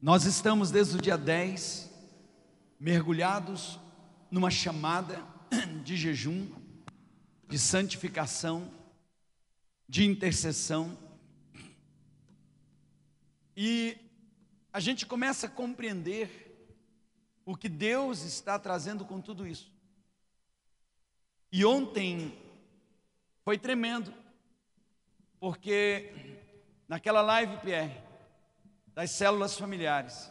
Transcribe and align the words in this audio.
Nós 0.00 0.26
estamos 0.26 0.70
desde 0.70 0.98
o 0.98 1.00
dia 1.00 1.16
10 1.16 1.90
mergulhados 2.78 3.80
numa 4.30 4.50
chamada 4.50 5.26
de 5.82 5.96
jejum, 5.96 6.50
de 7.48 7.58
santificação, 7.58 8.70
de 9.88 10.04
intercessão. 10.04 10.96
E 13.56 13.96
a 14.70 14.80
gente 14.80 15.06
começa 15.06 15.46
a 15.46 15.50
compreender 15.50 16.30
o 17.46 17.56
que 17.56 17.68
Deus 17.68 18.22
está 18.22 18.58
trazendo 18.58 19.02
com 19.02 19.18
tudo 19.18 19.46
isso. 19.46 19.72
E 21.50 21.64
ontem 21.64 22.36
foi 23.42 23.56
tremendo, 23.56 24.12
porque 25.40 26.12
naquela 26.86 27.22
live, 27.22 27.56
Pierre, 27.62 28.05
das 28.96 29.10
células 29.10 29.58
familiares, 29.58 30.30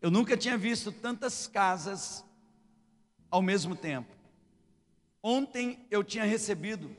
eu 0.00 0.10
nunca 0.10 0.36
tinha 0.36 0.58
visto 0.58 0.90
tantas 0.90 1.46
casas 1.46 2.24
ao 3.30 3.40
mesmo 3.40 3.76
tempo. 3.76 4.12
Ontem 5.22 5.86
eu 5.88 6.02
tinha 6.02 6.24
recebido 6.24 6.90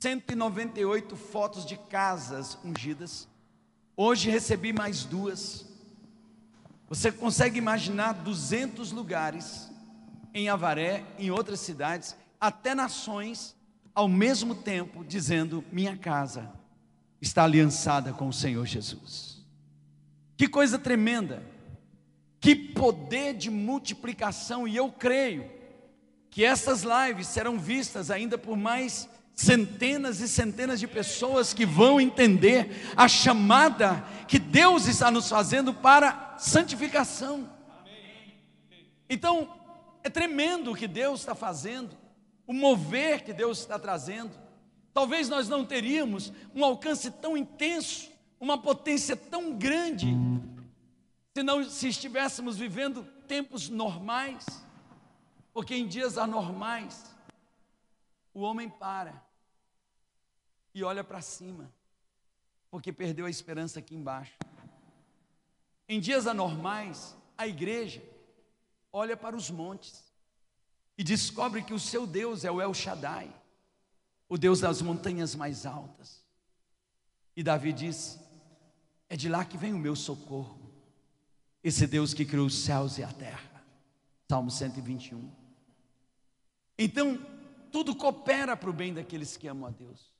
198 0.00 1.14
fotos 1.14 1.64
de 1.64 1.76
casas 1.76 2.58
ungidas. 2.64 3.28
Hoje 3.96 4.28
recebi 4.28 4.72
mais 4.72 5.04
duas. 5.04 5.64
Você 6.88 7.12
consegue 7.12 7.56
imaginar 7.56 8.14
200 8.14 8.90
lugares 8.90 9.70
em 10.34 10.48
Avaré, 10.48 11.04
em 11.16 11.30
outras 11.30 11.60
cidades, 11.60 12.16
até 12.40 12.74
nações, 12.74 13.54
ao 13.94 14.08
mesmo 14.08 14.52
tempo 14.52 15.04
dizendo: 15.04 15.64
Minha 15.70 15.96
casa 15.96 16.50
está 17.22 17.44
aliançada 17.44 18.12
com 18.12 18.26
o 18.26 18.32
Senhor 18.32 18.66
Jesus. 18.66 19.29
Que 20.40 20.48
coisa 20.48 20.78
tremenda, 20.78 21.42
que 22.40 22.56
poder 22.56 23.34
de 23.34 23.50
multiplicação, 23.50 24.66
e 24.66 24.74
eu 24.74 24.90
creio 24.90 25.50
que 26.30 26.42
essas 26.42 26.82
lives 26.82 27.26
serão 27.26 27.58
vistas 27.58 28.10
ainda 28.10 28.38
por 28.38 28.56
mais 28.56 29.06
centenas 29.34 30.18
e 30.20 30.26
centenas 30.26 30.80
de 30.80 30.88
pessoas 30.88 31.52
que 31.52 31.66
vão 31.66 32.00
entender 32.00 32.70
a 32.96 33.06
chamada 33.06 34.02
que 34.26 34.38
Deus 34.38 34.86
está 34.86 35.10
nos 35.10 35.28
fazendo 35.28 35.74
para 35.74 36.36
santificação. 36.38 37.46
Então, 39.10 39.46
é 40.02 40.08
tremendo 40.08 40.72
o 40.72 40.74
que 40.74 40.88
Deus 40.88 41.20
está 41.20 41.34
fazendo, 41.34 41.94
o 42.46 42.54
mover 42.54 43.24
que 43.24 43.34
Deus 43.34 43.58
está 43.58 43.78
trazendo. 43.78 44.30
Talvez 44.94 45.28
nós 45.28 45.50
não 45.50 45.66
teríamos 45.66 46.32
um 46.54 46.64
alcance 46.64 47.10
tão 47.10 47.36
intenso, 47.36 48.09
uma 48.40 48.56
potência 48.56 49.14
tão 49.14 49.56
grande, 49.56 50.08
se 51.34 51.42
não 51.42 51.62
se 51.62 51.88
estivéssemos 51.88 52.56
vivendo 52.56 53.04
tempos 53.28 53.68
normais, 53.68 54.46
porque 55.52 55.74
em 55.74 55.86
dias 55.86 56.16
anormais 56.16 57.14
o 58.32 58.40
homem 58.40 58.68
para 58.68 59.22
e 60.74 60.82
olha 60.82 61.04
para 61.04 61.20
cima, 61.20 61.70
porque 62.70 62.92
perdeu 62.92 63.26
a 63.26 63.30
esperança 63.30 63.78
aqui 63.78 63.94
embaixo. 63.94 64.36
Em 65.86 66.00
dias 66.00 66.26
anormais, 66.26 67.16
a 67.36 67.46
igreja 67.46 68.02
olha 68.92 69.16
para 69.16 69.36
os 69.36 69.50
montes 69.50 70.10
e 70.96 71.04
descobre 71.04 71.62
que 71.62 71.74
o 71.74 71.80
seu 71.80 72.06
Deus 72.06 72.44
é 72.44 72.50
o 72.50 72.60
El 72.60 72.72
Shaddai, 72.72 73.30
o 74.28 74.38
Deus 74.38 74.60
das 74.60 74.80
montanhas 74.80 75.34
mais 75.34 75.66
altas. 75.66 76.24
E 77.36 77.42
Davi 77.42 77.72
diz: 77.72 78.20
É 79.10 79.16
de 79.16 79.28
lá 79.28 79.44
que 79.44 79.58
vem 79.58 79.74
o 79.74 79.78
meu 79.78 79.94
socorro, 79.94 80.58
esse 81.62 81.86
Deus 81.86 82.14
que 82.14 82.24
criou 82.24 82.46
os 82.46 82.64
céus 82.64 82.96
e 82.96 83.02
a 83.02 83.12
terra. 83.12 83.62
Salmo 84.30 84.50
121. 84.50 85.30
Então, 86.78 87.18
tudo 87.70 87.94
coopera 87.94 88.56
para 88.56 88.70
o 88.70 88.72
bem 88.72 88.94
daqueles 88.94 89.36
que 89.36 89.46
amam 89.46 89.68
a 89.68 89.70
Deus 89.70 90.10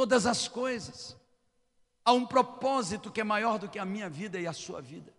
todas 0.00 0.24
as 0.24 0.48
coisas. 0.48 1.14
Há 2.02 2.12
um 2.12 2.24
propósito 2.26 3.10
que 3.10 3.20
é 3.20 3.24
maior 3.24 3.58
do 3.58 3.68
que 3.68 3.78
a 3.78 3.84
minha 3.84 4.08
vida 4.08 4.40
e 4.40 4.46
a 4.46 4.52
sua 4.54 4.80
vida. 4.80 5.12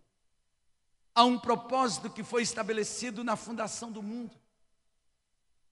Há 1.14 1.24
um 1.24 1.38
propósito 1.38 2.10
que 2.10 2.24
foi 2.24 2.42
estabelecido 2.42 3.22
na 3.22 3.36
fundação 3.36 3.92
do 3.92 4.02
mundo. 4.02 4.36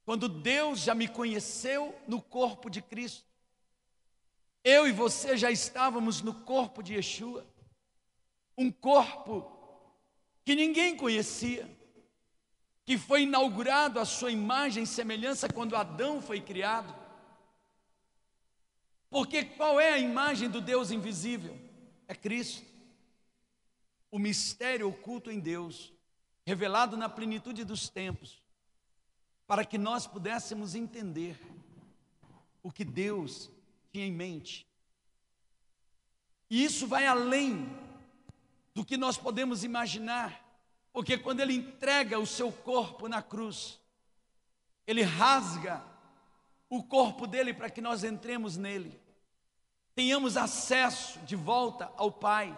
Quando 0.05 0.29
Deus 0.29 0.79
já 0.79 0.95
me 0.95 1.09
conheceu 1.09 1.93
no 2.07 2.23
corpo 2.23 2.71
de 2.71 2.81
Cristo, 2.81 3.29
eu 4.63 4.87
e 4.87 4.93
você 4.93 5.37
já 5.37 5.51
estávamos 5.51 6.21
no 6.23 6.35
corpo 6.35 6.83
de 6.83 6.95
Yeshua, 6.95 7.47
um 8.57 8.71
corpo 8.71 9.51
que 10.45 10.55
ninguém 10.55 10.97
conhecia, 10.97 11.69
que 12.85 12.99
foi 12.99 13.23
inaugurado 13.23 13.99
a 13.99 14.05
sua 14.05 14.31
imagem 14.31 14.83
e 14.83 14.87
semelhança 14.87 15.49
quando 15.49 15.77
Adão 15.77 16.21
foi 16.21 16.41
criado. 16.41 16.95
Porque 19.09 19.45
qual 19.45 19.81
é 19.81 19.93
a 19.93 19.99
imagem 19.99 20.49
do 20.49 20.61
Deus 20.61 20.91
invisível? 20.91 21.59
É 22.07 22.15
Cristo. 22.15 22.65
O 24.11 24.19
mistério 24.19 24.89
oculto 24.89 25.31
em 25.31 25.39
Deus, 25.39 25.93
revelado 26.45 26.97
na 26.97 27.09
plenitude 27.09 27.65
dos 27.65 27.89
tempos, 27.89 28.43
para 29.47 29.65
que 29.65 29.79
nós 29.79 30.07
pudéssemos 30.07 30.75
entender 30.75 31.37
o 32.63 32.71
que 32.71 32.85
Deus 32.85 33.51
tinha 33.93 34.07
em 34.07 34.13
mente. 34.13 34.67
E 36.49 36.65
isso 36.65 36.87
vai 36.87 37.07
além 37.07 37.69
do 38.75 38.85
que 38.85 38.97
nós 38.97 39.17
podemos 39.17 39.65
imaginar, 39.65 40.45
porque 40.93 41.17
quando 41.19 41.41
Ele 41.41 41.55
entrega 41.55 42.19
o 42.19 42.27
seu 42.27 42.51
corpo 42.51 43.09
na 43.09 43.23
cruz, 43.23 43.81
Ele 44.87 45.03
rasga 45.03 45.83
o 46.69 46.83
corpo 46.83 47.27
dele 47.27 47.53
para 47.53 47.71
que 47.71 47.81
nós 47.81 48.05
entremos 48.05 48.57
nele, 48.57 49.01
tenhamos 49.95 50.37
acesso 50.37 51.19
de 51.21 51.37
volta 51.37 51.93
ao 51.97 52.13
Pai 52.13 52.57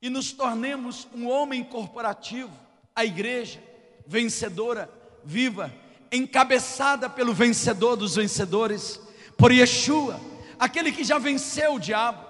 e 0.00 0.10
nos 0.10 0.32
tornemos 0.32 1.08
um 1.14 1.28
homem 1.28 1.64
corporativo, 1.64 2.52
a 2.94 3.04
igreja 3.04 3.62
vencedora, 4.06 4.90
viva, 5.24 5.72
encabeçada 6.12 7.10
pelo 7.10 7.34
vencedor 7.34 7.96
dos 7.96 8.14
vencedores, 8.14 9.00
por 9.36 9.52
Yeshua, 9.52 10.20
aquele 10.58 10.90
que 10.90 11.04
já 11.04 11.18
venceu 11.18 11.74
o 11.74 11.80
diabo. 11.80 12.24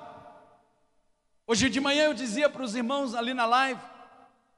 Hoje 1.47 1.69
de 1.69 1.81
manhã 1.81 2.05
eu 2.05 2.15
dizia 2.15 2.49
para 2.49 2.63
os 2.63 2.75
irmãos 2.75 3.15
ali 3.15 3.33
na 3.33 3.47
live: 3.47 3.81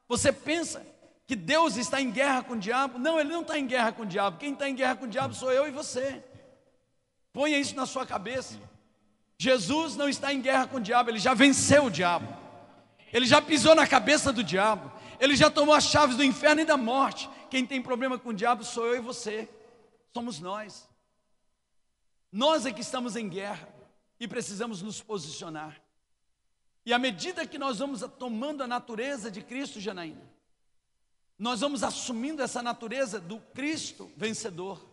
você 0.09 0.33
pensa 0.33 0.85
que 1.27 1.37
Deus 1.37 1.77
está 1.77 2.01
em 2.01 2.11
guerra 2.11 2.43
com 2.43 2.55
o 2.55 2.59
diabo. 2.59 2.99
Não, 2.99 3.21
ele 3.21 3.31
não 3.31 3.43
está 3.43 3.59
em 3.59 3.67
guerra 3.67 3.93
com 3.93 4.03
o 4.03 4.07
diabo. 4.07 4.39
Quem 4.39 4.55
está 4.55 4.69
em 4.69 4.75
guerra 4.75 4.97
com 4.97 5.05
o 5.05 5.09
diabo 5.09 5.35
sou 5.35 5.53
eu 5.53 5.69
e 5.69 5.71
você. 5.71 6.25
Ponha 7.33 7.59
isso 7.59 7.77
na 7.77 7.85
sua 7.85 8.07
cabeça. 8.07 8.59
Jesus 9.37 9.95
não 9.95 10.09
está 10.09 10.33
em 10.33 10.41
guerra 10.41 10.67
com 10.67 10.79
o 10.79 10.81
diabo, 10.81 11.11
ele 11.11 11.19
já 11.19 11.35
venceu 11.35 11.85
o 11.85 11.91
diabo. 11.91 12.27
Ele 13.13 13.27
já 13.27 13.41
pisou 13.41 13.75
na 13.75 13.87
cabeça 13.87 14.33
do 14.33 14.43
diabo. 14.43 14.91
Ele 15.21 15.37
já 15.37 15.51
tomou 15.51 15.75
as 15.75 15.85
chaves 15.85 16.17
do 16.17 16.25
inferno 16.25 16.63
e 16.63 16.65
da 16.65 16.77
morte. 16.77 17.29
Quem 17.51 17.67
tem 17.67 17.81
problema 17.81 18.19
com 18.19 18.31
o 18.31 18.35
diabo 18.35 18.65
sou 18.65 18.87
eu 18.87 18.97
e 18.97 19.01
você. 19.01 19.49
Somos 20.13 20.41
nós. 20.41 20.88
Nós 22.31 22.67
é 22.67 22.73
que 22.73 22.81
estamos 22.81 23.17
em 23.17 23.29
guerra 23.29 23.69
e 24.21 24.29
precisamos 24.29 24.83
nos 24.83 25.01
posicionar. 25.01 25.81
E 26.85 26.93
à 26.93 26.99
medida 26.99 27.47
que 27.47 27.59
nós 27.59 27.79
vamos 27.79 28.03
tomando 28.19 28.63
a 28.63 28.67
natureza 28.67 29.31
de 29.31 29.43
Cristo, 29.43 29.81
Janaína, 29.81 30.29
nós 31.39 31.61
vamos 31.61 31.85
assumindo 31.85 32.43
essa 32.43 32.63
natureza 32.63 33.21
do 33.21 33.39
Cristo 33.39 34.11
vencedor. 34.17 34.85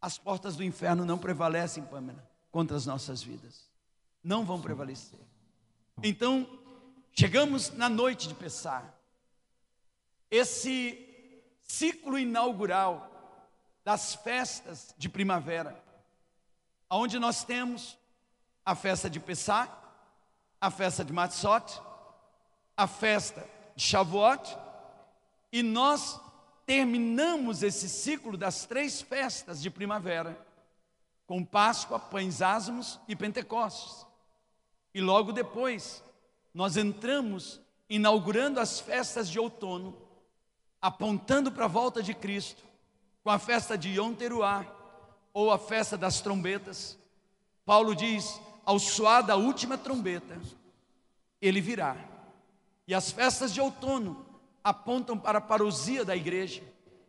As 0.00 0.16
portas 0.16 0.56
do 0.56 0.64
inferno 0.64 1.04
não 1.04 1.18
prevalecem, 1.18 1.84
Pamela, 1.84 2.26
contra 2.50 2.76
as 2.76 2.86
nossas 2.86 3.22
vidas. 3.22 3.68
Não 4.24 4.44
vão 4.44 4.60
prevalecer. 4.60 5.18
Então, 6.02 6.48
chegamos 7.12 7.70
na 7.72 7.88
noite 7.88 8.28
de 8.28 8.34
Pessar. 8.34 8.94
Esse 10.30 11.06
ciclo 11.60 12.18
inaugural 12.18 13.08
das 13.84 14.14
festas 14.14 14.94
de 14.96 15.08
primavera, 15.08 15.82
onde 16.90 17.18
nós 17.18 17.44
temos 17.44 17.96
a 18.64 18.74
festa 18.74 19.08
de 19.08 19.20
Pessar, 19.20 19.78
a 20.60 20.70
festa 20.70 21.04
de 21.04 21.12
Matzot, 21.12 21.80
a 22.76 22.86
festa 22.86 23.46
de 23.76 23.82
Shavuot 23.82 24.56
e 25.52 25.62
nós 25.62 26.20
terminamos 26.66 27.62
esse 27.62 27.88
ciclo 27.88 28.36
das 28.36 28.64
três 28.64 29.00
festas 29.00 29.62
de 29.62 29.70
primavera 29.70 30.38
com 31.26 31.44
Páscoa, 31.44 31.98
Pães 31.98 32.42
Asmos 32.42 32.98
e 33.06 33.14
Pentecostes. 33.14 34.04
E 34.92 35.00
logo 35.00 35.32
depois, 35.32 36.02
nós 36.52 36.76
entramos 36.76 37.60
inaugurando 37.88 38.58
as 38.58 38.80
festas 38.80 39.28
de 39.28 39.38
outono, 39.38 39.96
apontando 40.82 41.52
para 41.52 41.66
a 41.66 41.68
volta 41.68 42.02
de 42.02 42.14
Cristo, 42.14 42.62
com 43.22 43.30
a 43.30 43.38
festa 43.38 43.78
de 43.78 43.90
Yom 43.90 44.12
Teruá, 44.14 44.64
ou 45.32 45.50
a 45.50 45.58
festa 45.58 45.96
das 45.96 46.20
trombetas. 46.20 46.98
Paulo 47.64 47.94
diz: 47.94 48.40
ao 48.64 48.78
soar 48.78 49.22
da 49.24 49.36
última 49.36 49.76
trombeta, 49.78 50.40
ele 51.40 51.60
virá. 51.60 51.96
E 52.86 52.94
as 52.94 53.10
festas 53.10 53.52
de 53.52 53.60
outono 53.60 54.26
apontam 54.62 55.18
para 55.18 55.38
a 55.38 55.42
parousia 55.42 56.04
da 56.04 56.16
igreja, 56.16 56.62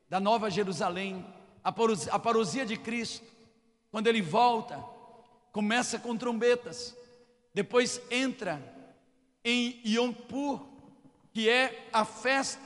da 0.10 0.20
Nova 0.20 0.50
Jerusalém, 0.50 1.26
a 1.64 1.72
parousia, 1.72 2.14
a 2.14 2.20
parousia 2.20 2.66
de 2.66 2.78
Cristo. 2.78 3.26
Quando 3.92 4.08
ele 4.08 4.22
volta, 4.22 4.84
começa 5.52 6.00
com 6.00 6.18
trombetas, 6.18 6.96
depois 7.54 8.02
entra 8.10 8.62
em 9.44 9.82
Yom 9.86 10.14
Kippur, 10.14 10.62
que 11.34 11.50
é 11.50 11.90
a 11.92 12.06
festa 12.06 12.62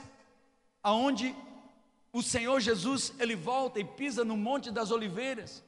aonde 0.82 1.34
o 2.16 2.22
Senhor 2.22 2.60
Jesus 2.60 3.12
ele 3.18 3.36
volta 3.36 3.78
e 3.78 3.84
pisa 3.84 4.24
no 4.24 4.38
Monte 4.38 4.70
das 4.70 4.90
Oliveiras, 4.90 5.62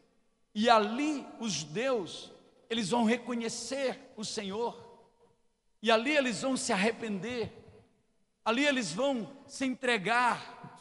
e 0.55 0.71
ali 0.71 1.27
os 1.39 1.53
judeus 1.53 2.33
eles 2.71 2.89
vão 2.89 3.05
reconhecer 3.05 4.01
o 4.17 4.25
Senhor, 4.25 4.83
e 5.83 5.91
ali 5.91 6.17
eles 6.17 6.41
vão 6.41 6.57
se 6.57 6.73
arrepender, 6.73 7.53
ali 8.43 8.65
eles 8.65 8.91
vão 8.91 9.31
se 9.47 9.67
entregar, 9.67 10.81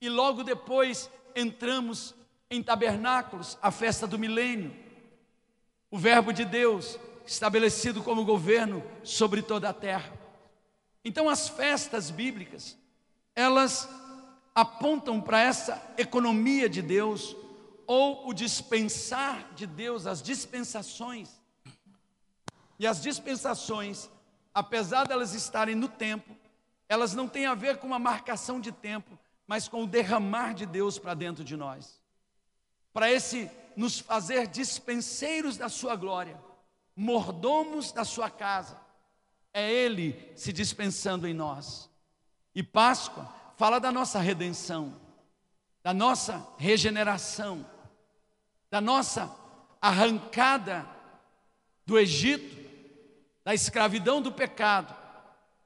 e 0.00 0.08
logo 0.08 0.42
depois 0.42 1.10
entramos 1.34 2.14
em 2.50 2.62
tabernáculos, 2.62 3.58
a 3.60 3.70
festa 3.70 4.06
do 4.06 4.18
milênio, 4.18 4.74
o 5.90 5.98
Verbo 5.98 6.32
de 6.32 6.46
Deus 6.46 6.98
estabelecido 7.26 8.02
como 8.02 8.24
governo 8.24 8.82
sobre 9.04 9.42
toda 9.42 9.68
a 9.68 9.74
terra. 9.74 10.18
Então, 11.04 11.28
as 11.28 11.46
festas 11.46 12.10
bíblicas, 12.10 12.74
elas 13.34 13.86
apontam 14.56 15.20
para 15.20 15.38
essa 15.38 15.94
economia 15.98 16.66
de 16.66 16.80
Deus, 16.80 17.36
ou 17.86 18.26
o 18.26 18.32
dispensar 18.32 19.52
de 19.54 19.66
Deus, 19.66 20.06
as 20.06 20.22
dispensações. 20.22 21.38
E 22.78 22.86
as 22.86 23.02
dispensações, 23.02 24.08
apesar 24.54 25.06
delas 25.06 25.34
estarem 25.34 25.74
no 25.74 25.88
tempo, 25.88 26.34
elas 26.88 27.12
não 27.12 27.28
têm 27.28 27.44
a 27.44 27.54
ver 27.54 27.76
com 27.76 27.86
uma 27.86 27.98
marcação 27.98 28.58
de 28.58 28.72
tempo, 28.72 29.18
mas 29.46 29.68
com 29.68 29.84
o 29.84 29.86
derramar 29.86 30.54
de 30.54 30.64
Deus 30.64 30.98
para 30.98 31.12
dentro 31.12 31.44
de 31.44 31.54
nós. 31.54 32.02
Para 32.94 33.12
esse 33.12 33.50
nos 33.76 33.98
fazer 33.98 34.46
dispenseiros 34.46 35.58
da 35.58 35.68
sua 35.68 35.94
glória, 35.96 36.40
mordomos 36.96 37.92
da 37.92 38.06
sua 38.06 38.30
casa. 38.30 38.80
É 39.52 39.70
Ele 39.70 40.32
se 40.34 40.50
dispensando 40.50 41.28
em 41.28 41.34
nós. 41.34 41.90
E 42.54 42.62
Páscoa 42.62 43.30
fala 43.56 43.78
da 43.78 43.90
nossa 43.90 44.20
redenção, 44.20 44.94
da 45.82 45.94
nossa 45.94 46.46
regeneração, 46.58 47.64
da 48.70 48.80
nossa 48.80 49.34
arrancada 49.80 50.86
do 51.84 51.98
Egito, 51.98 52.56
da 53.44 53.54
escravidão 53.54 54.20
do 54.20 54.30
pecado, 54.30 54.94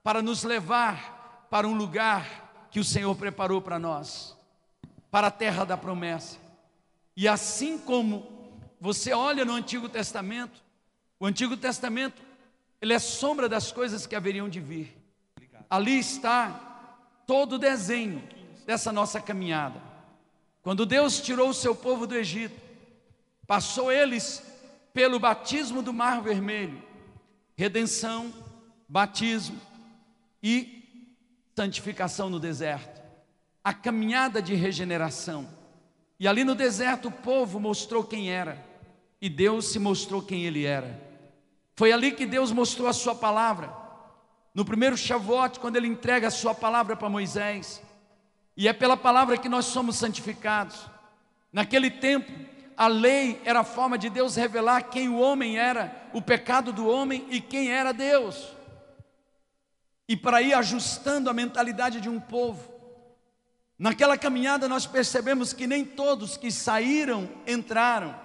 para 0.02 0.22
nos 0.22 0.44
levar 0.44 1.48
para 1.50 1.66
um 1.66 1.75
lugar 1.75 2.69
que 2.70 2.78
o 2.78 2.84
Senhor 2.84 3.14
preparou 3.16 3.60
para 3.60 3.78
nós, 3.78 4.37
para 5.10 5.26
a 5.26 5.31
terra 5.31 5.64
da 5.64 5.76
promessa. 5.76 6.38
E 7.16 7.26
assim 7.26 7.76
como 7.76 8.40
você 8.81 9.12
olha 9.12 9.44
no 9.44 9.54
Antigo 9.54 9.88
Testamento, 9.88 10.62
o 11.19 11.26
Antigo 11.26 11.56
Testamento, 11.56 12.22
ele 12.81 12.94
é 12.94 12.98
sombra 12.98 13.48
das 13.48 13.72
coisas 13.72 14.06
que 14.06 14.14
haveriam 14.14 14.48
de 14.48 14.60
vir. 14.60 14.96
Ali 15.69 15.98
está 15.98 16.69
todo 17.30 17.52
o 17.52 17.58
desenho 17.58 18.20
dessa 18.66 18.90
nossa 18.90 19.20
caminhada. 19.20 19.80
Quando 20.62 20.84
Deus 20.84 21.20
tirou 21.20 21.50
o 21.50 21.54
seu 21.54 21.76
povo 21.76 22.04
do 22.04 22.16
Egito, 22.16 22.60
passou 23.46 23.92
eles 23.92 24.42
pelo 24.92 25.20
batismo 25.20 25.80
do 25.80 25.92
Mar 25.92 26.20
Vermelho, 26.22 26.82
redenção, 27.56 28.34
batismo 28.88 29.60
e 30.42 31.06
santificação 31.54 32.28
no 32.28 32.40
deserto, 32.40 33.00
a 33.62 33.72
caminhada 33.72 34.42
de 34.42 34.56
regeneração. 34.56 35.48
E 36.18 36.26
ali 36.26 36.42
no 36.42 36.56
deserto 36.56 37.06
o 37.06 37.12
povo 37.12 37.60
mostrou 37.60 38.02
quem 38.02 38.28
era, 38.32 38.60
e 39.22 39.28
Deus 39.28 39.66
se 39.66 39.78
mostrou 39.78 40.20
quem 40.20 40.46
ele 40.46 40.64
era. 40.64 41.00
Foi 41.76 41.92
ali 41.92 42.10
que 42.10 42.26
Deus 42.26 42.50
mostrou 42.50 42.88
a 42.88 42.92
sua 42.92 43.14
palavra. 43.14 43.79
No 44.55 44.64
primeiro 44.64 44.97
Shavuot, 44.97 45.61
quando 45.61 45.76
ele 45.76 45.87
entrega 45.87 46.29
a 46.29 46.31
sua 46.31 46.55
palavra 46.55 46.97
para 46.97 47.08
Moisés. 47.08 47.81
E 48.56 48.67
é 48.67 48.73
pela 48.73 48.97
palavra 48.97 49.38
que 49.38 49.49
nós 49.49 49.67
somos 49.67 49.97
santificados. 49.97 50.87
Naquele 51.52 51.91
tempo, 51.91 52.31
a 52.76 52.87
lei 52.87 53.41
era 53.44 53.61
a 53.61 53.64
forma 53.64 53.97
de 53.97 54.08
Deus 54.08 54.37
revelar 54.37 54.85
quem 54.85 55.08
o 55.08 55.19
homem 55.19 55.58
era, 55.58 56.08
o 56.12 56.20
pecado 56.23 56.73
do 56.73 56.88
homem 56.88 57.26
e 57.31 57.41
quem 57.41 57.70
era 57.70 57.93
Deus. 57.93 58.56
E 60.08 60.17
para 60.17 60.43
ir 60.43 60.55
ajustando 60.55 61.31
a 61.31 61.35
mentalidade 61.35 62.00
de 62.00 62.08
um 62.08 62.19
povo. 62.19 62.73
Naquela 63.79 64.19
caminhada 64.19 64.69
nós 64.69 64.87
percebemos 64.87 65.52
que 65.52 65.67
nem 65.67 65.85
todos 65.85 66.37
que 66.37 66.50
saíram 66.50 67.29
entraram. 67.47 68.19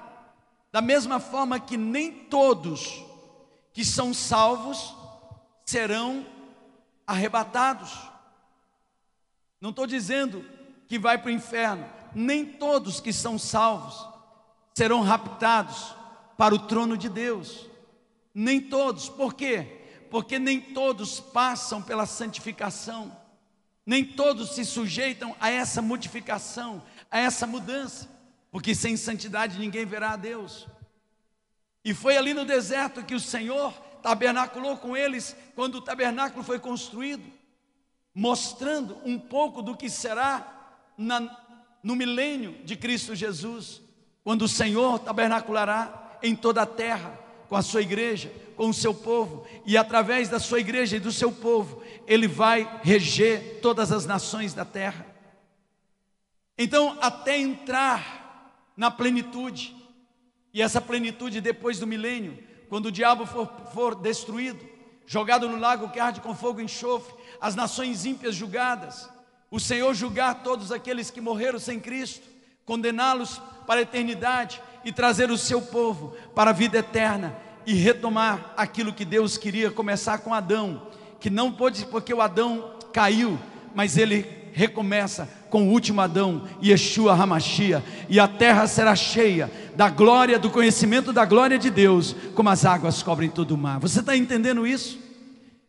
Da 0.72 0.82
mesma 0.82 1.20
forma 1.20 1.60
que 1.60 1.78
nem 1.78 2.12
todos 2.12 3.04
que 3.72 3.86
são 3.86 4.14
salvos 4.14 4.95
serão 5.66 6.26
arrebatados. 7.08 7.92
Não 9.60 9.72
estou 9.72 9.88
dizendo 9.88 10.46
que 10.88 11.00
vai 11.00 11.18
para 11.18 11.30
o 11.30 11.34
inferno, 11.34 11.90
nem 12.14 12.46
todos 12.46 13.00
que 13.00 13.12
são 13.12 13.38
salvos 13.38 14.08
serão 14.74 15.02
raptados 15.02 15.96
para 16.38 16.54
o 16.54 16.60
trono 16.60 16.98
de 16.98 17.10
Deus. 17.10 17.68
Nem 18.34 18.60
todos, 18.62 19.10
por 19.10 19.34
quê? 19.34 19.82
Porque 20.12 20.38
nem 20.38 20.60
todos 20.60 21.20
passam 21.20 21.82
pela 21.82 22.06
santificação, 22.06 23.16
nem 23.86 24.04
todos 24.04 24.54
se 24.54 24.66
sujeitam 24.66 25.36
a 25.40 25.50
essa 25.50 25.82
modificação, 25.82 26.84
a 27.10 27.20
essa 27.20 27.48
mudança, 27.48 28.10
porque 28.52 28.76
sem 28.76 28.98
santidade 28.98 29.58
ninguém 29.58 29.86
verá 29.86 30.12
a 30.12 30.18
Deus. 30.18 30.68
E 31.84 31.94
foi 31.94 32.18
ali 32.18 32.34
no 32.34 32.46
deserto 32.46 33.04
que 33.04 33.16
o 33.16 33.20
Senhor 33.20 33.74
tabernaculou 34.06 34.78
com 34.78 34.96
eles 34.96 35.36
quando 35.56 35.76
o 35.76 35.82
tabernáculo 35.82 36.44
foi 36.44 36.60
construído, 36.60 37.24
mostrando 38.14 38.96
um 39.04 39.18
pouco 39.18 39.64
do 39.64 39.76
que 39.76 39.90
será 39.90 40.78
na, 40.96 41.36
no 41.82 41.96
milênio 41.96 42.56
de 42.64 42.76
Cristo 42.76 43.16
Jesus, 43.16 43.82
quando 44.24 44.44
o 44.44 44.48
Senhor 44.48 45.00
tabernaculará 45.00 46.20
em 46.22 46.36
toda 46.36 46.62
a 46.62 46.68
terra 46.68 47.20
com 47.50 47.56
a 47.56 47.64
sua 47.64 47.82
igreja, 47.82 48.32
com 48.56 48.70
o 48.70 48.74
seu 48.76 48.94
povo, 48.94 49.44
e 49.66 49.76
através 49.76 50.30
da 50.30 50.40
sua 50.40 50.60
igreja 50.60 50.98
e 50.98 51.00
do 51.00 51.12
seu 51.12 51.32
povo, 51.32 51.82
ele 52.06 52.28
vai 52.28 52.82
reger 52.84 53.60
todas 53.60 53.92
as 53.92 54.06
nações 54.06 54.54
da 54.54 54.64
terra. 54.64 55.04
Então, 56.60 56.96
até 57.02 57.40
entrar 57.40 58.70
na 58.78 58.92
plenitude, 58.92 59.76
e 60.54 60.62
essa 60.62 60.80
plenitude 60.80 61.42
depois 61.42 61.80
do 61.80 61.88
milênio, 61.88 62.45
quando 62.70 62.88
o 62.88 62.92
diabo 62.92 63.26
for, 63.26 63.48
for 63.74 63.96
destruído, 63.96 64.66
jogado 65.06 65.48
no 65.48 65.60
lago 65.60 65.90
que 65.90 66.00
arde 66.00 66.22
com 66.22 66.36
fogo 66.36 66.60
e 66.60 66.64
enxofre, 66.64 67.14
as 67.40 67.56
nações 67.56 68.06
ímpias 68.06 68.36
julgadas, 68.36 69.10
o 69.52 69.60
Senhor 69.60 69.94
julgar 69.94 70.44
todos 70.44 70.72
aqueles 70.72 71.10
que 71.12 71.22
morreram 71.22 71.60
sem 71.60 71.80
Cristo, 71.80 72.28
condená-los 72.66 73.40
para 73.68 73.80
a 73.80 73.84
eternidade 73.84 74.62
e 74.84 74.92
trazer 74.92 75.30
o 75.30 75.38
seu 75.38 75.62
povo 75.62 76.16
para 76.34 76.50
a 76.50 76.54
vida 76.54 76.80
eterna 76.80 77.36
e 77.66 77.74
retomar 77.74 78.54
aquilo 78.58 78.94
que 78.94 79.06
Deus 79.06 79.38
queria 79.38 79.72
começar 79.72 80.20
com 80.20 80.34
Adão, 80.34 80.88
que 81.20 81.30
não 81.30 81.52
pôde 81.52 81.86
porque 81.86 82.14
o 82.14 82.22
Adão 82.22 82.76
caiu, 82.94 83.40
mas 83.74 83.98
ele 83.98 84.50
recomeça 84.54 85.28
com 85.56 85.70
o 85.70 85.72
último 85.72 86.02
Adão, 86.02 86.46
Yeshua 86.62 87.14
Hamashia, 87.14 87.82
e 88.10 88.20
a 88.20 88.28
terra 88.28 88.68
será 88.68 88.94
cheia 88.94 89.50
da 89.74 89.90
glória, 89.90 90.38
do 90.38 90.50
conhecimento 90.50 91.14
da 91.14 91.24
glória 91.24 91.58
de 91.58 91.70
Deus, 91.70 92.14
como 92.36 92.50
as 92.50 92.66
águas 92.66 93.02
cobrem 93.02 93.30
todo 93.30 93.52
o 93.52 93.58
mar. 93.58 93.80
Você 93.80 94.02
está 94.02 94.18
entendendo 94.18 94.68
isso? 94.68 95.00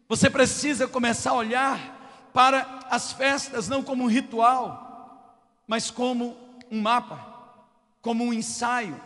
Você 0.09 0.29
precisa 0.29 0.89
começar 0.89 1.31
a 1.31 1.35
olhar 1.35 2.31
para 2.35 2.81
as 2.91 3.13
festas 3.13 3.69
não 3.69 3.81
como 3.81 4.03
um 4.03 4.09
ritual, 4.09 5.39
mas 5.69 5.89
como 5.89 6.37
um 6.69 6.81
mapa, 6.81 7.25
como 8.03 8.25
um 8.25 8.33
ensaio, 8.33 9.01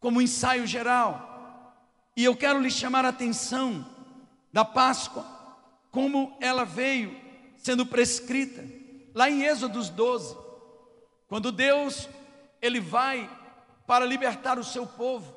como 0.00 0.18
um 0.18 0.22
ensaio 0.22 0.66
geral. 0.66 1.86
E 2.16 2.24
eu 2.24 2.34
quero 2.34 2.58
lhe 2.58 2.68
chamar 2.68 3.04
a 3.04 3.10
atenção 3.10 3.86
da 4.52 4.64
Páscoa, 4.64 5.24
como 5.92 6.36
ela 6.40 6.64
veio 6.64 7.14
sendo 7.58 7.86
prescrita, 7.86 8.81
lá 9.14 9.30
em 9.30 9.42
Êxodo 9.44 9.82
12, 9.82 10.36
quando 11.28 11.52
Deus 11.52 12.08
ele 12.60 12.80
vai 12.80 13.28
para 13.86 14.06
libertar 14.06 14.58
o 14.58 14.64
seu 14.64 14.86
povo. 14.86 15.34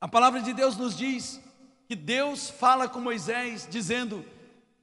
A 0.00 0.08
palavra 0.08 0.40
de 0.40 0.52
Deus 0.52 0.76
nos 0.76 0.96
diz 0.96 1.40
que 1.86 1.94
Deus 1.94 2.48
fala 2.48 2.88
com 2.88 3.00
Moisés, 3.00 3.68
dizendo: 3.70 4.24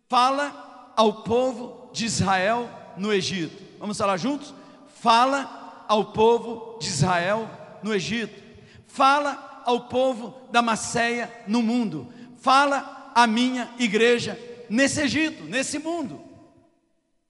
Fala 0.07 0.93
ao 0.95 1.23
povo 1.23 1.89
de 1.91 2.05
Israel 2.05 2.69
no 2.95 3.11
Egito. 3.11 3.63
Vamos 3.79 3.97
falar 3.97 4.17
juntos? 4.17 4.53
Fala 5.01 5.85
ao 5.87 6.11
povo 6.11 6.77
de 6.79 6.87
Israel 6.87 7.49
no 7.81 7.93
Egito. 7.93 8.43
Fala 8.87 9.61
ao 9.65 9.87
povo 9.87 10.47
da 10.51 10.61
Macéia 10.61 11.31
no 11.47 11.61
mundo. 11.61 12.13
Fala 12.37 13.11
a 13.15 13.25
minha 13.25 13.73
igreja 13.79 14.39
nesse 14.69 15.01
Egito, 15.01 15.43
nesse 15.43 15.79
mundo. 15.79 16.18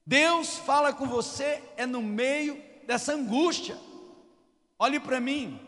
Deus 0.10 0.58
fala 0.58 0.92
com 0.92 1.06
você 1.06 1.62
é 1.78 1.86
no 1.86 2.02
meio 2.02 2.60
dessa 2.88 3.14
angústia. 3.14 3.78
Olhe 4.80 5.00
para 5.00 5.20
mim, 5.20 5.60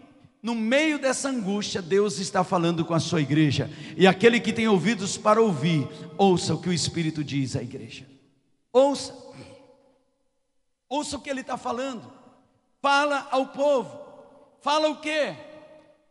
no 0.42 0.56
meio 0.56 0.98
dessa 0.98 1.30
angústia, 1.30 1.80
Deus 1.80 2.18
está 2.18 2.44
falando 2.44 2.84
com 2.84 2.96
a 2.96 3.00
sua 3.00 3.22
igreja. 3.22 3.70
E 3.96 4.08
aquele 4.08 4.40
que 4.40 4.52
tem 4.52 4.68
ouvidos 4.68 5.16
para 5.16 5.40
ouvir, 5.40 5.88
ouça 6.18 6.56
o 6.56 6.58
que 6.60 6.70
o 6.70 6.74
Espírito 6.74 7.24
diz 7.24 7.56
à 7.56 7.62
igreja. 7.62 8.10
Ouça. 8.74 9.16
Ouça 10.90 11.18
o 11.18 11.22
que 11.22 11.30
ele 11.30 11.42
está 11.42 11.56
falando. 11.56 12.12
Fala 12.82 13.28
ao 13.30 13.46
povo. 13.46 13.96
Fala 14.60 14.90
o 14.90 15.00
quê? 15.00 15.36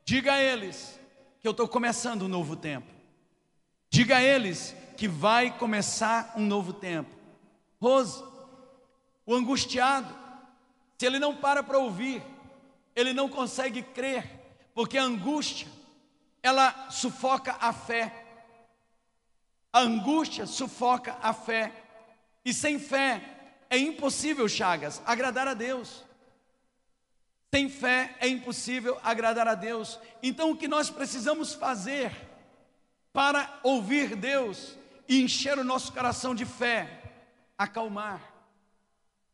Diga 0.04 0.34
a 0.34 0.40
eles 0.40 1.00
que 1.40 1.48
eu 1.48 1.50
estou 1.50 1.66
começando 1.66 2.26
um 2.26 2.28
novo 2.28 2.54
tempo. 2.54 2.92
Diga 3.90 4.18
a 4.18 4.22
eles 4.22 4.72
que 4.96 5.08
vai 5.08 5.50
começar 5.58 6.32
um 6.36 6.46
novo 6.46 6.72
tempo. 6.72 7.18
Rose, 7.80 8.22
o 9.24 9.34
angustiado, 9.34 10.14
se 10.98 11.06
ele 11.06 11.18
não 11.18 11.34
para 11.34 11.62
para 11.62 11.78
ouvir, 11.78 12.22
ele 12.94 13.12
não 13.12 13.28
consegue 13.28 13.82
crer, 13.82 14.28
porque 14.74 14.98
a 14.98 15.02
angústia, 15.02 15.66
ela 16.42 16.90
sufoca 16.90 17.56
a 17.60 17.72
fé. 17.72 18.26
A 19.72 19.80
angústia 19.80 20.46
sufoca 20.46 21.16
a 21.22 21.32
fé. 21.32 21.72
E 22.44 22.52
sem 22.52 22.78
fé 22.78 23.22
é 23.70 23.78
impossível, 23.78 24.48
Chagas, 24.48 25.00
agradar 25.06 25.48
a 25.48 25.54
Deus. 25.54 26.04
Sem 27.52 27.68
fé 27.68 28.16
é 28.20 28.28
impossível 28.28 28.98
agradar 29.02 29.48
a 29.48 29.54
Deus. 29.54 29.98
Então 30.22 30.50
o 30.50 30.56
que 30.56 30.68
nós 30.68 30.90
precisamos 30.90 31.54
fazer 31.54 32.12
para 33.12 33.58
ouvir 33.62 34.14
Deus 34.14 34.76
e 35.08 35.22
encher 35.22 35.58
o 35.58 35.64
nosso 35.64 35.92
coração 35.92 36.34
de 36.34 36.44
fé? 36.44 36.99
Acalmar. 37.60 38.22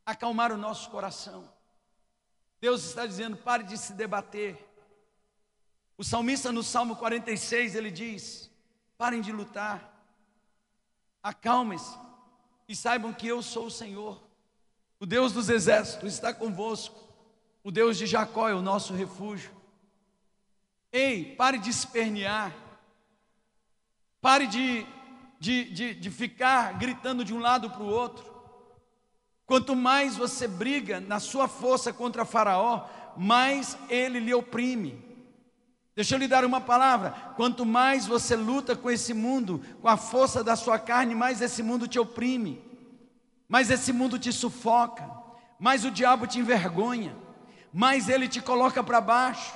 Acalmar 0.04 0.50
o 0.50 0.56
nosso 0.56 0.90
coração. 0.90 1.49
Deus 2.61 2.83
está 2.85 3.06
dizendo: 3.06 3.37
pare 3.37 3.62
de 3.62 3.78
se 3.78 3.92
debater. 3.92 4.59
O 5.97 6.02
salmista 6.02 6.50
no 6.50 6.61
Salmo 6.61 6.97
46 6.97 7.76
ele 7.76 7.88
diz: 7.88 8.50
parem 8.99 9.21
de 9.21 9.30
lutar, 9.30 10.04
acalmem-se 11.23 11.97
e 12.68 12.75
saibam 12.75 13.12
que 13.12 13.28
eu 13.28 13.40
sou 13.45 13.66
o 13.66 13.71
Senhor, 13.71 14.21
o 14.99 15.06
Deus 15.06 15.33
dos 15.33 15.49
exércitos 15.49 16.12
está 16.12 16.35
convosco. 16.35 17.06
O 17.62 17.71
Deus 17.71 17.97
de 17.97 18.06
Jacó 18.06 18.49
é 18.49 18.54
o 18.54 18.61
nosso 18.61 18.92
refúgio. 18.92 19.52
Ei, 20.90 21.37
pare 21.37 21.59
de 21.59 21.71
espernear. 21.71 22.52
Pare 24.21 24.49
de, 24.49 24.85
de, 25.38 25.64
de, 25.64 25.95
de 25.95 26.11
ficar 26.11 26.75
gritando 26.75 27.25
de 27.25 27.35
um 27.35 27.38
lado 27.38 27.71
para 27.71 27.83
o 27.83 27.88
outro. 27.88 28.25
Quanto 29.45 29.76
mais 29.76 30.16
você 30.16 30.49
briga 30.49 31.00
na 31.00 31.21
sua 31.21 31.47
força 31.47 31.93
contra 31.93 32.25
Faraó, 32.25 32.87
mais 33.16 33.78
ele 33.88 34.19
lhe 34.19 34.35
oprime. 34.35 35.05
Deixa 35.95 36.14
eu 36.14 36.19
lhe 36.19 36.28
dar 36.28 36.45
uma 36.45 36.61
palavra: 36.61 37.11
quanto 37.37 37.64
mais 37.64 38.07
você 38.07 38.35
luta 38.35 38.75
com 38.75 38.90
esse 38.90 39.14
mundo, 39.14 39.62
com 39.81 39.88
a 39.88 39.97
força 39.97 40.43
da 40.43 40.57
sua 40.57 40.78
carne, 40.78 41.14
mais 41.14 41.40
esse 41.40 41.62
mundo 41.62 41.87
te 41.87 41.99
oprime, 41.99 42.62
mais 43.49 43.71
esse 43.71 43.93
mundo 43.93 44.19
te 44.19 44.33
sufoca, 44.33 45.09
mais 45.59 45.85
o 45.85 45.90
diabo 45.90 46.26
te 46.26 46.38
envergonha 46.38 47.26
mais 47.76 48.09
ele 48.09 48.26
te 48.26 48.40
coloca 48.40 48.83
para 48.83 49.02
baixo. 49.02 49.52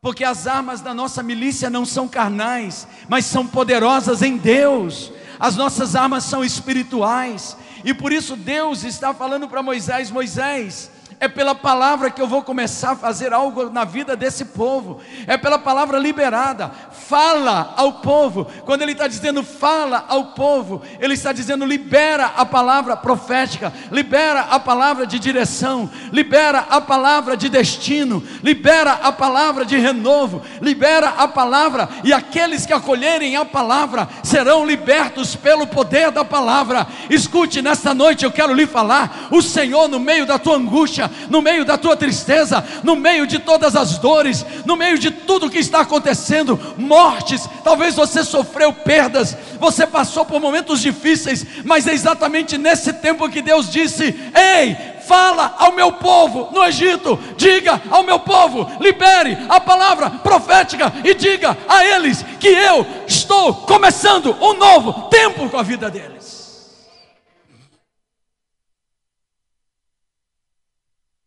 Porque 0.00 0.22
as 0.22 0.46
armas 0.46 0.80
da 0.80 0.94
nossa 0.94 1.24
milícia 1.24 1.68
não 1.68 1.84
são 1.84 2.06
carnais, 2.06 2.86
mas 3.08 3.24
são 3.24 3.44
poderosas 3.44 4.22
em 4.22 4.36
Deus. 4.36 5.12
As 5.40 5.56
nossas 5.56 5.96
armas 5.96 6.22
são 6.22 6.44
espirituais. 6.44 7.56
E 7.84 7.92
por 7.92 8.12
isso 8.12 8.36
Deus 8.36 8.84
está 8.84 9.12
falando 9.12 9.48
para 9.48 9.62
Moisés: 9.62 10.10
Moisés, 10.10 10.90
é 11.20 11.26
pela 11.26 11.54
palavra 11.54 12.10
que 12.10 12.22
eu 12.22 12.28
vou 12.28 12.42
começar 12.42 12.92
a 12.92 12.96
fazer 12.96 13.32
algo 13.32 13.70
na 13.70 13.84
vida 13.84 14.16
desse 14.16 14.44
povo, 14.46 15.00
é 15.26 15.36
pela 15.36 15.58
palavra 15.58 15.98
liberada. 15.98 16.70
Fala 16.92 17.74
ao 17.76 17.94
povo, 17.94 18.46
quando 18.64 18.82
ele 18.82 18.92
está 18.92 19.08
dizendo 19.08 19.42
fala 19.42 20.04
ao 20.08 20.26
povo, 20.26 20.82
ele 21.00 21.14
está 21.14 21.32
dizendo 21.32 21.64
libera 21.64 22.32
a 22.36 22.44
palavra 22.44 22.96
profética, 22.96 23.72
libera 23.90 24.40
a 24.42 24.60
palavra 24.60 25.06
de 25.06 25.18
direção, 25.18 25.90
libera 26.12 26.66
a 26.70 26.80
palavra 26.80 27.36
de 27.36 27.48
destino, 27.48 28.22
libera 28.42 28.92
a 28.92 29.10
palavra 29.10 29.64
de 29.64 29.76
renovo, 29.76 30.42
libera 30.60 31.08
a 31.10 31.26
palavra, 31.26 31.88
e 32.04 32.12
aqueles 32.12 32.64
que 32.64 32.72
acolherem 32.72 33.36
a 33.36 33.44
palavra 33.44 34.08
serão 34.22 34.64
libertos 34.64 35.34
pelo 35.34 35.66
poder 35.66 36.12
da 36.12 36.24
palavra. 36.24 36.86
Escute, 37.10 37.60
nesta 37.60 37.92
noite 37.92 38.24
eu 38.24 38.30
quero 38.30 38.54
lhe 38.54 38.66
falar: 38.66 39.28
o 39.32 39.42
Senhor, 39.42 39.88
no 39.88 39.98
meio 39.98 40.24
da 40.24 40.38
tua 40.38 40.56
angústia, 40.56 41.07
no 41.28 41.42
meio 41.42 41.64
da 41.64 41.78
tua 41.78 41.96
tristeza, 41.96 42.64
no 42.82 42.96
meio 42.96 43.26
de 43.26 43.38
todas 43.38 43.76
as 43.76 43.98
dores, 43.98 44.44
no 44.64 44.76
meio 44.76 44.98
de 44.98 45.10
tudo 45.10 45.50
que 45.50 45.58
está 45.58 45.80
acontecendo, 45.80 46.58
mortes, 46.76 47.48
talvez 47.62 47.94
você 47.94 48.24
sofreu 48.24 48.72
perdas, 48.72 49.36
você 49.58 49.86
passou 49.86 50.24
por 50.24 50.40
momentos 50.40 50.80
difíceis, 50.80 51.44
mas 51.64 51.86
é 51.86 51.92
exatamente 51.92 52.58
nesse 52.58 52.92
tempo 52.92 53.28
que 53.28 53.42
Deus 53.42 53.70
disse: 53.70 54.04
Ei, 54.34 54.76
fala 55.08 55.54
ao 55.58 55.72
meu 55.72 55.92
povo 55.92 56.50
no 56.52 56.62
Egito, 56.64 57.18
diga 57.36 57.80
ao 57.90 58.02
meu 58.02 58.18
povo, 58.18 58.70
libere 58.78 59.38
a 59.48 59.58
palavra 59.58 60.10
profética 60.10 60.92
e 61.02 61.14
diga 61.14 61.56
a 61.66 61.84
eles 61.84 62.24
que 62.38 62.48
eu 62.48 62.86
estou 63.06 63.54
começando 63.54 64.36
um 64.40 64.54
novo 64.54 65.08
tempo 65.08 65.48
com 65.48 65.56
a 65.56 65.62
vida 65.62 65.90
deles. 65.90 66.37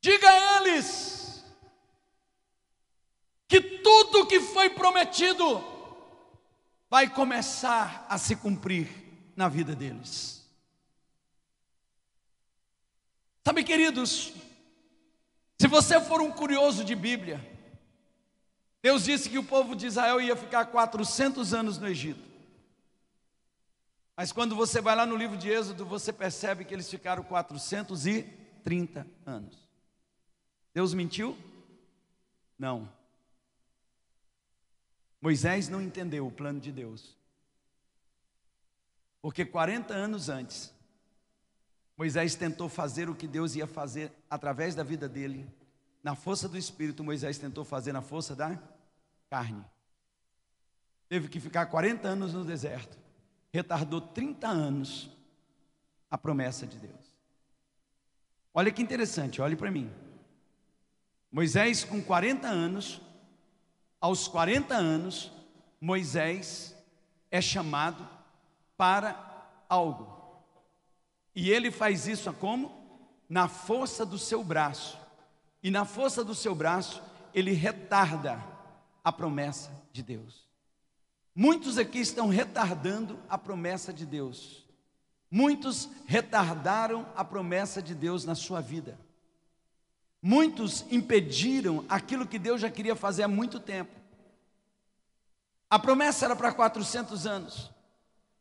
Diga 0.01 0.27
a 0.27 0.57
eles 0.57 1.45
que 3.47 3.61
tudo 3.61 4.25
que 4.25 4.39
foi 4.39 4.71
prometido 4.71 5.63
vai 6.89 7.07
começar 7.07 8.05
a 8.09 8.17
se 8.17 8.35
cumprir 8.35 8.89
na 9.35 9.47
vida 9.47 9.75
deles. 9.75 10.41
Sabe, 13.45 13.63
queridos, 13.63 14.33
se 15.59 15.67
você 15.67 16.01
for 16.01 16.19
um 16.21 16.31
curioso 16.31 16.83
de 16.83 16.95
Bíblia, 16.95 17.39
Deus 18.81 19.03
disse 19.03 19.29
que 19.29 19.37
o 19.37 19.43
povo 19.43 19.75
de 19.75 19.85
Israel 19.85 20.19
ia 20.19 20.35
ficar 20.35 20.65
400 20.65 21.53
anos 21.53 21.77
no 21.77 21.87
Egito. 21.87 22.27
Mas 24.17 24.31
quando 24.31 24.55
você 24.55 24.81
vai 24.81 24.95
lá 24.95 25.05
no 25.05 25.15
livro 25.15 25.37
de 25.37 25.49
Êxodo, 25.49 25.85
você 25.85 26.11
percebe 26.11 26.65
que 26.65 26.73
eles 26.73 26.89
ficaram 26.89 27.23
430 27.23 29.07
anos. 29.25 29.60
Deus 30.73 30.93
mentiu? 30.93 31.37
Não. 32.57 32.89
Moisés 35.21 35.69
não 35.69 35.81
entendeu 35.81 36.25
o 36.25 36.31
plano 36.31 36.59
de 36.59 36.71
Deus. 36.71 37.15
Porque 39.21 39.45
40 39.45 39.93
anos 39.93 40.29
antes, 40.29 40.73
Moisés 41.95 42.33
tentou 42.33 42.67
fazer 42.67 43.09
o 43.09 43.15
que 43.15 43.27
Deus 43.27 43.55
ia 43.55 43.67
fazer 43.67 44.11
através 44.29 44.73
da 44.73 44.83
vida 44.83 45.07
dele. 45.07 45.47
Na 46.03 46.15
força 46.15 46.49
do 46.49 46.57
Espírito, 46.57 47.03
Moisés 47.03 47.37
tentou 47.37 47.63
fazer 47.63 47.93
na 47.93 48.01
força 48.01 48.35
da 48.35 48.59
carne. 49.29 49.63
Teve 51.07 51.27
que 51.27 51.39
ficar 51.39 51.67
40 51.67 52.07
anos 52.07 52.33
no 52.33 52.43
deserto. 52.43 52.97
Retardou 53.53 54.01
30 54.01 54.47
anos 54.47 55.11
a 56.09 56.17
promessa 56.17 56.65
de 56.65 56.77
Deus. 56.79 57.15
Olha 58.53 58.71
que 58.71 58.81
interessante, 58.81 59.41
olhe 59.41 59.55
para 59.55 59.69
mim. 59.69 59.91
Moisés, 61.31 61.83
com 61.83 62.01
40 62.01 62.47
anos, 62.47 63.01
aos 63.99 64.27
40 64.27 64.75
anos, 64.75 65.31
Moisés 65.79 66.75
é 67.29 67.39
chamado 67.39 68.07
para 68.75 69.47
algo. 69.69 70.43
E 71.33 71.49
ele 71.49 71.71
faz 71.71 72.07
isso 72.07 72.31
como? 72.33 72.71
Na 73.29 73.47
força 73.47 74.05
do 74.05 74.17
seu 74.17 74.43
braço. 74.43 74.97
E 75.63 75.71
na 75.71 75.85
força 75.85 76.23
do 76.23 76.35
seu 76.35 76.53
braço, 76.53 77.01
ele 77.33 77.53
retarda 77.53 78.43
a 79.03 79.11
promessa 79.11 79.71
de 79.93 80.03
Deus. 80.03 80.45
Muitos 81.33 81.77
aqui 81.77 81.99
estão 81.99 82.27
retardando 82.27 83.17
a 83.29 83.37
promessa 83.37 83.93
de 83.93 84.05
Deus. 84.05 84.65
Muitos 85.29 85.87
retardaram 86.05 87.07
a 87.15 87.23
promessa 87.23 87.81
de 87.81 87.95
Deus 87.95 88.25
na 88.25 88.35
sua 88.35 88.59
vida. 88.59 88.99
Muitos 90.21 90.85
impediram 90.91 91.83
aquilo 91.89 92.27
que 92.27 92.37
Deus 92.37 92.61
já 92.61 92.69
queria 92.69 92.95
fazer 92.95 93.23
há 93.23 93.27
muito 93.27 93.59
tempo. 93.59 93.91
A 95.69 95.79
promessa 95.79 96.25
era 96.25 96.35
para 96.35 96.51
400 96.51 97.25
anos. 97.25 97.71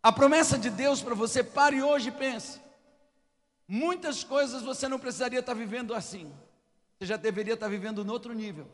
A 0.02 0.10
promessa 0.10 0.58
de 0.58 0.68
Deus 0.68 1.00
para 1.00 1.14
você, 1.14 1.42
pare 1.44 1.82
hoje 1.82 2.08
e 2.08 2.12
pense. 2.12 2.60
Muitas 3.66 4.24
coisas 4.24 4.62
você 4.62 4.88
não 4.88 4.98
precisaria 4.98 5.38
estar 5.40 5.54
vivendo 5.54 5.94
assim. 5.94 6.30
Você 6.98 7.06
já 7.06 7.16
deveria 7.16 7.54
estar 7.54 7.68
vivendo 7.68 8.04
no 8.04 8.12
outro 8.12 8.34
nível. 8.34 8.66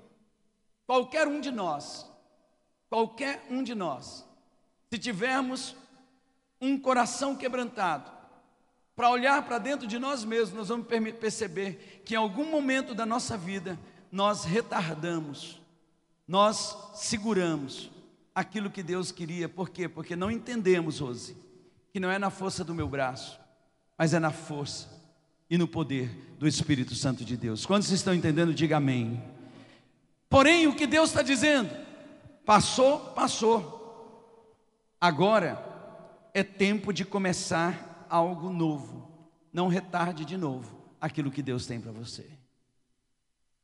Qualquer 0.87 1.29
um 1.29 1.41
de 1.41 1.51
nós, 1.51 2.11
qualquer 2.89 3.45
um 3.51 3.63
de 3.63 3.75
nós, 3.75 4.25
se 4.91 4.99
tivermos 4.99 5.77
um 6.61 6.79
coração 6.79 7.37
quebrantado, 7.37 8.11
para 8.97 9.11
olhar 9.11 9.43
para 9.43 9.59
dentro 9.59 9.87
de 9.87 9.99
nós 9.99 10.25
mesmos, 10.25 10.57
nós 10.57 10.69
vamos 10.69 10.87
perceber 11.21 12.03
que 12.03 12.15
em 12.15 12.17
algum 12.17 12.51
momento 12.51 12.95
da 12.95 13.05
nossa 13.05 13.37
vida 13.37 13.79
nós 14.11 14.45
retardamos, 14.45 15.61
nós 16.27 16.75
seguramos 16.95 17.91
aquilo 18.35 18.71
que 18.71 18.83
Deus 18.83 19.13
queria. 19.13 19.51
Por 19.51 19.69
quê? 19.69 19.87
Porque 19.87 20.17
não 20.17 20.31
entendemos, 20.31 21.01
Rose, 21.01 21.37
que 21.93 22.01
não 22.01 22.11
é 22.11 22.19
na 22.19 22.31
força 22.31 22.65
do 22.65 22.75
meu 22.75 22.89
braço, 22.89 23.39
mas 23.99 24.15
é 24.15 24.19
na 24.19 24.31
força 24.31 24.89
e 25.51 25.59
no 25.59 25.69
poder 25.69 26.09
do 26.39 26.49
Espírito 26.49 26.95
Santo 26.95 27.23
de 27.23 27.37
Deus. 27.37 27.67
Quando 27.67 27.83
vocês 27.83 28.01
estão 28.01 28.15
entendendo, 28.15 28.55
diga 28.55 28.79
amém. 28.79 29.23
Porém, 30.29 30.67
o 30.67 30.75
que 30.75 30.87
Deus 30.87 31.11
está 31.11 31.21
dizendo? 31.21 31.71
Passou, 32.47 32.99
passou. 33.11 33.77
Agora 34.99 35.63
é 36.33 36.43
tempo 36.43 36.93
de 36.93 37.05
começar 37.05 37.86
algo 38.09 38.51
novo. 38.51 39.09
Não 39.53 39.69
retarde 39.69 40.25
de 40.25 40.37
novo 40.37 40.71
aquilo 41.01 41.31
que 41.31 41.43
Deus 41.43 41.67
tem 41.67 41.81
para 41.81 41.93
você. 41.93 42.27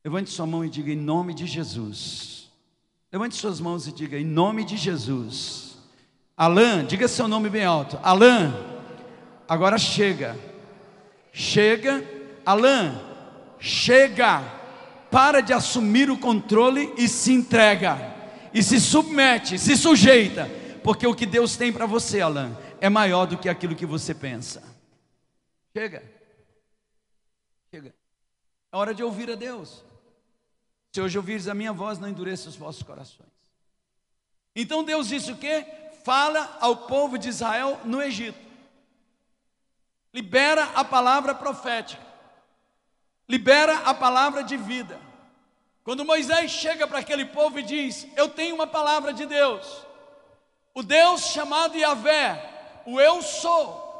Levante 0.04 0.30
sua 0.30 0.46
mão 0.46 0.64
e 0.64 0.70
diga 0.70 0.90
em 0.90 0.96
nome 0.96 1.34
de 1.34 1.46
Jesus. 1.46 2.50
Levante 3.12 3.36
suas 3.36 3.60
mãos 3.60 3.86
e 3.86 3.92
diga 3.92 4.18
em 4.18 4.24
nome 4.24 4.64
de 4.64 4.76
Jesus. 4.76 5.76
Alain, 6.36 6.86
diga 6.86 7.06
seu 7.06 7.28
nome 7.28 7.48
bem 7.48 7.64
alto. 7.64 7.98
Alain, 8.02 8.52
agora 9.48 9.78
chega. 9.78 10.36
Chega, 11.32 12.04
Alain, 12.44 12.98
chega. 13.58 14.42
Para 15.10 15.40
de 15.40 15.52
assumir 15.52 16.10
o 16.10 16.18
controle 16.18 16.92
e 16.96 17.06
se 17.06 17.32
entrega. 17.32 18.14
E 18.54 18.62
se 18.62 18.80
submete, 18.80 19.58
se 19.58 19.76
sujeita 19.76 20.62
porque 20.82 21.06
o 21.06 21.14
que 21.14 21.24
Deus 21.24 21.56
tem 21.56 21.72
para 21.72 21.86
você, 21.86 22.20
Alan, 22.20 22.56
é 22.82 22.90
maior 22.90 23.26
do 23.26 23.38
que 23.38 23.48
aquilo 23.48 23.76
que 23.76 23.86
você 23.86 24.12
pensa. 24.12 24.60
Chega. 25.72 26.02
Chega. 27.70 27.94
É 28.72 28.76
hora 28.76 28.92
de 28.92 29.04
ouvir 29.04 29.30
a 29.30 29.36
Deus. 29.36 29.84
Se 30.90 31.00
hoje 31.00 31.16
ouvires 31.16 31.46
a 31.46 31.54
minha 31.54 31.72
voz, 31.72 32.00
não 32.00 32.08
endureça 32.08 32.48
os 32.48 32.56
vossos 32.56 32.82
corações. 32.82 33.30
Então 34.56 34.82
Deus 34.82 35.06
disse 35.06 35.30
o 35.30 35.36
quê? 35.36 35.64
Fala 36.02 36.58
ao 36.60 36.88
povo 36.88 37.16
de 37.16 37.28
Israel 37.28 37.80
no 37.84 38.02
Egito. 38.02 38.40
Libera 40.12 40.64
a 40.74 40.84
palavra 40.84 41.36
profética. 41.36 42.02
Libera 43.28 43.78
a 43.78 43.94
palavra 43.94 44.42
de 44.42 44.56
vida. 44.56 44.98
Quando 45.84 46.04
Moisés 46.04 46.50
chega 46.50 46.88
para 46.88 46.98
aquele 46.98 47.26
povo 47.26 47.60
e 47.60 47.62
diz: 47.62 48.08
Eu 48.16 48.28
tenho 48.28 48.56
uma 48.56 48.66
palavra 48.66 49.12
de 49.12 49.24
Deus. 49.24 49.86
O 50.74 50.82
Deus 50.82 51.26
chamado 51.26 51.76
Yahvé, 51.76 52.51
o 52.86 53.00
Eu 53.00 53.22
Sou, 53.22 53.90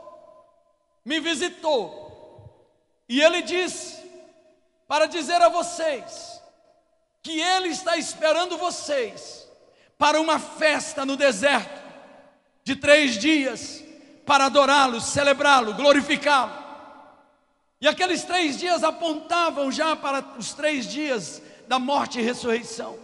me 1.04 1.20
visitou 1.20 2.02
e 3.08 3.20
ele 3.20 3.42
disse 3.42 4.02
para 4.86 5.06
dizer 5.06 5.40
a 5.40 5.48
vocês 5.48 6.40
que 7.22 7.40
ele 7.40 7.68
está 7.68 7.96
esperando 7.96 8.58
vocês 8.58 9.48
para 9.98 10.20
uma 10.20 10.38
festa 10.38 11.04
no 11.04 11.16
deserto 11.16 11.82
de 12.64 12.76
três 12.76 13.16
dias 13.18 13.82
para 14.26 14.46
adorá-lo, 14.46 15.00
celebrá-lo, 15.00 15.74
glorificá-lo. 15.74 16.62
E 17.80 17.88
aqueles 17.88 18.22
três 18.22 18.58
dias 18.58 18.84
apontavam 18.84 19.70
já 19.70 19.96
para 19.96 20.24
os 20.38 20.52
três 20.52 20.86
dias 20.86 21.42
da 21.66 21.78
morte 21.78 22.18
e 22.18 22.22
ressurreição. 22.22 22.98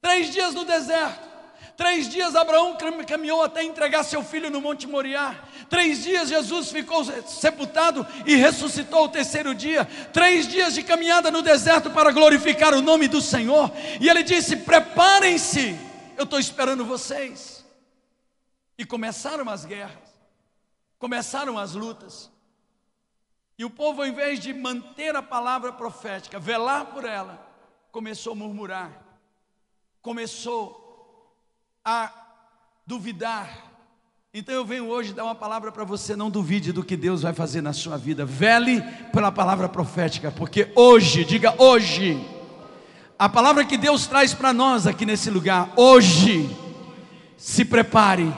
Três 0.00 0.32
dias 0.32 0.54
no 0.54 0.64
deserto 0.64 1.29
Três 1.80 2.10
dias 2.10 2.36
Abraão 2.36 2.76
caminhou 3.06 3.42
até 3.42 3.64
entregar 3.64 4.02
seu 4.02 4.22
filho 4.22 4.50
no 4.50 4.60
Monte 4.60 4.86
Moriá. 4.86 5.42
Três 5.70 6.02
dias 6.02 6.28
Jesus 6.28 6.70
ficou 6.70 7.02
sepultado 7.26 8.06
e 8.26 8.36
ressuscitou 8.36 9.04
o 9.04 9.08
terceiro 9.08 9.54
dia. 9.54 9.86
Três 10.12 10.46
dias 10.46 10.74
de 10.74 10.82
caminhada 10.82 11.30
no 11.30 11.40
deserto 11.40 11.90
para 11.90 12.12
glorificar 12.12 12.74
o 12.74 12.82
nome 12.82 13.08
do 13.08 13.22
Senhor. 13.22 13.72
E 13.98 14.10
ele 14.10 14.22
disse: 14.22 14.58
Preparem-se, 14.58 15.74
eu 16.18 16.24
estou 16.24 16.38
esperando 16.38 16.84
vocês. 16.84 17.64
E 18.76 18.84
começaram 18.84 19.48
as 19.48 19.64
guerras, 19.64 20.12
começaram 20.98 21.56
as 21.56 21.72
lutas. 21.72 22.30
E 23.56 23.64
o 23.64 23.70
povo, 23.70 24.02
ao 24.02 24.06
invés 24.06 24.38
de 24.38 24.52
manter 24.52 25.16
a 25.16 25.22
palavra 25.22 25.72
profética, 25.72 26.38
velar 26.38 26.92
por 26.92 27.06
ela, 27.06 27.50
começou 27.90 28.34
a 28.34 28.36
murmurar, 28.36 29.02
começou 30.02 30.89
a 31.84 32.10
duvidar. 32.86 33.48
Então 34.32 34.54
eu 34.54 34.64
venho 34.64 34.86
hoje 34.86 35.12
dar 35.12 35.24
uma 35.24 35.34
palavra 35.34 35.72
para 35.72 35.84
você, 35.84 36.14
não 36.14 36.30
duvide 36.30 36.72
do 36.72 36.84
que 36.84 36.96
Deus 36.96 37.22
vai 37.22 37.32
fazer 37.32 37.60
na 37.60 37.72
sua 37.72 37.96
vida. 37.96 38.24
Vele 38.24 38.82
pela 39.12 39.32
palavra 39.32 39.68
profética, 39.68 40.30
porque 40.30 40.70
hoje, 40.74 41.24
diga 41.24 41.54
hoje, 41.58 42.24
a 43.18 43.28
palavra 43.28 43.64
que 43.64 43.76
Deus 43.76 44.06
traz 44.06 44.32
para 44.32 44.52
nós 44.52 44.86
aqui 44.86 45.04
nesse 45.04 45.30
lugar, 45.30 45.72
hoje, 45.76 46.48
se 47.36 47.64
prepare 47.64 48.32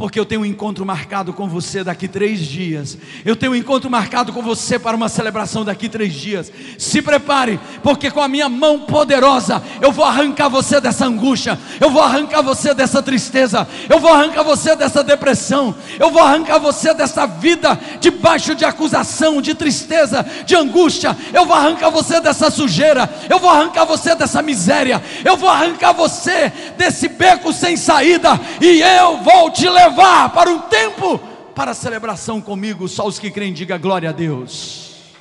porque 0.00 0.18
eu 0.18 0.24
tenho 0.24 0.40
um 0.40 0.46
encontro 0.46 0.86
marcado 0.86 1.30
com 1.30 1.46
você 1.46 1.84
daqui 1.84 2.08
três 2.08 2.40
dias. 2.40 2.96
Eu 3.22 3.36
tenho 3.36 3.52
um 3.52 3.54
encontro 3.54 3.90
marcado 3.90 4.32
com 4.32 4.40
você 4.40 4.78
para 4.78 4.96
uma 4.96 5.10
celebração 5.10 5.62
daqui 5.62 5.90
três 5.90 6.14
dias. 6.14 6.50
Se 6.78 7.02
prepare, 7.02 7.60
porque 7.82 8.10
com 8.10 8.22
a 8.22 8.26
minha 8.26 8.48
mão 8.48 8.80
poderosa 8.80 9.62
eu 9.78 9.92
vou 9.92 10.06
arrancar 10.06 10.48
você 10.48 10.80
dessa 10.80 11.04
angústia, 11.04 11.58
eu 11.78 11.90
vou 11.90 12.02
arrancar 12.02 12.40
você 12.40 12.72
dessa 12.72 13.02
tristeza, 13.02 13.68
eu 13.90 14.00
vou 14.00 14.10
arrancar 14.10 14.42
você 14.42 14.74
dessa 14.74 15.04
depressão, 15.04 15.74
eu 15.98 16.10
vou 16.10 16.22
arrancar 16.22 16.58
você 16.58 16.94
dessa 16.94 17.26
vida 17.26 17.78
debaixo 18.00 18.54
de 18.54 18.64
acusação, 18.64 19.42
de 19.42 19.52
tristeza, 19.52 20.24
de 20.46 20.56
angústia. 20.56 21.14
Eu 21.30 21.44
vou 21.44 21.54
arrancar 21.54 21.90
você 21.90 22.22
dessa 22.22 22.50
sujeira, 22.50 23.06
eu 23.28 23.38
vou 23.38 23.50
arrancar 23.50 23.84
você 23.84 24.14
dessa 24.14 24.40
miséria, 24.40 25.02
eu 25.22 25.36
vou 25.36 25.50
arrancar 25.50 25.92
você 25.92 26.50
desse 26.78 27.06
beco 27.06 27.52
sem 27.52 27.76
saída. 27.76 28.40
E 28.62 28.80
eu 28.80 29.18
vou 29.18 29.50
te 29.50 29.68
levar 29.68 29.89
levar 29.90 30.32
para 30.32 30.50
um 30.50 30.68
tempo 30.68 31.18
para 31.54 31.74
celebração 31.74 32.40
comigo. 32.40 32.88
Só 32.88 33.06
os 33.06 33.18
que 33.18 33.30
creem, 33.30 33.52
diga 33.52 33.76
glória 33.76 34.08
a 34.08 34.12
Deus. 34.12 35.14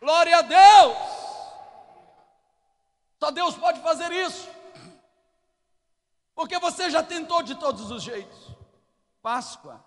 Glória 0.00 0.38
a 0.38 0.42
Deus. 0.42 0.96
Só 3.22 3.30
Deus 3.30 3.54
pode 3.54 3.80
fazer 3.80 4.10
isso. 4.12 4.48
Porque 6.34 6.58
você 6.58 6.90
já 6.90 7.02
tentou 7.02 7.42
de 7.42 7.54
todos 7.54 7.90
os 7.90 8.02
jeitos. 8.02 8.50
Páscoa, 9.22 9.84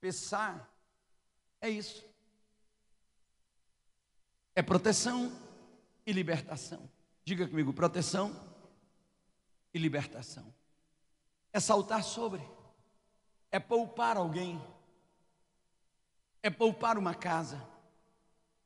pensar, 0.00 0.70
é 1.60 1.68
isso. 1.68 2.04
É 4.54 4.62
proteção 4.62 5.32
e 6.06 6.12
libertação. 6.12 6.88
Diga 7.24 7.48
comigo, 7.48 7.72
proteção 7.72 8.34
e 9.72 9.78
libertação 9.78 10.53
é 11.54 11.60
saltar 11.60 12.02
sobre, 12.02 12.42
é 13.48 13.60
poupar 13.60 14.16
alguém, 14.16 14.60
é 16.42 16.50
poupar 16.50 16.98
uma 16.98 17.14
casa, 17.14 17.62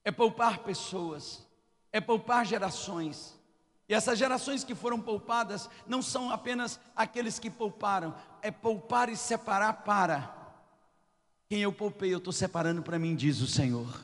é 0.02 0.10
poupar 0.10 0.60
pessoas, 0.60 1.46
é 1.92 2.00
poupar 2.00 2.46
gerações. 2.46 3.38
E 3.86 3.92
essas 3.92 4.18
gerações 4.18 4.64
que 4.64 4.74
foram 4.74 4.98
poupadas 4.98 5.68
não 5.86 6.00
são 6.00 6.30
apenas 6.30 6.80
aqueles 6.96 7.38
que 7.38 7.50
pouparam, 7.50 8.14
é 8.40 8.50
poupar 8.50 9.10
e 9.10 9.16
separar 9.16 9.84
para. 9.84 10.34
Quem 11.46 11.60
eu 11.60 11.72
poupei, 11.72 12.14
eu 12.14 12.18
estou 12.18 12.32
separando 12.32 12.82
para 12.82 12.98
mim, 12.98 13.14
diz 13.14 13.42
o 13.42 13.46
Senhor. 13.46 14.02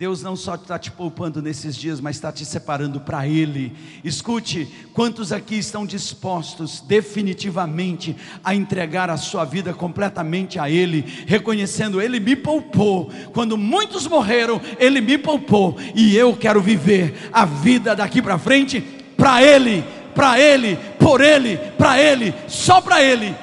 Deus 0.00 0.22
não 0.22 0.34
só 0.34 0.54
está 0.54 0.78
te 0.78 0.90
poupando 0.90 1.42
nesses 1.42 1.76
dias, 1.76 2.00
mas 2.00 2.16
está 2.16 2.32
te 2.32 2.42
separando 2.42 3.02
para 3.02 3.28
Ele. 3.28 3.76
Escute, 4.02 4.64
quantos 4.94 5.30
aqui 5.30 5.56
estão 5.56 5.84
dispostos 5.84 6.80
definitivamente 6.80 8.16
a 8.42 8.54
entregar 8.54 9.10
a 9.10 9.18
sua 9.18 9.44
vida 9.44 9.74
completamente 9.74 10.58
a 10.58 10.70
Ele, 10.70 11.02
reconhecendo 11.26 12.00
Ele 12.00 12.18
me 12.18 12.34
poupou. 12.34 13.12
Quando 13.34 13.58
muitos 13.58 14.06
morreram, 14.06 14.58
Ele 14.78 15.02
me 15.02 15.18
poupou 15.18 15.76
e 15.94 16.16
eu 16.16 16.34
quero 16.34 16.62
viver 16.62 17.28
a 17.30 17.44
vida 17.44 17.94
daqui 17.94 18.22
para 18.22 18.38
frente 18.38 18.80
para 19.18 19.42
Ele, 19.42 19.84
para 20.14 20.40
Ele, 20.40 20.78
por 20.98 21.20
Ele, 21.20 21.58
para 21.76 22.00
Ele, 22.00 22.32
só 22.48 22.80
para 22.80 23.02
Ele, 23.02 23.36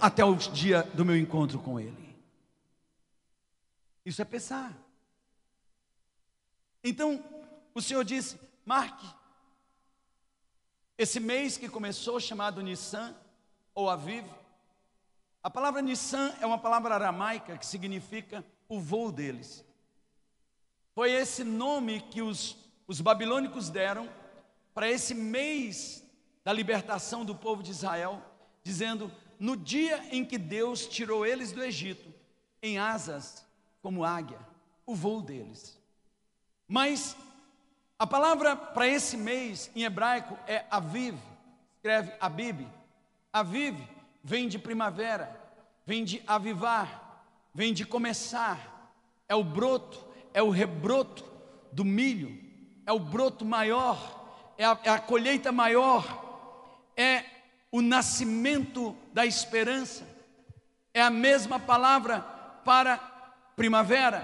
até 0.00 0.24
o 0.24 0.34
dia 0.34 0.84
do 0.92 1.04
meu 1.04 1.16
encontro 1.16 1.60
com 1.60 1.78
Ele. 1.78 1.94
Isso 4.04 4.20
é 4.20 4.24
pensar. 4.24 4.89
Então, 6.82 7.22
o 7.74 7.80
Senhor 7.80 8.04
disse: 8.04 8.38
marque 8.64 9.06
esse 11.00 11.18
mês 11.18 11.56
que 11.56 11.66
começou, 11.66 12.20
chamado 12.20 12.60
Nissan 12.60 13.16
ou 13.74 13.88
Aviv. 13.88 14.26
A 15.42 15.48
palavra 15.48 15.80
Nissan 15.80 16.34
é 16.42 16.44
uma 16.44 16.58
palavra 16.58 16.94
aramaica 16.94 17.56
que 17.56 17.64
significa 17.64 18.44
o 18.68 18.78
voo 18.78 19.10
deles. 19.10 19.64
Foi 20.94 21.10
esse 21.10 21.42
nome 21.42 22.02
que 22.02 22.20
os, 22.20 22.54
os 22.86 23.00
babilônicos 23.00 23.70
deram 23.70 24.10
para 24.74 24.90
esse 24.90 25.14
mês 25.14 26.04
da 26.44 26.52
libertação 26.52 27.24
do 27.24 27.34
povo 27.34 27.62
de 27.62 27.70
Israel, 27.70 28.22
dizendo: 28.62 29.10
no 29.38 29.56
dia 29.56 30.06
em 30.14 30.22
que 30.22 30.36
Deus 30.36 30.86
tirou 30.86 31.24
eles 31.24 31.50
do 31.50 31.62
Egito, 31.62 32.12
em 32.62 32.76
asas 32.76 33.46
como 33.80 34.04
águia, 34.04 34.38
o 34.84 34.94
voo 34.94 35.22
deles. 35.22 35.79
Mas 36.70 37.16
a 37.98 38.06
palavra 38.06 38.54
para 38.54 38.86
esse 38.86 39.16
mês 39.16 39.68
em 39.74 39.82
hebraico 39.82 40.38
é 40.46 40.64
aviv, 40.70 41.18
escreve 41.74 42.12
abib. 42.20 42.64
Aviv 43.32 43.76
vem 44.22 44.46
de 44.46 44.56
primavera, 44.56 45.36
vem 45.84 46.04
de 46.04 46.22
avivar, 46.28 47.24
vem 47.52 47.74
de 47.74 47.84
começar. 47.84 48.92
É 49.28 49.34
o 49.34 49.42
broto, 49.42 49.98
é 50.32 50.40
o 50.40 50.48
rebroto 50.48 51.24
do 51.72 51.84
milho, 51.84 52.38
é 52.86 52.92
o 52.92 53.00
broto 53.00 53.44
maior, 53.44 54.54
é 54.56 54.64
a, 54.64 54.78
é 54.84 54.90
a 54.90 55.00
colheita 55.00 55.50
maior, 55.50 56.84
é 56.96 57.24
o 57.72 57.82
nascimento 57.82 58.96
da 59.12 59.26
esperança. 59.26 60.06
É 60.94 61.02
a 61.02 61.10
mesma 61.10 61.58
palavra 61.58 62.20
para 62.64 62.96
primavera. 63.56 64.20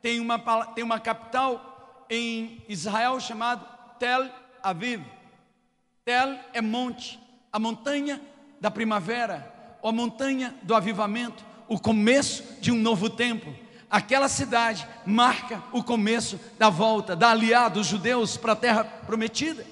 Tem 0.00 0.20
uma, 0.20 0.38
tem 0.66 0.84
uma 0.84 1.00
capital 1.00 1.71
em 2.08 2.62
Israel 2.68 3.18
chamada 3.20 3.64
Tel 3.98 4.28
Aviv. 4.62 5.02
Tel 6.04 6.38
é 6.52 6.60
monte, 6.60 7.18
a 7.52 7.58
montanha 7.58 8.20
da 8.60 8.70
primavera, 8.70 9.52
ou 9.80 9.90
a 9.90 9.92
montanha 9.92 10.54
do 10.62 10.74
avivamento, 10.74 11.44
o 11.68 11.78
começo 11.78 12.44
de 12.60 12.70
um 12.70 12.76
novo 12.76 13.10
tempo. 13.10 13.54
Aquela 13.90 14.28
cidade 14.28 14.86
marca 15.04 15.62
o 15.72 15.82
começo 15.82 16.40
da 16.58 16.70
volta, 16.70 17.14
da 17.14 17.30
aliada 17.30 17.74
dos 17.74 17.86
judeus 17.86 18.36
para 18.36 18.52
a 18.52 18.56
terra 18.56 18.84
prometida. 18.84 19.66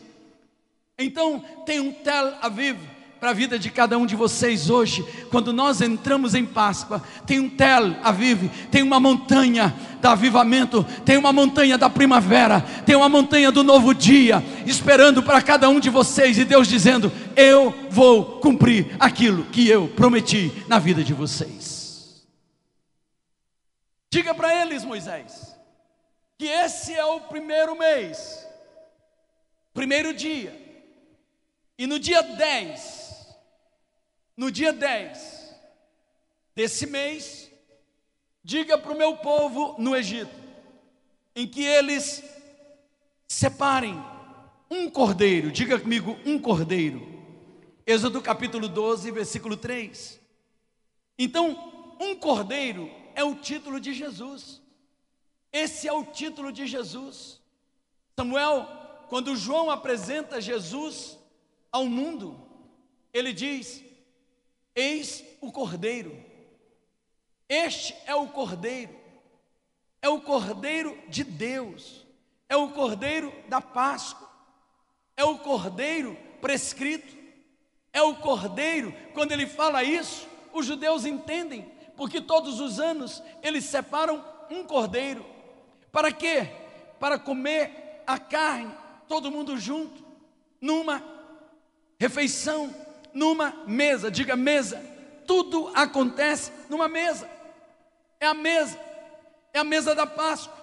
Então, 0.98 1.42
tem 1.64 1.80
um 1.80 1.92
Tel 1.92 2.34
Aviv, 2.42 2.78
para 3.20 3.30
a 3.30 3.34
vida 3.34 3.58
de 3.58 3.70
cada 3.70 3.98
um 3.98 4.06
de 4.06 4.16
vocês 4.16 4.70
hoje, 4.70 5.04
quando 5.30 5.52
nós 5.52 5.82
entramos 5.82 6.34
em 6.34 6.46
Páscoa, 6.46 7.02
tem 7.26 7.38
um 7.38 7.50
tel 7.50 7.94
avive, 8.02 8.48
tem 8.70 8.82
uma 8.82 8.98
montanha 8.98 9.76
do 10.00 10.08
avivamento, 10.08 10.82
tem 11.04 11.18
uma 11.18 11.30
montanha 11.30 11.76
da 11.76 11.90
primavera, 11.90 12.62
tem 12.86 12.96
uma 12.96 13.10
montanha 13.10 13.52
do 13.52 13.62
novo 13.62 13.94
dia, 13.94 14.42
esperando 14.64 15.22
para 15.22 15.42
cada 15.42 15.68
um 15.68 15.78
de 15.78 15.90
vocês, 15.90 16.38
e 16.38 16.46
Deus 16.46 16.66
dizendo: 16.66 17.12
Eu 17.36 17.74
vou 17.90 18.40
cumprir 18.40 18.96
aquilo 18.98 19.44
que 19.44 19.68
eu 19.68 19.88
prometi 19.88 20.50
na 20.66 20.78
vida 20.78 21.04
de 21.04 21.12
vocês. 21.12 22.24
Diga 24.10 24.34
para 24.34 24.62
eles, 24.62 24.82
Moisés, 24.82 25.54
que 26.38 26.46
esse 26.46 26.94
é 26.94 27.04
o 27.04 27.20
primeiro 27.20 27.76
mês, 27.76 28.46
primeiro 29.74 30.14
dia, 30.14 30.58
e 31.78 31.86
no 31.86 31.98
dia 31.98 32.22
10, 32.22 32.99
no 34.36 34.50
dia 34.50 34.72
10 34.72 35.54
desse 36.54 36.86
mês, 36.86 37.50
diga 38.42 38.76
para 38.76 38.92
o 38.92 38.98
meu 38.98 39.16
povo 39.16 39.76
no 39.78 39.96
Egito, 39.96 40.34
em 41.34 41.46
que 41.46 41.64
eles 41.64 42.22
separem 43.28 43.94
um 44.70 44.88
cordeiro, 44.88 45.50
diga 45.50 45.78
comigo, 45.78 46.18
um 46.24 46.38
cordeiro. 46.38 47.08
Êxodo 47.86 48.22
capítulo 48.22 48.68
12, 48.68 49.10
versículo 49.10 49.56
3. 49.56 50.20
Então, 51.18 51.96
um 52.00 52.14
cordeiro 52.14 52.90
é 53.14 53.24
o 53.24 53.34
título 53.34 53.80
de 53.80 53.92
Jesus. 53.92 54.62
Esse 55.52 55.88
é 55.88 55.92
o 55.92 56.04
título 56.04 56.52
de 56.52 56.66
Jesus. 56.66 57.40
Samuel, 58.16 58.66
quando 59.08 59.34
João 59.34 59.70
apresenta 59.70 60.40
Jesus 60.40 61.18
ao 61.72 61.86
mundo, 61.86 62.40
ele 63.12 63.32
diz: 63.32 63.82
Eis 64.74 65.24
o 65.40 65.50
Cordeiro. 65.50 66.16
Este 67.48 67.96
é 68.06 68.14
o 68.14 68.28
Cordeiro. 68.28 68.94
É 70.02 70.08
o 70.08 70.20
Cordeiro 70.20 70.96
de 71.08 71.24
Deus. 71.24 72.06
É 72.48 72.56
o 72.56 72.70
Cordeiro 72.70 73.32
da 73.48 73.60
Páscoa. 73.60 74.28
É 75.16 75.24
o 75.24 75.38
Cordeiro 75.38 76.16
prescrito. 76.40 77.18
É 77.92 78.02
o 78.02 78.14
Cordeiro, 78.16 78.94
quando 79.14 79.32
ele 79.32 79.46
fala 79.46 79.82
isso, 79.82 80.28
os 80.52 80.64
judeus 80.64 81.04
entendem, 81.04 81.62
porque 81.96 82.20
todos 82.20 82.60
os 82.60 82.78
anos 82.78 83.22
eles 83.42 83.64
separam 83.64 84.24
um 84.50 84.64
cordeiro. 84.64 85.24
Para 85.90 86.12
quê? 86.12 86.48
Para 86.98 87.18
comer 87.18 88.02
a 88.06 88.18
carne, 88.18 88.72
todo 89.08 89.30
mundo 89.30 89.56
junto, 89.56 90.04
numa 90.60 91.02
refeição 91.98 92.74
numa 93.12 93.52
mesa, 93.66 94.10
diga 94.10 94.36
mesa. 94.36 94.82
Tudo 95.26 95.70
acontece 95.74 96.52
numa 96.68 96.88
mesa. 96.88 97.28
É 98.18 98.26
a 98.26 98.34
mesa, 98.34 98.78
é 99.52 99.58
a 99.58 99.64
mesa 99.64 99.94
da 99.94 100.06
Páscoa, 100.06 100.54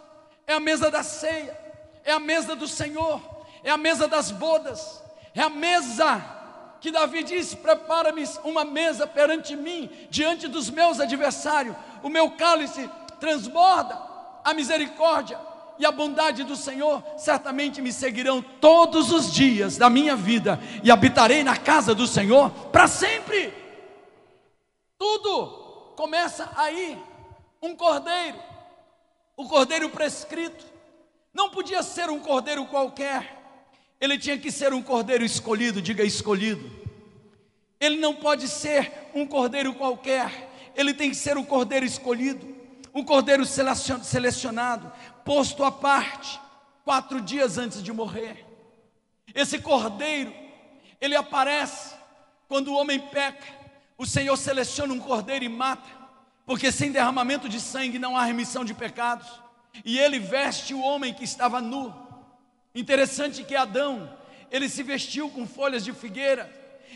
é 0.45 0.53
a 0.53 0.59
mesa 0.59 0.91
da 0.91 1.03
ceia, 1.03 1.57
é 2.03 2.11
a 2.11 2.19
mesa 2.19 2.55
do 2.55 2.67
Senhor, 2.67 3.21
é 3.63 3.71
a 3.71 3.77
mesa 3.77 4.07
das 4.07 4.29
bodas, 4.31 5.03
é 5.33 5.41
a 5.41 5.49
mesa 5.49 6.23
que 6.79 6.91
Davi 6.91 7.23
disse: 7.23 7.57
Prepara-me 7.57 8.23
uma 8.43 8.63
mesa 8.63 9.07
perante 9.07 9.55
mim, 9.55 9.89
diante 10.09 10.47
dos 10.47 10.69
meus 10.69 10.99
adversários, 10.99 11.75
o 12.03 12.09
meu 12.09 12.31
cálice 12.31 12.89
transborda 13.19 13.99
a 14.43 14.53
misericórdia, 14.53 15.39
e 15.79 15.85
a 15.85 15.91
bondade 15.91 16.43
do 16.43 16.55
Senhor 16.55 17.03
certamente 17.17 17.81
me 17.81 17.91
seguirão 17.91 18.41
todos 18.41 19.11
os 19.11 19.31
dias 19.31 19.77
da 19.77 19.89
minha 19.89 20.15
vida 20.15 20.59
e 20.83 20.91
habitarei 20.91 21.43
na 21.43 21.55
casa 21.55 21.93
do 21.93 22.07
Senhor 22.07 22.49
para 22.71 22.87
sempre. 22.87 23.53
Tudo 24.97 25.93
começa 25.95 26.49
aí. 26.55 26.97
Um 27.61 27.75
cordeiro, 27.75 28.37
o 29.35 29.47
cordeiro 29.47 29.89
prescrito, 29.89 30.63
não 31.33 31.49
podia 31.49 31.81
ser 31.81 32.09
um 32.09 32.19
cordeiro 32.19 32.65
qualquer, 32.67 33.35
ele 33.99 34.17
tinha 34.17 34.37
que 34.37 34.51
ser 34.51 34.73
um 34.73 34.81
cordeiro 34.81 35.25
escolhido, 35.25 35.81
diga 35.81 36.03
escolhido. 36.03 36.69
Ele 37.79 37.97
não 37.97 38.13
pode 38.13 38.47
ser 38.47 39.09
um 39.15 39.25
cordeiro 39.25 39.73
qualquer, 39.73 40.71
ele 40.75 40.93
tem 40.93 41.09
que 41.09 41.15
ser 41.15 41.35
um 41.35 41.43
cordeiro 41.43 41.83
escolhido 41.83 42.57
um 42.97 43.03
cordeiro 43.03 43.45
selecionado, 43.45 44.91
posto 45.27 45.65
à 45.65 45.69
parte, 45.69 46.39
quatro 46.85 47.19
dias 47.19 47.57
antes 47.57 47.83
de 47.83 47.91
morrer. 47.91 48.45
Esse 49.35 49.59
cordeiro, 49.59 50.33
ele 51.01 51.17
aparece 51.17 51.93
quando 52.47 52.69
o 52.69 52.75
homem 52.75 52.97
peca, 52.97 53.45
o 53.97 54.05
Senhor 54.05 54.37
seleciona 54.37 54.93
um 54.93 54.99
cordeiro 54.99 55.43
e 55.43 55.49
mata, 55.49 55.89
porque 56.45 56.71
sem 56.71 56.93
derramamento 56.93 57.49
de 57.49 57.59
sangue 57.59 57.99
não 57.99 58.15
há 58.15 58.23
remissão 58.23 58.63
de 58.63 58.73
pecados, 58.73 59.27
e 59.83 59.99
ele 59.99 60.17
veste 60.17 60.73
o 60.73 60.79
homem 60.79 61.13
que 61.13 61.25
estava 61.25 61.59
nu. 61.59 61.93
Interessante 62.73 63.43
que 63.43 63.53
Adão, 63.53 64.17
ele 64.49 64.69
se 64.69 64.81
vestiu 64.81 65.29
com 65.29 65.45
folhas 65.45 65.83
de 65.83 65.91
figueira, 65.91 66.49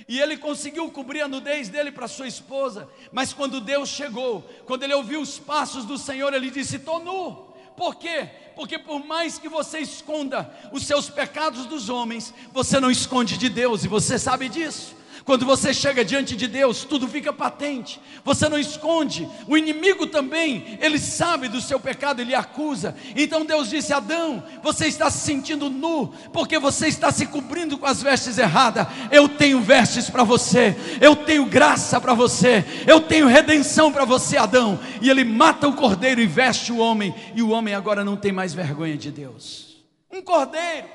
e 0.08 0.22
ele 0.22 0.38
conseguiu 0.38 0.89
cobrir 0.89 1.20
a 1.20 1.28
nudez 1.28 1.67
dele 1.67 1.91
para 1.91 2.08
sua 2.08 2.30
esposa. 2.30 2.89
Mas 3.12 3.34
quando 3.34 3.60
Deus 3.60 3.89
chegou, 3.89 4.41
quando 4.65 4.84
ele 4.84 4.94
ouviu 4.94 5.20
os 5.20 5.38
passos 5.38 5.84
do 5.84 5.98
Senhor, 5.98 6.34
ele 6.34 6.50
disse: 6.50 6.78
Estou 6.78 7.04
nu. 7.04 7.50
Por 7.75 7.95
quê? 7.95 8.29
Porque 8.55 8.77
por 8.77 9.03
mais 9.05 9.38
que 9.38 9.49
você 9.49 9.79
esconda 9.79 10.53
os 10.71 10.86
seus 10.86 11.10
pecados 11.10 11.65
dos 11.65 11.89
homens, 11.89 12.34
você 12.51 12.79
não 12.79 12.91
esconde 12.91 13.38
de 13.38 13.49
Deus, 13.49 13.84
e 13.84 13.88
você 13.88 14.19
sabe 14.19 14.49
disso. 14.49 14.95
Quando 15.23 15.45
você 15.45 15.73
chega 15.73 16.03
diante 16.03 16.36
de 16.36 16.47
Deus, 16.47 16.84
tudo 16.84 17.07
fica 17.07 17.31
patente, 17.31 18.01
você 18.23 18.49
não 18.49 18.57
esconde. 18.57 19.27
O 19.47 19.55
inimigo 19.55 20.07
também, 20.07 20.79
ele 20.81 20.97
sabe 20.97 21.47
do 21.47 21.62
seu 21.62 21.79
pecado, 21.79 22.21
ele 22.21 22.34
acusa. 22.34 22.95
Então 23.15 23.45
Deus 23.45 23.69
disse: 23.69 23.93
Adão, 23.93 24.43
você 24.63 24.88
está 24.88 25.10
se 25.12 25.19
sentindo 25.19 25.69
nu, 25.69 26.07
porque 26.34 26.57
você 26.57 26.88
está 26.88 27.12
se 27.12 27.27
cobrindo 27.27 27.77
com 27.77 27.86
as 27.86 28.01
vestes 28.01 28.38
erradas. 28.38 28.88
Eu 29.12 29.29
tenho 29.29 29.62
vestes 29.62 30.10
para 30.10 30.23
você, 30.23 30.75
eu 30.99 31.15
tenho 31.15 31.45
graça 31.45 32.01
para 32.01 32.15
você, 32.15 32.65
eu 32.88 32.99
tenho 32.99 33.27
redenção 33.27 33.91
para 33.91 34.05
você, 34.05 34.38
Adão. 34.38 34.79
E 35.01 35.10
ele 35.10 35.23
mata 35.23 35.67
o 35.67 35.75
cordeiro 35.75 36.19
e 36.19 36.25
veste 36.25 36.71
o 36.71 36.79
homem, 36.79 37.13
e 37.36 37.43
o 37.43 37.51
homem 37.51 37.75
agora 37.75 38.03
não 38.03 38.17
tem 38.17 38.31
mais 38.31 38.55
vergonha 38.55 38.97
de 38.97 39.12
Deus. 39.12 39.86
Um 40.12 40.23
cordeiro, 40.23 40.88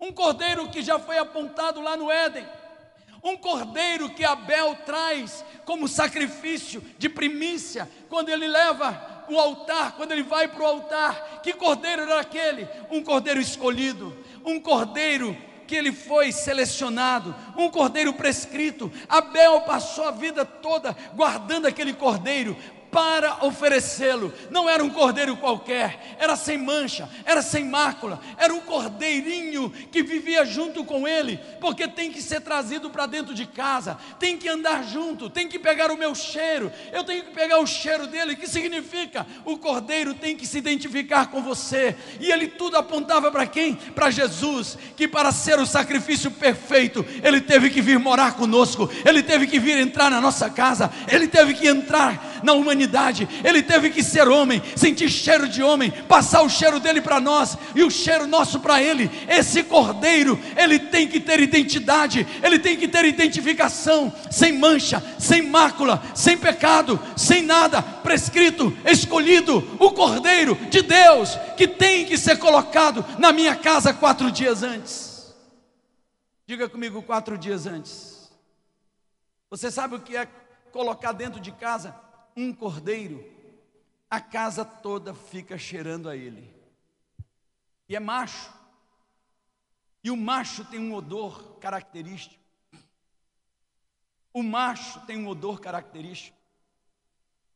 um 0.00 0.12
cordeiro 0.12 0.68
que 0.68 0.80
já 0.80 0.98
foi 0.98 1.18
apontado 1.18 1.80
lá 1.80 1.96
no 1.96 2.08
Éden 2.08 2.59
um 3.22 3.36
cordeiro 3.36 4.10
que 4.10 4.24
Abel 4.24 4.76
traz 4.86 5.44
como 5.64 5.88
sacrifício 5.88 6.82
de 6.98 7.08
primícia, 7.08 7.88
quando 8.08 8.28
ele 8.28 8.48
leva 8.48 9.24
o 9.28 9.38
altar, 9.38 9.92
quando 9.92 10.12
ele 10.12 10.22
vai 10.22 10.48
para 10.48 10.62
o 10.62 10.66
altar. 10.66 11.40
Que 11.42 11.52
cordeiro 11.52 12.02
era 12.02 12.20
aquele? 12.20 12.68
Um 12.90 13.02
cordeiro 13.02 13.40
escolhido, 13.40 14.16
um 14.44 14.58
cordeiro 14.58 15.36
que 15.66 15.76
ele 15.76 15.92
foi 15.92 16.32
selecionado, 16.32 17.34
um 17.56 17.70
cordeiro 17.70 18.12
prescrito. 18.12 18.90
Abel 19.08 19.60
passou 19.60 20.04
a 20.04 20.10
vida 20.10 20.44
toda 20.44 20.96
guardando 21.14 21.66
aquele 21.66 21.92
cordeiro 21.92 22.56
para 22.90 23.44
oferecê-lo. 23.44 24.32
Não 24.50 24.68
era 24.68 24.82
um 24.82 24.90
cordeiro 24.90 25.36
qualquer, 25.36 26.16
era 26.18 26.36
sem 26.36 26.58
mancha, 26.58 27.08
era 27.24 27.42
sem 27.42 27.64
mácula, 27.64 28.20
era 28.36 28.52
um 28.52 28.60
cordeirinho 28.60 29.70
que 29.90 30.02
vivia 30.02 30.44
junto 30.44 30.84
com 30.84 31.06
ele, 31.06 31.38
porque 31.60 31.86
tem 31.86 32.10
que 32.10 32.20
ser 32.20 32.40
trazido 32.40 32.90
para 32.90 33.06
dentro 33.06 33.34
de 33.34 33.46
casa, 33.46 33.96
tem 34.18 34.36
que 34.36 34.48
andar 34.48 34.84
junto, 34.84 35.30
tem 35.30 35.48
que 35.48 35.58
pegar 35.58 35.90
o 35.90 35.96
meu 35.96 36.14
cheiro, 36.14 36.72
eu 36.92 37.04
tenho 37.04 37.24
que 37.24 37.30
pegar 37.30 37.58
o 37.60 37.66
cheiro 37.66 38.06
dele, 38.06 38.36
que 38.36 38.46
significa? 38.46 39.26
O 39.44 39.56
cordeiro 39.56 40.14
tem 40.14 40.36
que 40.36 40.46
se 40.46 40.58
identificar 40.58 41.26
com 41.26 41.42
você, 41.42 41.96
e 42.18 42.30
ele 42.30 42.48
tudo 42.48 42.76
apontava 42.76 43.30
para 43.30 43.46
quem? 43.46 43.74
Para 43.74 44.10
Jesus, 44.10 44.76
que 44.96 45.06
para 45.06 45.32
ser 45.32 45.58
o 45.58 45.66
sacrifício 45.66 46.30
perfeito, 46.30 47.04
ele 47.22 47.40
teve 47.40 47.70
que 47.70 47.80
vir 47.80 47.98
morar 47.98 48.34
conosco, 48.34 48.90
ele 49.04 49.22
teve 49.22 49.46
que 49.46 49.60
vir 49.60 49.78
entrar 49.78 50.10
na 50.10 50.20
nossa 50.20 50.50
casa, 50.50 50.90
ele 51.08 51.28
teve 51.28 51.54
que 51.54 51.68
entrar 51.68 52.40
na 52.42 52.52
humanidade, 52.52 52.79
ele 53.44 53.62
teve 53.62 53.90
que 53.90 54.02
ser 54.02 54.28
homem, 54.28 54.62
sentir 54.76 55.08
cheiro 55.08 55.48
de 55.48 55.62
homem, 55.62 55.90
passar 55.90 56.42
o 56.42 56.48
cheiro 56.48 56.78
dele 56.78 57.00
para 57.00 57.20
nós 57.20 57.56
e 57.74 57.82
o 57.82 57.90
cheiro 57.90 58.26
nosso 58.26 58.60
para 58.60 58.82
ele. 58.82 59.10
Esse 59.28 59.62
cordeiro, 59.62 60.38
ele 60.56 60.78
tem 60.78 61.08
que 61.08 61.20
ter 61.20 61.40
identidade, 61.40 62.26
ele 62.42 62.58
tem 62.58 62.76
que 62.76 62.88
ter 62.88 63.04
identificação, 63.04 64.12
sem 64.30 64.52
mancha, 64.52 65.02
sem 65.18 65.42
mácula, 65.42 66.02
sem 66.14 66.36
pecado, 66.36 67.00
sem 67.16 67.42
nada, 67.42 67.82
prescrito, 67.82 68.76
escolhido, 68.84 69.76
o 69.78 69.90
cordeiro 69.90 70.54
de 70.70 70.82
Deus 70.82 71.38
que 71.56 71.68
tem 71.68 72.06
que 72.06 72.16
ser 72.16 72.38
colocado 72.38 73.04
na 73.18 73.32
minha 73.32 73.54
casa 73.54 73.92
quatro 73.92 74.30
dias 74.30 74.62
antes. 74.62 75.34
Diga 76.46 76.68
comigo, 76.68 77.02
quatro 77.02 77.36
dias 77.36 77.66
antes. 77.66 78.30
Você 79.50 79.70
sabe 79.70 79.96
o 79.96 80.00
que 80.00 80.16
é 80.16 80.26
colocar 80.72 81.12
dentro 81.12 81.40
de 81.40 81.52
casa 81.52 81.94
um 82.36 82.52
cordeiro? 82.52 83.24
A 84.08 84.20
casa 84.20 84.64
toda 84.64 85.14
fica 85.14 85.56
cheirando 85.56 86.08
a 86.08 86.16
ele. 86.16 86.52
E 87.88 87.96
é 87.96 88.00
macho. 88.00 88.52
E 90.02 90.10
o 90.10 90.16
macho 90.16 90.64
tem 90.64 90.80
um 90.80 90.94
odor 90.94 91.58
característico. 91.58 92.40
O 94.32 94.42
macho 94.42 95.00
tem 95.06 95.18
um 95.18 95.28
odor 95.28 95.60
característico. 95.60 96.36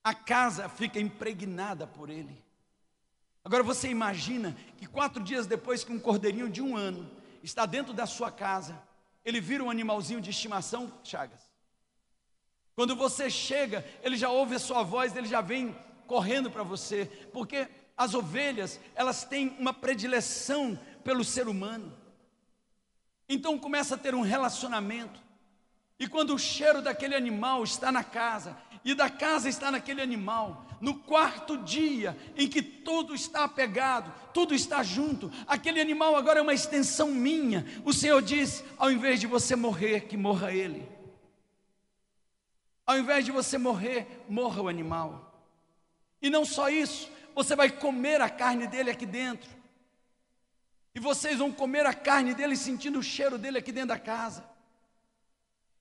A 0.03 0.15
casa 0.15 0.69
fica 0.69 1.01
impregnada 1.01 1.87
por 1.87 2.11
ele. 2.11 2.43
Agora 3.45 3.63
você 3.63 3.89
imagina 3.89 4.57
que 4.77 4.87
quatro 4.87 5.23
dias 5.23 5.47
depois 5.47 5.85
que 5.85 5.93
um 5.93 6.01
cordeirinho 6.01 6.51
de 6.51 6.63
um 6.63 6.77
ano 6.77 7.11
está 7.43 7.67
dentro 7.67 7.93
da 7.93 8.07
sua 8.07 8.31
casa, 8.31 8.81
ele 9.25 9.41
vira 9.41 9.63
um 9.63 9.71
animalzinho 9.71 10.21
de 10.21 10.31
estimação, 10.31 10.93
Chagas. 11.03 11.54
Quando 12.75 12.97
você 12.97 13.31
chega, 13.31 13.85
ele 14.03 14.17
já 14.17 14.29
ouve 14.31 14.57
a 14.57 14.59
sua 14.59 14.83
voz, 14.83 15.15
ele 15.15 15.29
já 15.29 15.41
vem 15.41 15.75
correndo 16.07 16.51
para 16.51 16.63
você, 16.63 17.07
porque 17.33 17.69
as 17.97 18.15
ovelhas, 18.15 18.81
elas 18.95 19.25
têm 19.25 19.57
uma 19.59 19.73
predileção 19.73 20.79
pelo 21.05 21.25
ser 21.25 21.47
humano. 21.47 21.97
Então 23.29 23.59
começa 23.59 23.95
a 23.95 23.99
ter 23.99 24.15
um 24.15 24.23
relacionamento. 24.23 25.23
E 25.99 26.09
quando 26.09 26.35
o 26.35 26.39
cheiro 26.39 26.83
daquele 26.83 27.15
animal 27.15 27.63
está 27.63 27.93
na 27.93 28.03
casa, 28.03 28.57
e 28.85 28.95
da 28.95 29.09
casa 29.09 29.49
está 29.49 29.71
naquele 29.71 30.03
animal, 30.03 30.67
no 30.81 30.97
quarto 30.97 31.57
dia 31.57 32.17
em 32.37 32.47
que 32.47 32.61
tudo 32.61 33.15
está 33.15 33.45
apegado, 33.45 34.13
tudo 34.35 34.55
está 34.55 34.83
junto, 34.83 35.31
aquele 35.47 35.81
animal 35.81 36.15
agora 36.17 36.41
é 36.41 36.43
uma 36.43 36.53
extensão 36.53 37.09
minha. 37.09 37.65
O 37.85 37.93
Senhor 37.93 38.21
diz: 38.21 38.63
ao 38.77 38.91
invés 38.91 39.21
de 39.21 39.27
você 39.27 39.57
morrer, 39.57 40.03
que 40.03 40.17
morra 40.17 40.53
ele. 40.53 40.94
Ao 42.87 42.99
invés 42.99 43.25
de 43.25 43.33
você 43.33 43.57
morrer, 43.57 44.25
morra 44.29 44.63
o 44.63 44.69
animal. 44.69 45.33
E 46.21 46.29
não 46.29 46.45
só 46.45 46.69
isso, 46.69 47.11
você 47.35 47.57
vai 47.57 47.71
comer 47.71 48.21
a 48.21 48.29
carne 48.29 48.67
dele 48.67 48.91
aqui 48.91 49.07
dentro. 49.07 49.51
E 50.95 51.01
vocês 51.01 51.39
vão 51.39 51.51
comer 51.51 51.87
a 51.87 51.95
carne 51.95 52.35
dele 52.35 52.57
sentindo 52.57 52.99
o 52.99 53.03
cheiro 53.03 53.37
dele 53.37 53.59
aqui 53.59 53.73
dentro 53.73 53.89
da 53.89 53.99
casa. 53.99 54.45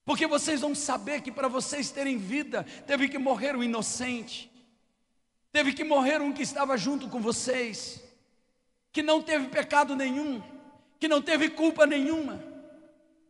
Porque 0.04 0.26
vocês 0.26 0.60
vão 0.60 0.74
saber 0.74 1.22
que 1.22 1.30
para 1.30 1.48
vocês 1.48 1.90
terem 1.90 2.18
vida, 2.18 2.64
teve 2.86 3.08
que 3.08 3.18
morrer 3.18 3.56
um 3.56 3.62
inocente. 3.62 4.50
Teve 5.52 5.72
que 5.72 5.84
morrer 5.84 6.20
um 6.20 6.32
que 6.32 6.42
estava 6.42 6.76
junto 6.76 7.08
com 7.08 7.20
vocês, 7.20 8.02
que 8.92 9.02
não 9.02 9.22
teve 9.22 9.46
pecado 9.46 9.94
nenhum, 9.94 10.42
que 10.98 11.06
não 11.06 11.22
teve 11.22 11.48
culpa 11.48 11.86
nenhuma. 11.86 12.42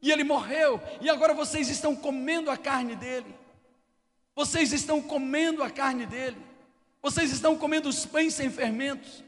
E 0.00 0.10
ele 0.10 0.24
morreu, 0.24 0.80
e 1.02 1.10
agora 1.10 1.34
vocês 1.34 1.68
estão 1.68 1.94
comendo 1.94 2.50
a 2.50 2.56
carne 2.56 2.96
dele. 2.96 3.43
Vocês 4.34 4.72
estão 4.72 5.00
comendo 5.00 5.62
a 5.62 5.70
carne 5.70 6.06
dele. 6.06 6.36
Vocês 7.00 7.30
estão 7.30 7.56
comendo 7.56 7.88
os 7.88 8.04
pães 8.04 8.34
sem 8.34 8.50
fermentos. 8.50 9.22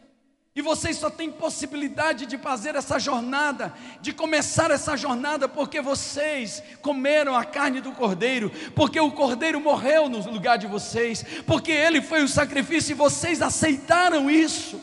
E 0.57 0.63
vocês 0.63 0.97
só 0.97 1.11
têm 1.11 1.31
possibilidade 1.31 2.25
de 2.25 2.39
fazer 2.39 2.75
essa 2.75 2.99
jornada, 2.99 3.75
de 4.01 4.11
começar 4.11 4.71
essa 4.71 4.97
jornada, 4.97 5.47
porque 5.47 5.83
vocês 5.83 6.63
comeram 6.81 7.37
a 7.37 7.45
carne 7.45 7.83
do 7.83 7.93
cordeiro, 7.93 8.51
porque 8.75 8.99
o 8.99 9.13
cordeiro 9.13 9.61
morreu 9.61 10.09
no 10.09 10.19
lugar 10.31 10.57
de 10.57 10.67
vocês, 10.67 11.23
porque 11.47 11.71
ele 11.71 12.01
foi 12.01 12.23
o 12.23 12.29
sacrifício 12.29 12.93
e 12.93 12.95
vocês 12.95 13.43
aceitaram 13.43 14.31
isso. 14.31 14.81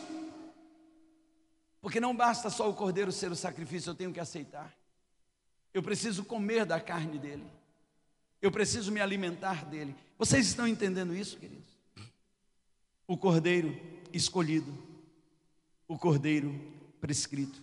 Porque 1.82 2.00
não 2.00 2.16
basta 2.16 2.52
só 2.52 2.70
o 2.70 2.76
cordeiro 2.76 3.12
ser 3.12 3.32
o 3.32 3.36
sacrifício, 3.36 3.90
eu 3.90 3.96
tenho 3.96 4.14
que 4.14 4.20
aceitar. 4.20 4.72
Eu 5.74 5.82
preciso 5.82 6.24
comer 6.24 6.66
da 6.68 6.80
carne 6.80 7.18
dele. 7.18 7.48
Eu 8.44 8.52
preciso 8.52 8.92
me 8.92 9.02
alimentar 9.02 9.66
dele. 9.66 9.96
Vocês 10.20 10.46
estão 10.46 10.68
entendendo 10.68 11.16
isso, 11.16 11.40
queridos? 11.40 11.68
O 13.08 13.18
cordeiro 13.18 13.76
escolhido 14.14 14.72
o 15.94 15.98
cordeiro 15.98 16.52
prescrito. 17.00 17.62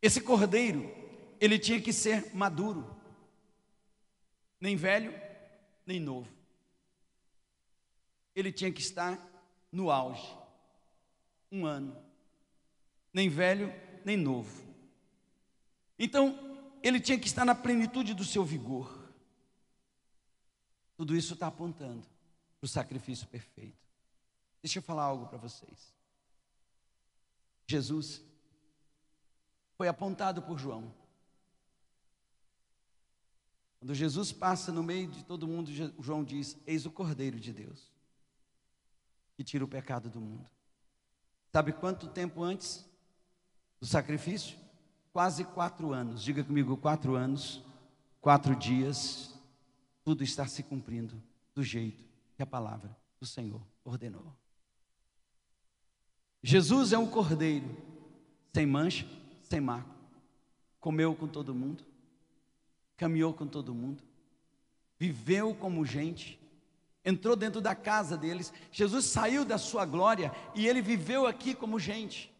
Esse 0.00 0.20
cordeiro, 0.20 0.92
ele 1.40 1.58
tinha 1.58 1.80
que 1.80 1.92
ser 1.92 2.34
maduro, 2.34 2.96
nem 4.60 4.76
velho, 4.76 5.14
nem 5.86 6.00
novo. 6.00 6.28
Ele 8.34 8.52
tinha 8.52 8.72
que 8.72 8.80
estar 8.80 9.18
no 9.70 9.90
auge, 9.90 10.36
um 11.50 11.64
ano, 11.64 11.96
nem 13.12 13.28
velho, 13.28 13.72
nem 14.04 14.16
novo. 14.16 14.64
Então, 15.98 16.45
ele 16.86 17.00
tinha 17.00 17.18
que 17.18 17.26
estar 17.26 17.44
na 17.44 17.54
plenitude 17.54 18.14
do 18.14 18.24
seu 18.24 18.44
vigor. 18.44 19.12
Tudo 20.96 21.16
isso 21.16 21.34
está 21.34 21.48
apontando 21.48 22.06
para 22.60 22.64
o 22.64 22.68
sacrifício 22.68 23.26
perfeito. 23.26 23.84
Deixa 24.62 24.78
eu 24.78 24.82
falar 24.82 25.02
algo 25.02 25.26
para 25.26 25.36
vocês. 25.36 25.92
Jesus 27.66 28.22
foi 29.76 29.88
apontado 29.88 30.40
por 30.42 30.58
João. 30.58 30.94
Quando 33.80 33.92
Jesus 33.92 34.30
passa 34.30 34.70
no 34.70 34.82
meio 34.82 35.10
de 35.10 35.24
todo 35.24 35.48
mundo, 35.48 35.70
João 36.00 36.22
diz: 36.22 36.56
Eis 36.66 36.86
o 36.86 36.90
Cordeiro 36.90 37.40
de 37.40 37.52
Deus, 37.52 37.90
que 39.36 39.42
tira 39.42 39.64
o 39.64 39.68
pecado 39.68 40.08
do 40.08 40.20
mundo. 40.20 40.48
Sabe 41.52 41.72
quanto 41.72 42.06
tempo 42.06 42.44
antes 42.44 42.88
do 43.80 43.86
sacrifício? 43.86 44.65
Quase 45.16 45.44
quatro 45.44 45.94
anos. 45.94 46.22
Diga 46.22 46.44
comigo, 46.44 46.76
quatro 46.76 47.14
anos, 47.14 47.64
quatro 48.20 48.54
dias, 48.54 49.34
tudo 50.04 50.22
está 50.22 50.46
se 50.46 50.62
cumprindo 50.62 51.14
do 51.54 51.62
jeito 51.62 52.04
que 52.34 52.42
a 52.42 52.46
palavra 52.46 52.94
do 53.18 53.24
Senhor 53.24 53.62
ordenou. 53.82 54.30
Jesus 56.42 56.92
é 56.92 56.98
um 56.98 57.06
cordeiro, 57.06 57.66
sem 58.52 58.66
mancha, 58.66 59.06
sem 59.40 59.58
marco. 59.58 59.88
Comeu 60.78 61.14
com 61.14 61.26
todo 61.26 61.54
mundo, 61.54 61.82
caminhou 62.94 63.32
com 63.32 63.46
todo 63.46 63.74
mundo, 63.74 64.02
viveu 64.98 65.54
como 65.54 65.86
gente, 65.86 66.38
entrou 67.02 67.34
dentro 67.34 67.62
da 67.62 67.74
casa 67.74 68.18
deles. 68.18 68.52
Jesus 68.70 69.06
saiu 69.06 69.46
da 69.46 69.56
sua 69.56 69.86
glória 69.86 70.30
e 70.54 70.66
ele 70.66 70.82
viveu 70.82 71.26
aqui 71.26 71.54
como 71.54 71.78
gente. 71.78 72.35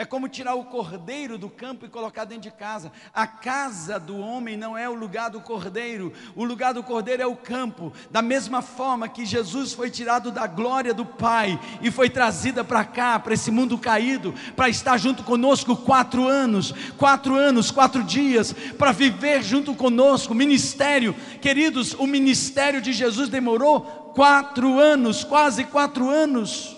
É 0.00 0.04
como 0.06 0.30
tirar 0.30 0.54
o 0.54 0.64
cordeiro 0.64 1.36
do 1.36 1.50
campo 1.50 1.84
e 1.84 1.88
colocar 1.90 2.24
dentro 2.24 2.44
de 2.44 2.50
casa. 2.50 2.90
A 3.12 3.26
casa 3.26 4.00
do 4.00 4.16
homem 4.18 4.56
não 4.56 4.74
é 4.74 4.88
o 4.88 4.94
lugar 4.94 5.28
do 5.28 5.42
cordeiro, 5.42 6.10
o 6.34 6.42
lugar 6.42 6.72
do 6.72 6.82
cordeiro 6.82 7.22
é 7.22 7.26
o 7.26 7.36
campo. 7.36 7.92
Da 8.10 8.22
mesma 8.22 8.62
forma 8.62 9.10
que 9.10 9.26
Jesus 9.26 9.74
foi 9.74 9.90
tirado 9.90 10.30
da 10.30 10.46
glória 10.46 10.94
do 10.94 11.04
Pai 11.04 11.60
e 11.82 11.90
foi 11.90 12.08
trazida 12.08 12.64
para 12.64 12.82
cá, 12.82 13.18
para 13.18 13.34
esse 13.34 13.50
mundo 13.50 13.76
caído, 13.76 14.34
para 14.56 14.70
estar 14.70 14.96
junto 14.96 15.22
conosco 15.22 15.76
quatro 15.76 16.26
anos, 16.26 16.72
quatro 16.96 17.34
anos, 17.34 17.70
quatro 17.70 18.02
dias, 18.02 18.54
para 18.78 18.92
viver 18.92 19.42
junto 19.42 19.74
conosco. 19.74 20.34
Ministério, 20.34 21.14
queridos, 21.42 21.92
o 21.92 22.06
ministério 22.06 22.80
de 22.80 22.94
Jesus 22.94 23.28
demorou 23.28 23.82
quatro 24.14 24.78
anos, 24.78 25.24
quase 25.24 25.64
quatro 25.64 26.08
anos. 26.08 26.74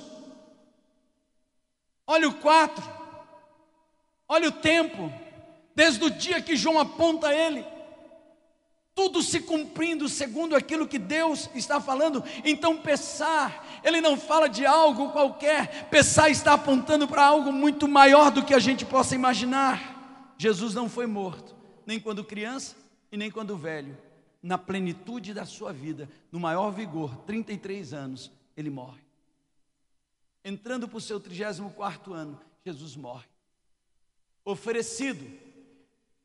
Olha 2.04 2.28
o 2.28 2.34
quatro. 2.34 2.91
Olha 4.32 4.48
o 4.48 4.52
tempo, 4.52 5.12
desde 5.74 6.02
o 6.02 6.08
dia 6.08 6.40
que 6.40 6.56
João 6.56 6.78
aponta 6.78 7.34
ele. 7.34 7.62
tudo 8.94 9.22
se 9.22 9.40
cumprindo 9.40 10.08
segundo 10.08 10.56
aquilo 10.56 10.88
que 10.88 10.98
Deus 10.98 11.50
está 11.54 11.78
falando. 11.82 12.24
Então, 12.42 12.78
pensar, 12.78 13.80
ele 13.84 14.00
não 14.00 14.16
fala 14.16 14.48
de 14.48 14.64
algo 14.64 15.10
qualquer, 15.10 15.90
pensar 15.90 16.30
está 16.30 16.54
apontando 16.54 17.06
para 17.06 17.26
algo 17.26 17.52
muito 17.52 17.86
maior 17.86 18.30
do 18.30 18.42
que 18.42 18.54
a 18.54 18.58
gente 18.58 18.86
possa 18.86 19.14
imaginar. 19.14 20.34
Jesus 20.38 20.72
não 20.72 20.88
foi 20.88 21.06
morto, 21.06 21.54
nem 21.84 22.00
quando 22.00 22.24
criança 22.24 22.74
e 23.10 23.18
nem 23.18 23.30
quando 23.30 23.54
velho. 23.54 23.98
Na 24.42 24.56
plenitude 24.56 25.34
da 25.34 25.44
sua 25.44 25.74
vida, 25.74 26.08
no 26.30 26.40
maior 26.40 26.70
vigor, 26.70 27.14
33 27.26 27.92
anos, 27.92 28.32
ele 28.56 28.70
morre. 28.70 29.02
Entrando 30.42 30.88
para 30.88 30.96
o 30.96 31.02
seu 31.02 31.20
34 31.20 32.14
ano, 32.14 32.40
Jesus 32.64 32.96
morre. 32.96 33.31
Oferecido. 34.44 35.38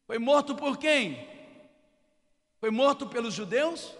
Foi 0.05 0.17
morto 0.17 0.55
por 0.55 0.77
quem? 0.77 1.27
Foi 2.59 2.71
morto 2.71 3.07
pelos 3.07 3.33
judeus? 3.33 3.95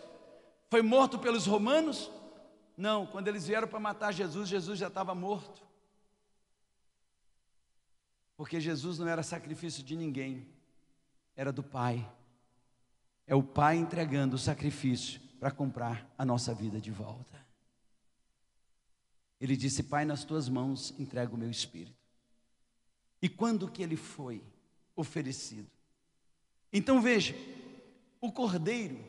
Foi 0.70 0.82
morto 0.82 1.20
pelos 1.20 1.46
romanos? 1.46 2.10
Não, 2.76 3.06
quando 3.08 3.28
eles 3.28 3.48
vieram 3.48 3.68
para 3.68 3.80
matar 3.80 4.14
Jesus, 4.14 4.48
Jesus 4.48 4.78
já 4.78 4.88
estava 4.88 5.16
morto. 5.16 5.66
Porque 8.36 8.60
Jesus 8.60 9.00
não 9.00 9.08
era 9.08 9.24
sacrifício 9.24 9.84
de 9.84 9.96
ninguém, 9.96 10.48
era 11.36 11.52
do 11.52 11.64
Pai. 11.64 12.08
É 13.26 13.34
o 13.34 13.42
Pai 13.42 13.78
entregando 13.78 14.36
o 14.36 14.40
sacrifício 14.40 15.20
para 15.40 15.52
comprar 15.52 16.08
a 16.18 16.24
nossa 16.24 16.54
vida 16.54 16.80
de 16.80 16.92
volta. 16.92 17.46
Ele 19.40 19.56
disse: 19.56 19.84
Pai, 19.84 20.06
nas 20.06 20.24
tuas 20.24 20.48
mãos 20.48 20.94
entrego 21.00 21.36
o 21.36 21.40
meu 21.40 21.50
espírito. 21.50 21.97
E 23.22 23.28
quando 23.28 23.70
que 23.70 23.82
ele 23.82 23.96
foi 23.96 24.44
oferecido? 24.96 25.70
Então 26.72 27.02
veja, 27.02 27.36
o 28.22 28.32
cordeiro, 28.32 29.04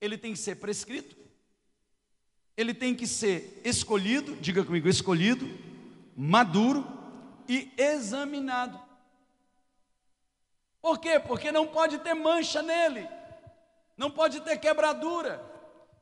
ele 0.00 0.16
tem 0.16 0.32
que 0.32 0.38
ser 0.38 0.56
prescrito, 0.56 1.16
ele 2.56 2.74
tem 2.74 2.94
que 2.94 3.06
ser 3.06 3.60
escolhido, 3.64 4.36
diga 4.36 4.64
comigo, 4.64 4.88
escolhido, 4.88 5.46
maduro 6.16 6.86
e 7.48 7.72
examinado. 7.76 8.80
Por 10.80 10.98
quê? 10.98 11.18
Porque 11.18 11.50
não 11.50 11.66
pode 11.66 11.98
ter 11.98 12.14
mancha 12.14 12.62
nele, 12.62 13.08
não 13.96 14.10
pode 14.10 14.40
ter 14.40 14.58
quebradura, 14.58 15.44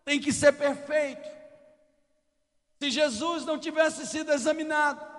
tem 0.05 0.21
que 0.21 0.33
ser 0.33 0.53
perfeito. 0.53 1.29
Se 2.79 2.91
Jesus 2.91 3.45
não 3.45 3.59
tivesse 3.59 4.07
sido 4.07 4.33
examinado, 4.33 5.16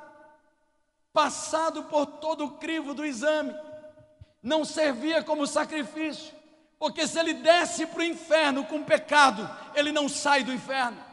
passado 1.17 1.85
por 1.85 2.05
todo 2.05 2.45
o 2.45 2.51
crivo 2.51 2.93
do 2.93 3.03
exame, 3.03 3.51
não 4.39 4.63
servia 4.63 5.23
como 5.23 5.47
sacrifício, 5.47 6.31
porque 6.77 7.07
se 7.07 7.17
ele 7.17 7.33
desce 7.33 7.87
para 7.87 8.01
o 8.01 8.03
inferno 8.03 8.63
com 8.65 8.83
pecado, 8.83 9.49
ele 9.73 9.91
não 9.91 10.07
sai 10.07 10.43
do 10.43 10.53
inferno. 10.53 11.03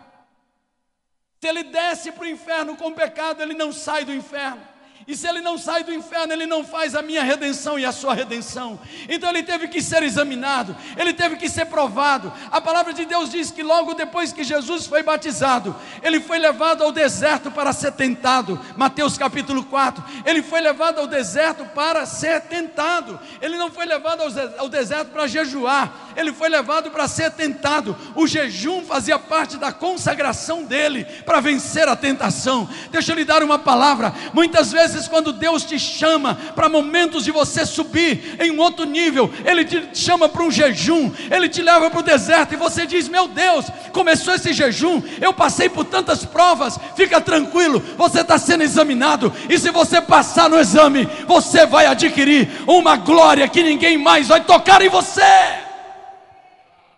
Se 1.41 1.49
ele 1.49 1.63
desce 1.63 2.13
para 2.13 2.25
o 2.25 2.29
inferno 2.29 2.77
com 2.77 2.93
pecado, 2.93 3.41
ele 3.41 3.55
não 3.55 3.73
sai 3.73 4.05
do 4.05 4.13
inferno. 4.13 4.61
E 5.07 5.15
se 5.15 5.29
ele 5.29 5.43
não 5.43 5.59
sai 5.59 5.85
do 5.85 5.93
inferno, 5.93 6.33
ele 6.33 6.47
não 6.47 6.65
faz 6.65 6.95
a 6.95 7.03
minha 7.03 7.23
redenção 7.23 7.79
e 7.79 7.85
a 7.85 7.93
sua 7.93 8.15
redenção. 8.15 8.81
Então 9.09 9.29
ele 9.29 9.43
teve 9.43 9.69
que 9.69 9.83
ser 9.83 10.03
examinado, 10.03 10.75
ele 10.97 11.13
teve 11.13 11.37
que 11.37 11.49
ser 11.49 11.67
provado. 11.67 12.33
A 12.51 12.61
palavra 12.61 12.93
de 12.95 13.05
Deus 13.05 13.31
diz 13.31 13.51
que 13.51 13.63
logo 13.63 13.93
depois 13.93 14.33
que 14.33 14.43
Jesus 14.43 14.87
foi 14.87 15.03
batizado, 15.03 15.77
ele 16.03 16.21
foi 16.21 16.39
levado 16.39 16.83
ao 16.83 16.91
deserto 16.91 17.51
para 17.51 17.73
ser 17.73 17.93
tentado. 17.93 18.59
Mateus 18.77 19.19
capítulo 19.19 19.65
4. 19.65 20.03
Ele 20.25 20.43
foi 20.43 20.61
levado 20.63 21.01
ao 21.01 21.07
deserto 21.07 21.67
para 21.67 22.07
ser 22.07 22.41
tentado. 22.43 23.21
Ele 23.43 23.59
não 23.59 23.71
foi 23.71 23.85
levado 23.85 24.23
ao 24.59 24.69
deserto 24.69 25.11
para 25.11 25.27
jejuar, 25.27 26.13
ele 26.17 26.33
foi 26.33 26.49
levado 26.49 26.91
para 26.91 27.07
ser 27.07 27.31
tentado. 27.33 27.95
O 28.15 28.27
jejum 28.27 28.83
fazia 28.83 29.19
parte 29.19 29.59
da 29.59 29.71
consagração 29.71 30.65
dele 30.65 31.05
para 31.27 31.41
vencer 31.41 31.89
a 31.89 31.97
tentação. 31.97 32.69
Deixa 32.91 33.13
eu 33.13 33.17
lhe 33.17 33.25
dar 33.25 33.43
uma 33.43 33.59
palavra. 33.59 34.15
Muitas 34.33 34.73
vezes 34.73 34.94
vezes, 34.95 35.09
quando 35.09 35.33
Deus 35.33 35.65
te 35.65 35.79
chama 35.79 36.35
para 36.55 36.69
momentos 36.69 37.25
de 37.25 37.31
você 37.31 37.67
subir 37.67 38.37
em 38.41 38.51
um 38.51 38.61
outro 38.61 38.87
nível, 38.87 39.31
Ele 39.45 39.65
te 39.65 39.91
chama 39.93 40.29
para 40.29 40.43
um 40.43 40.51
jejum, 40.51 41.13
Ele 41.31 41.49
te 41.49 41.61
leva 41.61 41.91
para 41.91 42.01
o 42.01 42.03
deserto 42.03 42.55
e 42.55 42.57
você 42.57 42.87
diz: 42.87 43.09
Meu 43.09 43.29
Deus, 43.29 43.67
começou 43.93 44.35
esse 44.35 44.53
jejum, 44.53 45.03
eu 45.21 45.33
passei 45.33 45.69
por 45.69 45.85
tantas 45.85 46.25
provas, 46.25 46.79
fica 46.97 47.21
tranquilo, 47.21 47.81
você 47.97 48.21
está 48.21 48.39
sendo 48.39 48.63
examinado, 48.63 49.33
e 49.49 49.59
se 49.59 49.71
você 49.71 50.01
passar 50.01 50.49
no 50.49 50.59
exame, 50.59 51.07
você 51.27 51.67
vai 51.67 51.87
adquirir 51.87 52.49
uma 52.67 52.97
glória 52.97 53.49
que 53.49 53.63
ninguém 53.63 53.99
mais 53.99 54.29
vai 54.29 54.43
tocar 54.45 54.81
em 54.81 54.89
você. 54.89 55.23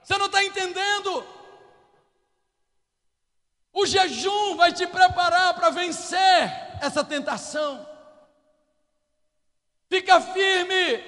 Você 0.03 0.17
não 0.19 0.27
está 0.27 0.45
entendendo? 0.45 1.25
O 3.73 3.85
jejum 3.85 4.57
vai 4.57 4.73
te 4.73 4.87
preparar 4.87 5.53
para 5.55 5.71
vencer 5.71 6.66
essa 6.81 7.05
tentação. 7.05 7.87
Fica 9.89 10.21
firme, 10.21 11.03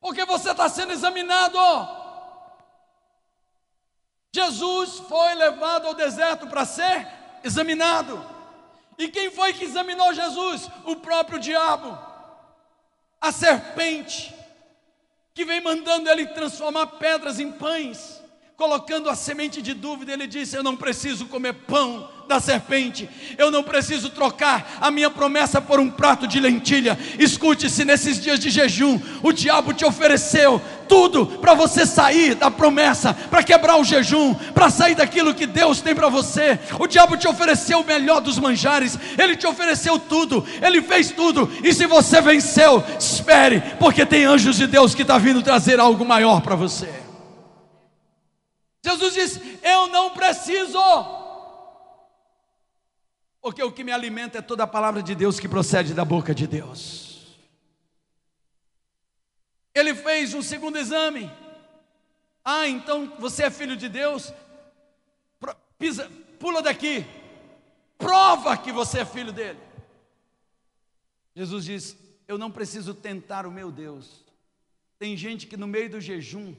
porque 0.00 0.24
você 0.24 0.50
está 0.50 0.68
sendo 0.68 0.92
examinado. 0.92 1.58
Jesus 4.34 5.00
foi 5.00 5.34
levado 5.34 5.88
ao 5.88 5.94
deserto 5.94 6.46
para 6.46 6.64
ser 6.64 7.06
examinado. 7.42 8.24
E 8.98 9.08
quem 9.08 9.30
foi 9.30 9.52
que 9.52 9.64
examinou 9.64 10.12
Jesus? 10.12 10.68
O 10.84 10.96
próprio 10.96 11.38
diabo, 11.38 11.98
a 13.20 13.32
serpente, 13.32 14.34
que 15.34 15.44
vem 15.44 15.60
mandando 15.60 16.08
ele 16.08 16.26
transformar 16.28 16.86
pedras 16.86 17.40
em 17.40 17.50
pães 17.50 18.21
colocando 18.62 19.10
a 19.10 19.16
semente 19.16 19.60
de 19.60 19.74
dúvida, 19.74 20.12
ele 20.12 20.24
disse: 20.24 20.56
Eu 20.56 20.62
não 20.62 20.76
preciso 20.76 21.26
comer 21.26 21.52
pão 21.52 22.08
da 22.28 22.38
serpente, 22.38 23.10
eu 23.36 23.50
não 23.50 23.64
preciso 23.64 24.08
trocar 24.08 24.78
a 24.80 24.88
minha 24.88 25.10
promessa 25.10 25.60
por 25.60 25.80
um 25.80 25.90
prato 25.90 26.28
de 26.28 26.38
lentilha. 26.38 26.96
Escute-se, 27.18 27.84
nesses 27.84 28.22
dias 28.22 28.38
de 28.38 28.50
jejum, 28.50 29.00
o 29.20 29.32
diabo 29.32 29.72
te 29.72 29.84
ofereceu 29.84 30.62
tudo 30.88 31.26
para 31.26 31.54
você 31.54 31.84
sair 31.84 32.36
da 32.36 32.52
promessa, 32.52 33.12
para 33.12 33.42
quebrar 33.42 33.78
o 33.78 33.84
jejum, 33.84 34.32
para 34.54 34.70
sair 34.70 34.94
daquilo 34.94 35.34
que 35.34 35.44
Deus 35.44 35.80
tem 35.80 35.92
para 35.92 36.08
você. 36.08 36.56
O 36.78 36.86
diabo 36.86 37.16
te 37.16 37.26
ofereceu 37.26 37.80
o 37.80 37.84
melhor 37.84 38.20
dos 38.20 38.38
manjares, 38.38 38.96
ele 39.18 39.34
te 39.34 39.44
ofereceu 39.44 39.98
tudo, 39.98 40.46
ele 40.62 40.80
fez 40.82 41.10
tudo, 41.10 41.50
e 41.64 41.74
se 41.74 41.84
você 41.84 42.20
venceu, 42.20 42.80
espere, 42.96 43.60
porque 43.80 44.06
tem 44.06 44.24
anjos 44.24 44.56
de 44.56 44.68
Deus 44.68 44.94
que 44.94 45.02
está 45.02 45.18
vindo 45.18 45.42
trazer 45.42 45.80
algo 45.80 46.04
maior 46.04 46.40
para 46.40 46.54
você. 46.54 47.01
Jesus 48.84 49.14
disse: 49.14 49.58
Eu 49.62 49.86
não 49.86 50.10
preciso, 50.10 50.78
porque 53.40 53.62
o 53.62 53.72
que 53.72 53.84
me 53.84 53.92
alimenta 53.92 54.38
é 54.38 54.42
toda 54.42 54.64
a 54.64 54.66
palavra 54.66 55.02
de 55.02 55.14
Deus 55.14 55.38
que 55.38 55.48
procede 55.48 55.94
da 55.94 56.04
boca 56.04 56.34
de 56.34 56.46
Deus. 56.46 57.38
Ele 59.74 59.94
fez 59.94 60.34
um 60.34 60.42
segundo 60.42 60.78
exame. 60.78 61.30
Ah, 62.44 62.68
então 62.68 63.14
você 63.18 63.44
é 63.44 63.50
filho 63.50 63.76
de 63.76 63.88
Deus? 63.88 64.32
Pisa, 65.78 66.10
pula 66.38 66.60
daqui. 66.60 67.06
Prova 67.96 68.56
que 68.56 68.72
você 68.72 69.00
é 69.00 69.04
filho 69.04 69.32
dele. 69.32 69.60
Jesus 71.36 71.64
diz: 71.64 71.96
Eu 72.26 72.36
não 72.36 72.50
preciso 72.50 72.94
tentar 72.94 73.46
o 73.46 73.50
meu 73.50 73.70
Deus. 73.70 74.24
Tem 74.98 75.16
gente 75.16 75.46
que 75.46 75.56
no 75.56 75.66
meio 75.66 75.88
do 75.88 76.00
jejum 76.00 76.54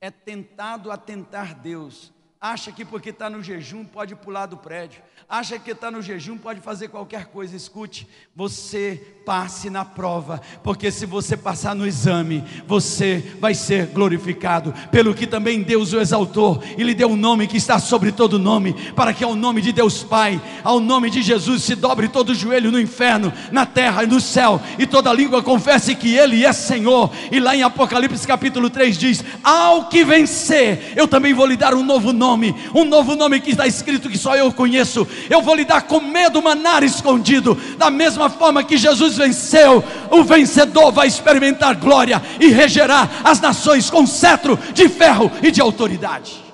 é 0.00 0.10
tentado 0.10 0.90
a 0.90 0.96
tentar 0.96 1.54
Deus. 1.54 2.12
Acha 2.40 2.70
que 2.70 2.84
porque 2.84 3.10
está 3.10 3.28
no 3.28 3.42
jejum 3.42 3.84
pode 3.84 4.14
pular 4.14 4.46
do 4.46 4.56
prédio. 4.56 5.02
Acha 5.28 5.58
que 5.58 5.72
está 5.72 5.90
no 5.90 6.00
jejum 6.00 6.38
pode 6.38 6.60
fazer 6.60 6.86
qualquer 6.86 7.26
coisa. 7.26 7.56
Escute, 7.56 8.06
você 8.34 9.18
passe 9.26 9.68
na 9.68 9.84
prova, 9.84 10.40
porque 10.62 10.90
se 10.92 11.04
você 11.04 11.36
passar 11.36 11.74
no 11.74 11.84
exame, 11.84 12.44
você 12.64 13.34
vai 13.40 13.54
ser 13.54 13.86
glorificado. 13.86 14.72
Pelo 14.92 15.14
que 15.14 15.26
também 15.26 15.62
Deus 15.62 15.92
o 15.92 16.00
exaltou 16.00 16.62
e 16.78 16.84
lhe 16.84 16.94
deu 16.94 17.08
um 17.08 17.16
nome 17.16 17.48
que 17.48 17.56
está 17.56 17.80
sobre 17.80 18.12
todo 18.12 18.38
nome, 18.38 18.72
para 18.92 19.12
que 19.12 19.24
ao 19.24 19.34
nome 19.34 19.60
de 19.60 19.72
Deus 19.72 20.04
Pai, 20.04 20.40
ao 20.62 20.78
nome 20.78 21.10
de 21.10 21.20
Jesus, 21.22 21.64
se 21.64 21.74
dobre 21.74 22.06
todo 22.06 22.30
o 22.30 22.34
joelho 22.36 22.70
no 22.70 22.80
inferno, 22.80 23.32
na 23.50 23.66
terra 23.66 24.04
e 24.04 24.06
no 24.06 24.20
céu, 24.20 24.62
e 24.78 24.86
toda 24.86 25.12
língua 25.12 25.42
confesse 25.42 25.96
que 25.96 26.14
Ele 26.14 26.46
é 26.46 26.52
Senhor. 26.52 27.10
E 27.32 27.40
lá 27.40 27.56
em 27.56 27.64
Apocalipse 27.64 28.24
capítulo 28.24 28.70
3 28.70 28.96
diz: 28.96 29.24
Ao 29.42 29.88
que 29.88 30.04
vencer, 30.04 30.92
eu 30.94 31.08
também 31.08 31.34
vou 31.34 31.44
lhe 31.44 31.56
dar 31.56 31.74
um 31.74 31.82
novo 31.82 32.12
nome 32.12 32.27
nome, 32.28 32.54
um 32.74 32.84
novo 32.84 33.16
nome 33.16 33.40
que 33.40 33.52
está 33.52 33.66
escrito 33.66 34.10
que 34.10 34.18
só 34.18 34.36
eu 34.36 34.52
conheço. 34.52 35.06
Eu 35.30 35.40
vou 35.40 35.54
lhe 35.54 35.64
dar 35.64 35.82
com 35.82 36.00
medo 36.00 36.42
manar 36.42 36.82
escondido, 36.82 37.54
da 37.78 37.90
mesma 37.90 38.28
forma 38.28 38.62
que 38.62 38.76
Jesus 38.76 39.16
venceu, 39.16 39.82
o 40.10 40.22
vencedor 40.22 40.92
vai 40.92 41.08
experimentar 41.08 41.74
glória 41.76 42.20
e 42.38 42.48
regerá 42.48 43.08
as 43.24 43.40
nações 43.40 43.88
com 43.88 44.06
cetro 44.06 44.58
de 44.74 44.88
ferro 44.88 45.30
e 45.42 45.50
de 45.50 45.60
autoridade. 45.60 46.44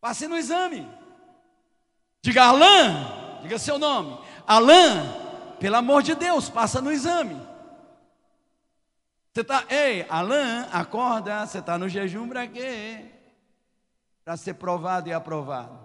Passe 0.00 0.28
no 0.28 0.36
exame. 0.36 0.86
Diga 2.22 2.44
Alain, 2.44 3.06
diga 3.42 3.58
seu 3.58 3.78
nome. 3.78 4.16
Alain, 4.46 5.02
pelo 5.58 5.76
amor 5.76 6.02
de 6.02 6.14
Deus, 6.14 6.48
passa 6.48 6.80
no 6.80 6.92
exame. 6.92 7.36
Você 9.32 9.40
está, 9.40 9.64
ei, 9.68 10.06
Alain, 10.08 10.66
acorda, 10.72 11.46
você 11.46 11.58
está 11.58 11.78
no 11.78 11.88
jejum 11.88 12.28
para 12.28 12.46
quê? 12.46 13.11
Para 14.24 14.36
ser 14.36 14.54
provado 14.54 15.08
e 15.08 15.12
aprovado. 15.12 15.78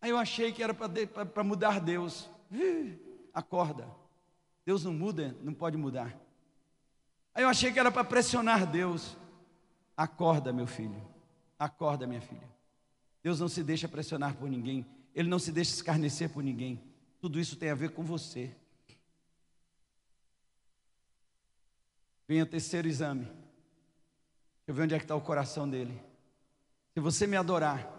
Aí 0.00 0.10
eu 0.10 0.18
achei 0.18 0.52
que 0.52 0.62
era 0.62 0.74
para 0.74 1.44
mudar 1.44 1.80
Deus. 1.80 2.28
acorda. 3.32 3.88
Deus 4.64 4.84
não 4.84 4.92
muda, 4.92 5.36
não 5.42 5.54
pode 5.54 5.76
mudar. 5.76 6.16
Aí 7.34 7.42
eu 7.42 7.48
achei 7.48 7.72
que 7.72 7.78
era 7.78 7.90
para 7.90 8.02
pressionar 8.02 8.66
Deus. 8.66 9.16
Acorda, 9.96 10.52
meu 10.52 10.66
filho. 10.66 11.00
Acorda, 11.58 12.06
minha 12.06 12.20
filha. 12.20 12.48
Deus 13.22 13.40
não 13.40 13.48
se 13.48 13.62
deixa 13.62 13.88
pressionar 13.88 14.34
por 14.36 14.48
ninguém. 14.48 14.86
Ele 15.14 15.28
não 15.28 15.38
se 15.38 15.52
deixa 15.52 15.70
escarnecer 15.72 16.30
por 16.30 16.42
ninguém. 16.42 16.82
Tudo 17.20 17.40
isso 17.40 17.56
tem 17.56 17.70
a 17.70 17.74
ver 17.74 17.90
com 17.90 18.02
você. 18.02 18.54
Vem 22.28 22.42
o 22.42 22.46
terceiro 22.46 22.88
exame. 22.88 23.28
Eu 24.66 24.74
ver 24.74 24.82
onde 24.82 24.94
é 24.94 24.98
que 24.98 25.04
está 25.04 25.14
o 25.14 25.20
coração 25.20 25.68
dele. 25.68 26.02
Se 26.92 27.00
você 27.00 27.26
me 27.26 27.36
adorar, 27.36 27.92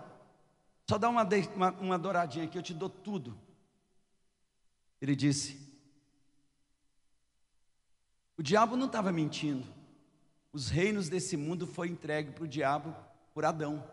só 0.89 0.97
dá 0.97 1.07
uma, 1.07 1.23
uma, 1.55 1.71
uma 1.73 1.95
adoradinha 1.95 2.45
aqui, 2.45 2.57
eu 2.57 2.63
te 2.63 2.73
dou 2.73 2.89
tudo. 2.89 3.37
Ele 5.01 5.15
disse: 5.15 5.59
O 8.37 8.43
diabo 8.43 8.75
não 8.75 8.87
estava 8.87 9.11
mentindo. 9.11 9.65
Os 10.51 10.69
reinos 10.69 11.07
desse 11.07 11.37
mundo 11.37 11.67
foi 11.67 11.87
entregue 11.87 12.31
para 12.31 12.43
o 12.43 12.47
diabo 12.47 12.95
por 13.33 13.45
Adão. 13.45 13.83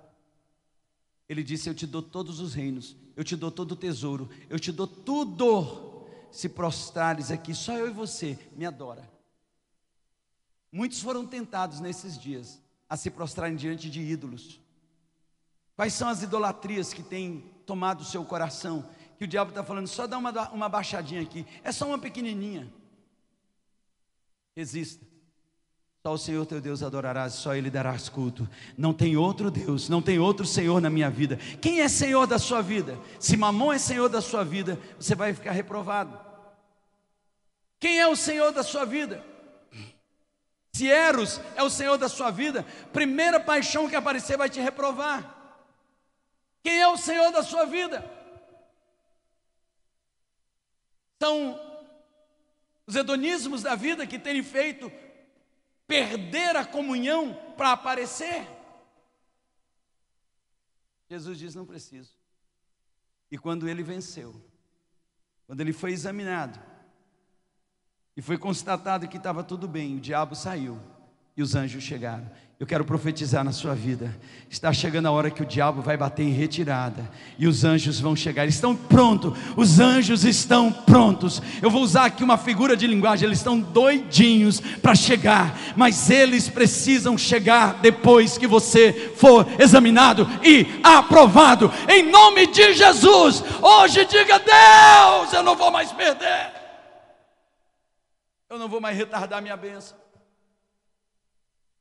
Ele 1.29 1.45
disse: 1.45 1.69
Eu 1.69 1.75
te 1.75 1.87
dou 1.87 2.03
todos 2.03 2.41
os 2.41 2.55
reinos, 2.55 2.97
eu 3.15 3.23
te 3.23 3.37
dou 3.37 3.53
todo 3.53 3.73
o 3.73 3.77
tesouro, 3.77 4.29
eu 4.49 4.59
te 4.59 4.73
dou 4.73 4.87
tudo. 4.87 5.93
Se 6.33 6.49
prostrares 6.49 7.31
aqui, 7.31 7.55
só 7.55 7.75
eu 7.79 7.87
e 7.87 7.93
você, 7.93 8.37
me 8.57 8.67
adora. 8.67 9.09
Muitos 10.73 11.01
foram 11.01 11.25
tentados 11.25 11.79
nesses 11.79 12.19
dias 12.19 12.64
a 12.89 12.97
se 12.97 13.11
prostrarem 13.11 13.57
diante 13.57 13.91
de 13.91 14.01
ídolos. 14.01 14.61
Quais 15.77 15.93
são 15.93 16.09
as 16.09 16.23
idolatrias 16.23 16.93
que 16.93 17.03
têm 17.03 17.51
tomado 17.67 18.03
o 18.03 18.05
seu 18.05 18.25
coração? 18.25 18.89
Que 19.19 19.25
o 19.25 19.29
diabo 19.29 19.51
está 19.51 19.65
falando, 19.65 19.87
só 19.87 20.07
dá 20.07 20.19
uma, 20.19 20.51
uma 20.51 20.69
baixadinha 20.69 21.23
aqui, 21.23 21.47
é 21.63 21.73
só 21.73 21.87
uma 21.87 21.99
pequenininha. 21.99 22.73
Resista. 24.57 25.05
Só 26.07 26.13
o 26.13 26.19
Senhor 26.19 26.45
teu 26.45 26.61
Deus 26.61 26.83
adorarás, 26.83 27.33
só 27.33 27.55
Ele 27.55 27.71
darás 27.71 28.11
culto. 28.11 28.47
Não 28.77 28.93
tem 28.93 29.17
outro 29.17 29.51
Deus, 29.51 29.89
não 29.89 30.03
tem 30.03 30.19
outro 30.19 30.45
Senhor 30.45 30.81
na 30.81 30.91
minha 30.91 31.09
vida. 31.11 31.39
Quem 31.63 31.81
é 31.81 31.89
Senhor 31.89 32.27
da 32.27 32.39
sua 32.39 32.61
vida? 32.61 32.99
Se 33.19 33.39
Mamon 33.39 33.73
é 33.73 33.79
Senhor 33.79 34.11
da 34.11 34.21
sua 34.21 34.45
vida, 34.45 34.79
você 34.99 35.15
vai 35.15 35.33
ficar 35.33 35.53
reprovado. 35.53 36.21
Quem 37.81 37.99
é 37.99 38.07
o 38.07 38.15
Senhor 38.15 38.53
da 38.53 38.63
sua 38.63 38.85
vida? 38.85 39.25
Se 40.75 40.91
Eros 40.91 41.41
é 41.55 41.63
o 41.63 41.71
Senhor 41.71 41.97
da 41.97 42.09
sua 42.09 42.33
vida, 42.33 42.65
primeira 42.93 43.39
paixão 43.39 43.89
que 43.89 43.95
aparecer 43.95 44.37
vai 44.37 44.51
te 44.51 44.61
reprovar. 44.61 45.33
Quem 46.65 46.81
é 46.81 46.89
o 46.89 46.97
Senhor 46.97 47.31
da 47.31 47.45
sua 47.45 47.65
vida? 47.65 48.05
São 51.23 51.61
os 52.85 52.97
hedonismos 52.97 53.63
da 53.63 53.77
vida 53.77 54.05
que 54.05 54.19
têm 54.19 54.43
feito 54.43 54.91
perder 55.87 56.57
a 56.57 56.65
comunhão 56.65 57.35
para 57.57 57.71
aparecer. 57.71 58.45
Jesus 61.09 61.39
diz: 61.39 61.55
não 61.55 61.65
preciso. 61.65 62.13
E 63.31 63.39
quando 63.39 63.69
ele 63.69 63.85
venceu, 63.85 64.35
quando 65.47 65.61
ele 65.61 65.73
foi 65.73 65.93
examinado, 65.93 66.59
e 68.17 68.23
foi 68.23 68.39
constatado 68.39 69.09
que 69.09 69.17
estava 69.17 69.43
tudo 69.43 69.67
bem, 69.67 69.97
o 69.97 70.01
diabo 70.01 70.35
saiu 70.35 70.79
e 71.37 71.43
os 71.43 71.55
anjos 71.55 71.83
chegaram. 71.83 72.31
Eu 72.61 72.67
quero 72.69 72.85
profetizar 72.85 73.43
na 73.43 73.51
sua 73.51 73.75
vida. 73.75 74.17
Está 74.49 74.73
chegando 74.73 75.07
a 75.07 75.11
hora 75.11 75.29
que 75.29 75.43
o 75.43 75.47
diabo 75.47 75.83
vai 75.83 75.97
bater 75.97 76.23
em 76.23 76.31
retirada 76.31 77.11
e 77.37 77.49
os 77.49 77.65
anjos 77.65 77.99
vão 77.99 78.15
chegar. 78.15 78.45
Eles 78.45 78.55
estão 78.55 78.77
prontos. 78.77 79.37
Os 79.57 79.81
anjos 79.81 80.25
estão 80.25 80.71
prontos. 80.71 81.43
Eu 81.61 81.69
vou 81.69 81.83
usar 81.83 82.05
aqui 82.05 82.23
uma 82.23 82.39
figura 82.39 82.77
de 82.77 82.87
linguagem. 82.87 83.27
Eles 83.27 83.39
estão 83.39 83.59
doidinhos 83.59 84.61
para 84.61 84.95
chegar, 84.95 85.59
mas 85.75 86.09
eles 86.09 86.49
precisam 86.49 87.19
chegar 87.19 87.81
depois 87.83 88.39
que 88.39 88.47
você 88.47 89.13
for 89.17 89.45
examinado 89.59 90.25
e 90.45 90.81
aprovado. 90.85 91.73
Em 91.89 92.09
nome 92.09 92.47
de 92.47 92.73
Jesus. 92.73 93.43
Hoje 93.61 94.05
diga: 94.05 94.39
Deus, 94.39 95.33
eu 95.33 95.43
não 95.43 95.57
vou 95.57 95.73
mais 95.73 95.91
perder 95.91 96.54
eu 98.55 98.59
não 98.59 98.69
vou 98.69 98.81
mais 98.81 98.97
retardar 98.97 99.43
minha 99.43 99.57
bênção. 99.57 99.97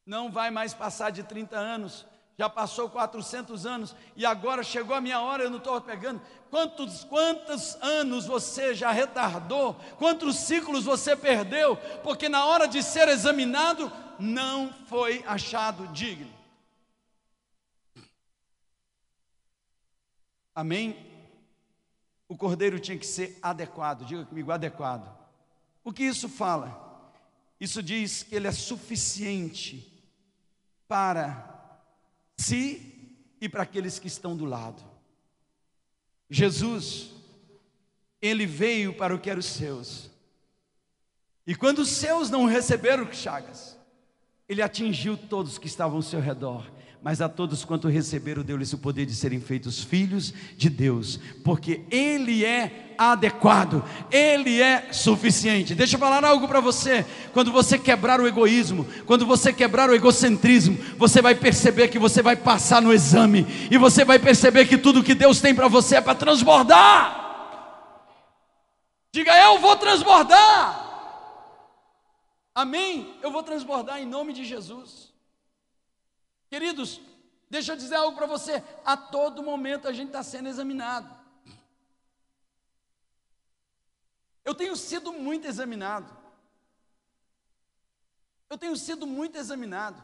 Não 0.06 0.32
vai 0.32 0.52
mais 0.52 0.74
passar 0.74 1.12
de 1.12 1.24
30 1.24 1.58
anos, 1.58 2.06
já 2.38 2.50
passou 2.50 2.90
400 2.90 3.66
anos 3.66 3.96
e 4.16 4.26
agora 4.26 4.64
chegou 4.64 4.96
a 4.96 5.02
minha 5.02 5.22
hora, 5.22 5.44
eu 5.44 5.50
não 5.50 5.60
estou 5.60 5.80
pegando. 5.80 6.22
Quantos, 6.50 7.04
quantos 7.04 7.76
anos 7.82 8.26
você 8.26 8.74
já 8.74 8.92
retardou? 8.92 9.76
Quantos 9.98 10.36
ciclos 10.38 10.84
você 10.84 11.16
perdeu? 11.16 11.78
Porque 12.04 12.28
na 12.28 12.46
hora 12.46 12.68
de 12.68 12.84
ser 12.84 13.08
examinado, 13.08 13.92
não 14.20 14.74
foi 14.88 15.24
achado 15.26 15.88
digno. 15.88 16.32
Amém? 20.56 21.12
O 22.28 22.38
cordeiro 22.38 22.80
tinha 22.80 22.98
que 22.98 23.06
ser 23.06 23.38
adequado, 23.42 24.06
diga 24.06 24.26
comigo, 24.26 24.52
adequado. 24.52 25.23
O 25.84 25.92
que 25.92 26.04
isso 26.04 26.30
fala? 26.30 27.12
Isso 27.60 27.84
diz 27.84 28.24
que 28.24 28.36
ele 28.36 28.48
é 28.48 28.52
suficiente 28.52 29.92
para 30.88 31.82
si 32.38 33.18
e 33.40 33.48
para 33.48 33.64
aqueles 33.64 34.00
que 34.00 34.08
estão 34.08 34.36
do 34.36 34.46
lado. 34.46 34.84
Jesus, 36.30 37.12
ele 38.22 38.46
veio 38.46 38.94
para 38.96 39.14
o 39.14 39.20
que 39.20 39.30
eram 39.30 39.40
os 39.40 39.46
seus. 39.46 40.10
E 41.46 41.54
quando 41.54 41.80
os 41.80 41.90
seus 41.90 42.30
não 42.30 42.46
receberam 42.46 43.12
chagas, 43.12 43.78
ele 44.48 44.62
atingiu 44.62 45.18
todos 45.18 45.58
que 45.58 45.68
estavam 45.68 45.98
ao 45.98 46.02
seu 46.02 46.20
redor 46.20 46.73
mas 47.04 47.20
a 47.20 47.28
todos 47.28 47.66
quanto 47.66 47.90
receberam, 47.90 48.44
deu-lhes 48.44 48.72
o 48.72 48.78
poder 48.78 49.06
de 49.06 49.14
serem 49.14 49.42
feitos 49.42 49.84
filhos 49.84 50.34
de 50.56 50.70
Deus, 50.70 51.20
porque 51.44 51.82
Ele 51.92 52.46
é 52.46 52.96
adequado, 52.98 53.84
Ele 54.10 54.62
é 54.62 54.88
suficiente. 54.94 55.76
Deixa 55.76 55.96
eu 55.96 56.00
falar 56.00 56.24
algo 56.24 56.48
para 56.48 56.62
você: 56.62 57.06
quando 57.34 57.52
você 57.52 57.78
quebrar 57.78 58.22
o 58.22 58.28
egoísmo, 58.28 58.88
quando 59.06 59.26
você 59.26 59.52
quebrar 59.52 59.90
o 59.90 59.94
egocentrismo, 59.94 60.78
você 60.98 61.22
vai 61.22 61.36
perceber 61.36 61.90
que 61.90 62.00
você 62.00 62.22
vai 62.22 62.38
passar 62.38 62.82
no 62.82 62.94
exame, 62.94 63.46
e 63.70 63.78
você 63.78 64.06
vai 64.06 64.18
perceber 64.18 64.66
que 64.66 64.78
tudo 64.78 65.04
que 65.04 65.14
Deus 65.14 65.42
tem 65.42 65.54
para 65.54 65.68
você 65.68 65.98
é 65.98 66.02
para 66.02 66.16
transbordar. 66.16 67.20
Diga, 69.12 69.38
eu 69.44 69.60
vou 69.60 69.76
transbordar. 69.76 70.90
Amém? 72.56 73.14
Eu 73.22 73.30
vou 73.30 73.44
transbordar 73.44 74.02
em 74.02 74.06
nome 74.06 74.32
de 74.32 74.46
Jesus. 74.46 75.13
Queridos, 76.54 77.02
deixa 77.50 77.72
eu 77.72 77.76
dizer 77.76 77.96
algo 77.96 78.16
para 78.16 78.28
você: 78.28 78.64
a 78.86 78.96
todo 78.96 79.42
momento 79.42 79.88
a 79.88 79.92
gente 79.92 80.10
está 80.10 80.22
sendo 80.22 80.50
examinado. 80.50 81.12
Eu 84.46 84.54
tenho 84.54 84.76
sido 84.76 85.12
muito 85.12 85.48
examinado. 85.48 86.16
Eu 88.52 88.56
tenho 88.56 88.78
sido 88.78 89.08
muito 89.08 89.36
examinado. 89.36 90.00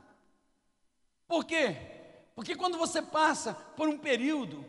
Por 1.28 1.46
quê? 1.46 1.78
Porque 2.34 2.56
quando 2.56 2.80
você 2.80 3.00
passa 3.00 3.54
por 3.54 3.88
um 3.88 4.00
período 4.00 4.66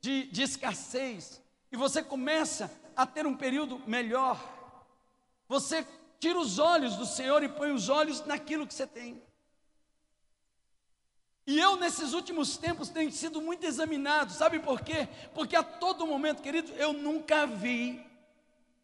de, 0.00 0.22
de 0.28 0.40
escassez 0.40 1.38
e 1.70 1.76
você 1.76 2.02
começa 2.02 2.72
a 2.96 3.04
ter 3.04 3.26
um 3.26 3.36
período 3.36 3.78
melhor, 3.86 4.42
você 5.46 5.86
tira 6.18 6.38
os 6.38 6.58
olhos 6.58 6.96
do 6.96 7.04
Senhor 7.04 7.42
e 7.42 7.48
põe 7.50 7.72
os 7.72 7.90
olhos 7.90 8.24
naquilo 8.24 8.66
que 8.66 8.72
você 8.72 8.86
tem. 8.86 9.22
E 11.50 11.58
eu, 11.58 11.74
nesses 11.74 12.12
últimos 12.12 12.56
tempos, 12.56 12.90
tenho 12.90 13.10
sido 13.10 13.42
muito 13.42 13.66
examinado, 13.66 14.32
sabe 14.32 14.60
por 14.60 14.82
quê? 14.82 15.08
Porque 15.34 15.56
a 15.56 15.64
todo 15.64 16.06
momento, 16.06 16.40
querido, 16.40 16.70
eu 16.76 16.92
nunca 16.92 17.44
vi 17.44 18.00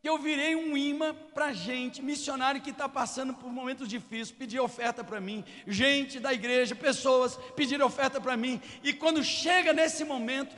que 0.02 0.08
eu 0.08 0.18
virei 0.18 0.56
um 0.56 0.76
imã 0.76 1.14
para 1.32 1.52
gente, 1.52 2.02
missionário 2.02 2.60
que 2.60 2.70
está 2.70 2.88
passando 2.88 3.32
por 3.34 3.52
momentos 3.52 3.88
difíceis, 3.88 4.32
pedir 4.32 4.58
oferta 4.58 5.04
para 5.04 5.20
mim, 5.20 5.44
gente 5.64 6.18
da 6.18 6.34
igreja, 6.34 6.74
pessoas 6.74 7.38
pedir 7.54 7.80
oferta 7.80 8.20
para 8.20 8.36
mim, 8.36 8.60
e 8.82 8.92
quando 8.92 9.22
chega 9.22 9.72
nesse 9.72 10.02
momento, 10.04 10.52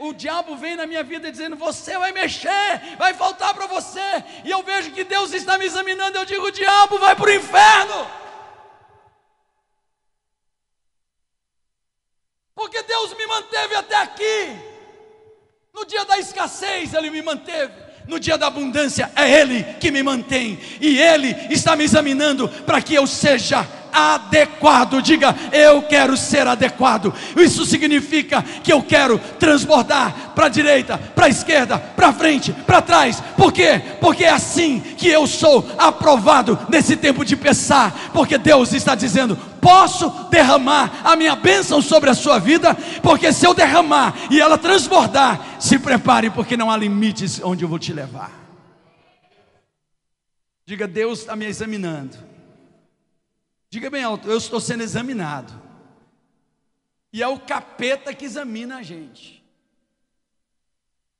o 0.00 0.14
diabo 0.14 0.56
vem 0.56 0.76
na 0.76 0.86
minha 0.86 1.04
vida 1.04 1.30
dizendo: 1.30 1.56
Você 1.56 1.98
vai 1.98 2.10
mexer, 2.10 2.96
vai 2.96 3.12
faltar 3.12 3.52
para 3.52 3.66
você, 3.66 4.24
e 4.46 4.50
eu 4.50 4.62
vejo 4.62 4.92
que 4.92 5.04
Deus 5.04 5.34
está 5.34 5.58
me 5.58 5.66
examinando, 5.66 6.16
eu 6.16 6.24
digo: 6.24 6.46
O 6.46 6.50
diabo 6.50 6.98
vai 6.98 7.14
para 7.14 7.30
o 7.30 7.34
inferno. 7.34 8.20
Porque 12.60 12.82
Deus 12.82 13.14
me 13.14 13.26
manteve 13.40 13.74
até 13.74 13.96
aqui. 13.96 14.56
No 15.74 15.84
dia 15.86 16.04
da 16.04 16.18
escassez, 16.18 16.92
Ele 16.94 17.10
me 17.10 17.22
manteve. 17.22 17.72
no 18.06 18.18
dia 18.18 18.36
da 18.36 18.48
abundância, 18.48 19.10
é 19.14 19.40
Ele 19.40 19.62
que 19.78 19.90
me 19.90 20.02
mantém, 20.02 20.58
e 20.80 20.98
Ele 20.98 21.28
está 21.50 21.76
me 21.76 21.84
examinando 21.84 22.48
para 22.48 22.82
que 22.82 22.94
eu 22.94 23.06
seja 23.06 23.62
adequado. 23.92 25.00
Diga, 25.00 25.34
eu 25.52 25.82
quero 25.82 26.16
ser 26.16 26.46
adequado. 26.46 27.12
Isso 27.36 27.64
significa 27.64 28.42
que 28.42 28.72
eu 28.72 28.82
quero 28.82 29.18
transbordar 29.38 30.32
para 30.34 30.46
a 30.46 30.48
direita, 30.48 30.98
para 30.98 31.26
a 31.26 31.28
esquerda, 31.28 31.78
para 31.78 32.12
frente, 32.12 32.52
para 32.52 32.82
trás. 32.82 33.22
Por 33.36 33.52
quê? 33.52 33.80
Porque 34.00 34.24
é 34.24 34.30
assim 34.30 34.80
que 34.80 35.08
eu 35.08 35.26
sou 35.26 35.68
aprovado 35.78 36.58
nesse 36.68 36.96
tempo 36.96 37.24
de 37.24 37.36
pensar. 37.36 38.10
Porque 38.12 38.38
Deus 38.38 38.72
está 38.72 38.94
dizendo: 38.94 39.36
posso 39.60 40.10
derramar 40.30 41.00
a 41.04 41.16
minha 41.16 41.36
bênção 41.36 41.82
sobre 41.82 42.10
a 42.10 42.14
sua 42.14 42.38
vida, 42.38 42.76
porque 43.02 43.32
se 43.32 43.46
eu 43.46 43.54
derramar 43.54 44.14
e 44.30 44.40
ela 44.40 44.58
transbordar, 44.58 45.40
se 45.58 45.78
prepare, 45.78 46.30
porque 46.30 46.56
não 46.56 46.70
há 46.70 46.76
limites 46.76 47.40
onde 47.42 47.64
eu 47.64 47.68
vou 47.68 47.78
te 47.78 47.92
levar. 47.92 48.40
Diga, 50.66 50.86
Deus 50.86 51.20
está 51.20 51.34
me 51.34 51.46
examinando. 51.46 52.29
Diga 53.70 53.88
bem 53.88 54.02
alto, 54.02 54.28
eu 54.28 54.36
estou 54.36 54.60
sendo 54.60 54.82
examinado. 54.82 55.52
E 57.12 57.22
é 57.22 57.28
o 57.28 57.38
capeta 57.38 58.12
que 58.12 58.24
examina 58.24 58.78
a 58.78 58.82
gente. 58.82 59.44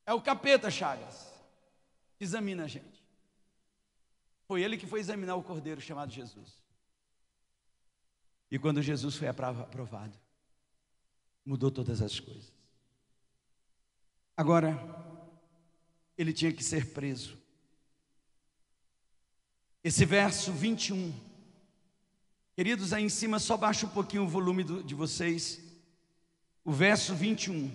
É 0.04 0.12
o 0.12 0.20
capeta, 0.20 0.68
Chagas, 0.68 1.32
que 2.18 2.24
examina 2.24 2.64
a 2.64 2.66
gente. 2.66 3.04
Foi 4.48 4.62
ele 4.62 4.76
que 4.76 4.86
foi 4.86 4.98
examinar 4.98 5.36
o 5.36 5.44
cordeiro 5.44 5.80
chamado 5.80 6.12
Jesus. 6.12 6.60
E 8.50 8.58
quando 8.58 8.82
Jesus 8.82 9.14
foi 9.14 9.28
aprovado, 9.28 10.18
mudou 11.46 11.70
todas 11.70 12.02
as 12.02 12.18
coisas. 12.18 12.52
Agora, 14.36 14.76
ele 16.18 16.32
tinha 16.32 16.52
que 16.52 16.64
ser 16.64 16.92
preso. 16.92 17.38
Esse 19.84 20.04
verso 20.04 20.52
21 20.52 21.29
Queridos, 22.60 22.92
aí 22.92 23.02
em 23.02 23.08
cima, 23.08 23.38
só 23.38 23.56
baixa 23.56 23.86
um 23.86 23.88
pouquinho 23.88 24.24
o 24.24 24.28
volume 24.28 24.62
do, 24.62 24.84
de 24.84 24.94
vocês. 24.94 25.62
O 26.62 26.70
verso 26.70 27.14
21. 27.14 27.74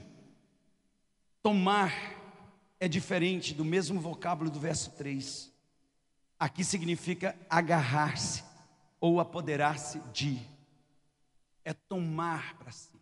Tomar 1.42 1.92
é 2.80 2.88
diferente 2.88 3.52
do 3.52 3.66
mesmo 3.66 4.00
vocábulo 4.00 4.48
do 4.48 4.60
verso 4.60 4.92
3. 4.92 5.52
Aqui 6.38 6.64
significa 6.64 7.36
agarrar-se 7.50 8.44
ou 9.02 9.20
apoderar-se 9.20 9.98
de. 10.14 10.40
É 11.64 11.74
tomar 11.74 12.56
para 12.60 12.72
si. 12.72 13.02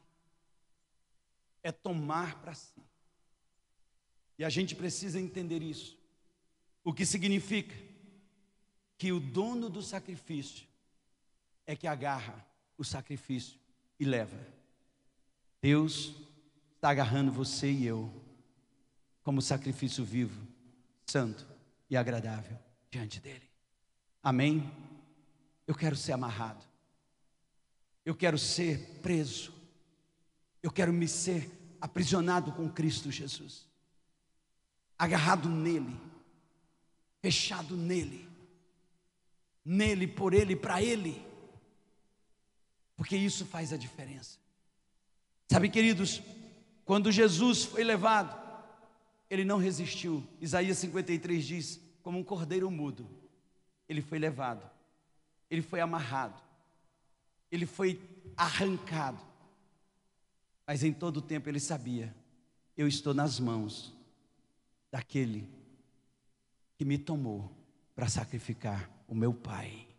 É 1.62 1.70
tomar 1.70 2.40
para 2.40 2.54
si. 2.54 2.82
E 4.40 4.46
a 4.46 4.50
gente 4.50 4.74
precisa 4.74 5.20
entender 5.20 5.62
isso. 5.62 6.00
O 6.82 6.94
que 6.94 7.06
significa 7.06 7.76
que 8.98 9.12
o 9.12 9.20
dono 9.20 9.70
do 9.70 9.82
sacrifício 9.82 10.72
é 11.66 11.76
que 11.76 11.88
agarra 11.88 12.45
o 12.78 12.84
sacrifício 12.84 13.57
e 13.99 14.05
leva. 14.05 14.38
Deus 15.61 16.14
está 16.76 16.89
agarrando 16.89 17.32
você 17.32 17.72
e 17.72 17.86
eu 17.86 18.11
como 19.24 19.41
sacrifício 19.41 20.03
vivo, 20.03 20.45
santo 21.05 21.47
e 21.89 21.95
agradável 21.95 22.59
diante 22.91 23.20
dele. 23.22 23.49
Amém? 24.22 24.70
Eu 25.66 25.74
quero 25.74 25.95
ser 25.95 26.11
amarrado. 26.11 26.64
Eu 28.05 28.14
quero 28.14 28.38
ser 28.38 28.99
preso. 29.01 29.53
Eu 30.61 30.72
quero 30.72 30.91
me 30.91 31.07
ser 31.07 31.49
aprisionado 31.80 32.51
com 32.51 32.70
Cristo 32.70 33.09
Jesus. 33.09 33.66
Agarrado 34.97 35.47
nele. 35.47 35.97
Fechado 37.22 37.78
nele. 37.78 38.28
Nele, 39.64 40.05
por 40.05 40.34
ele, 40.34 40.57
para 40.57 40.82
ele 40.82 41.33
porque 43.04 43.18
isso 43.18 43.45
faz 43.45 43.74
a 43.74 43.76
diferença. 43.76 44.39
Sabe, 45.49 45.68
queridos, 45.68 46.22
quando 46.86 47.12
Jesus 47.12 47.66
foi 47.66 47.84
levado, 47.84 48.34
ele 49.30 49.43
não 49.43 49.58
resistiu. 49.58 50.26
Isaías 50.39 50.78
53 50.78 51.45
diz: 51.45 51.82
como 52.01 52.18
um 52.18 52.24
cordeiro 52.24 52.72
mudo, 52.72 53.06
ele 53.89 54.01
foi 54.01 54.18
levado, 54.18 54.66
ele 55.51 55.62
foi 55.62 55.82
amarrado, 55.82 56.41
ele 57.51 57.66
foi 57.66 57.99
arrancado. 58.38 59.20
Mas 60.66 60.82
em 60.82 60.93
todo 60.93 61.18
o 61.18 61.22
tempo 61.22 61.49
ele 61.49 61.60
sabia: 61.60 62.16
eu 62.78 62.88
estou 62.88 63.14
nas 63.14 63.38
mãos 63.38 63.93
daquele 64.89 65.45
que 66.78 66.86
me 66.86 66.97
tomou 66.97 67.51
para 67.93 68.08
sacrificar 68.08 68.89
o 69.10 69.14
meu 69.14 69.34
Pai. 69.34 69.89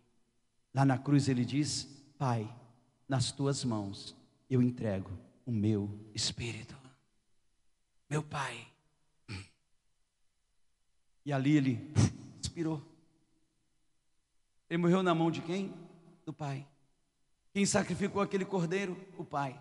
Lá 0.73 0.87
na 0.87 0.97
cruz 0.97 1.29
ele 1.29 1.45
diz: 1.45 1.87
Pai, 2.17 2.51
nas 3.09 3.33
tuas 3.33 3.65
mãos 3.65 4.17
eu 4.49 4.63
entrego 4.63 5.11
o 5.47 5.53
meu 5.53 5.91
espírito. 6.15 6.77
Meu 8.09 8.23
Pai. 8.23 8.67
E 11.25 11.33
ali 11.33 11.57
ele 11.57 11.93
expirou. 12.41 12.83
Ele 14.69 14.79
morreu 14.79 15.03
na 15.03 15.15
mão 15.15 15.31
de 15.31 15.41
quem? 15.41 15.73
Do 16.25 16.33
Pai. 16.33 16.67
Quem 17.53 17.65
sacrificou 17.65 18.21
aquele 18.21 18.45
cordeiro? 18.45 18.97
O 19.17 19.25
Pai. 19.25 19.61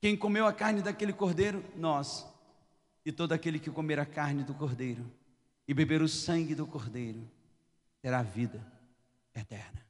Quem 0.00 0.16
comeu 0.16 0.46
a 0.46 0.52
carne 0.52 0.82
daquele 0.82 1.12
cordeiro? 1.12 1.64
Nós. 1.76 2.26
E 3.04 3.12
todo 3.12 3.32
aquele 3.32 3.58
que 3.58 3.70
comer 3.70 3.98
a 3.98 4.06
carne 4.06 4.44
do 4.44 4.54
cordeiro 4.54 5.10
e 5.66 5.74
beber 5.74 6.02
o 6.02 6.08
sangue 6.08 6.54
do 6.54 6.66
cordeiro 6.66 7.30
terá 8.02 8.22
vida 8.22 8.64
eterna. 9.34 9.89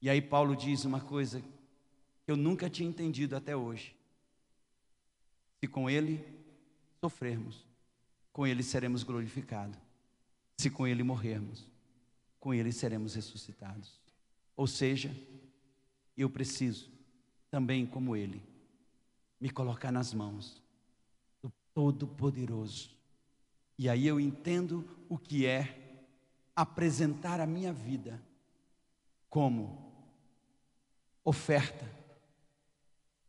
E 0.00 0.08
aí 0.08 0.22
Paulo 0.22 0.54
diz 0.54 0.84
uma 0.84 1.00
coisa 1.00 1.40
que 2.24 2.30
eu 2.30 2.36
nunca 2.36 2.70
tinha 2.70 2.88
entendido 2.88 3.34
até 3.34 3.56
hoje. 3.56 3.96
Se 5.60 5.66
com 5.66 5.90
ele 5.90 6.24
sofrermos, 7.00 7.66
com 8.32 8.46
ele 8.46 8.62
seremos 8.62 9.02
glorificados. 9.02 9.78
Se 10.58 10.70
com 10.70 10.86
ele 10.86 11.02
morrermos, 11.02 11.64
com 12.38 12.54
ele 12.54 12.70
seremos 12.70 13.14
ressuscitados. 13.14 13.98
Ou 14.56 14.66
seja, 14.66 15.14
eu 16.16 16.28
preciso 16.28 16.90
também 17.50 17.86
como 17.86 18.14
ele 18.14 18.42
me 19.40 19.50
colocar 19.50 19.90
nas 19.90 20.12
mãos 20.12 20.60
do 21.42 21.52
Todo-Poderoso. 21.72 22.90
E 23.78 23.88
aí 23.88 24.06
eu 24.06 24.18
entendo 24.18 24.84
o 25.08 25.16
que 25.16 25.46
é 25.46 26.06
apresentar 26.54 27.40
a 27.40 27.46
minha 27.46 27.72
vida 27.72 28.20
como 29.30 29.87
oferta 31.28 31.86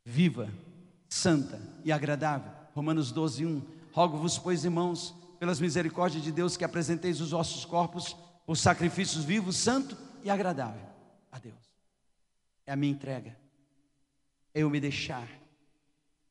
viva, 0.06 0.50
santa 1.10 1.62
e 1.84 1.92
agradável. 1.92 2.52
Romanos 2.74 3.12
12, 3.12 3.46
1. 3.46 3.62
Rogo-vos, 3.92 4.40
pois, 4.40 4.64
irmãos, 4.64 5.14
pelas 5.38 5.60
misericórdias 5.60 6.24
de 6.24 6.32
Deus, 6.32 6.56
que 6.56 6.64
apresenteis 6.64 7.20
os 7.20 7.32
vossos 7.32 7.66
corpos 7.66 8.16
por 8.46 8.56
sacrifícios 8.56 9.26
vivos, 9.26 9.58
santo 9.58 9.98
e 10.24 10.30
agradável 10.30 10.82
a 11.30 11.38
Deus. 11.38 11.58
É 12.66 12.72
a 12.72 12.76
minha 12.76 12.94
entrega. 12.94 13.38
É 14.54 14.62
eu 14.62 14.70
me 14.70 14.80
deixar. 14.80 15.28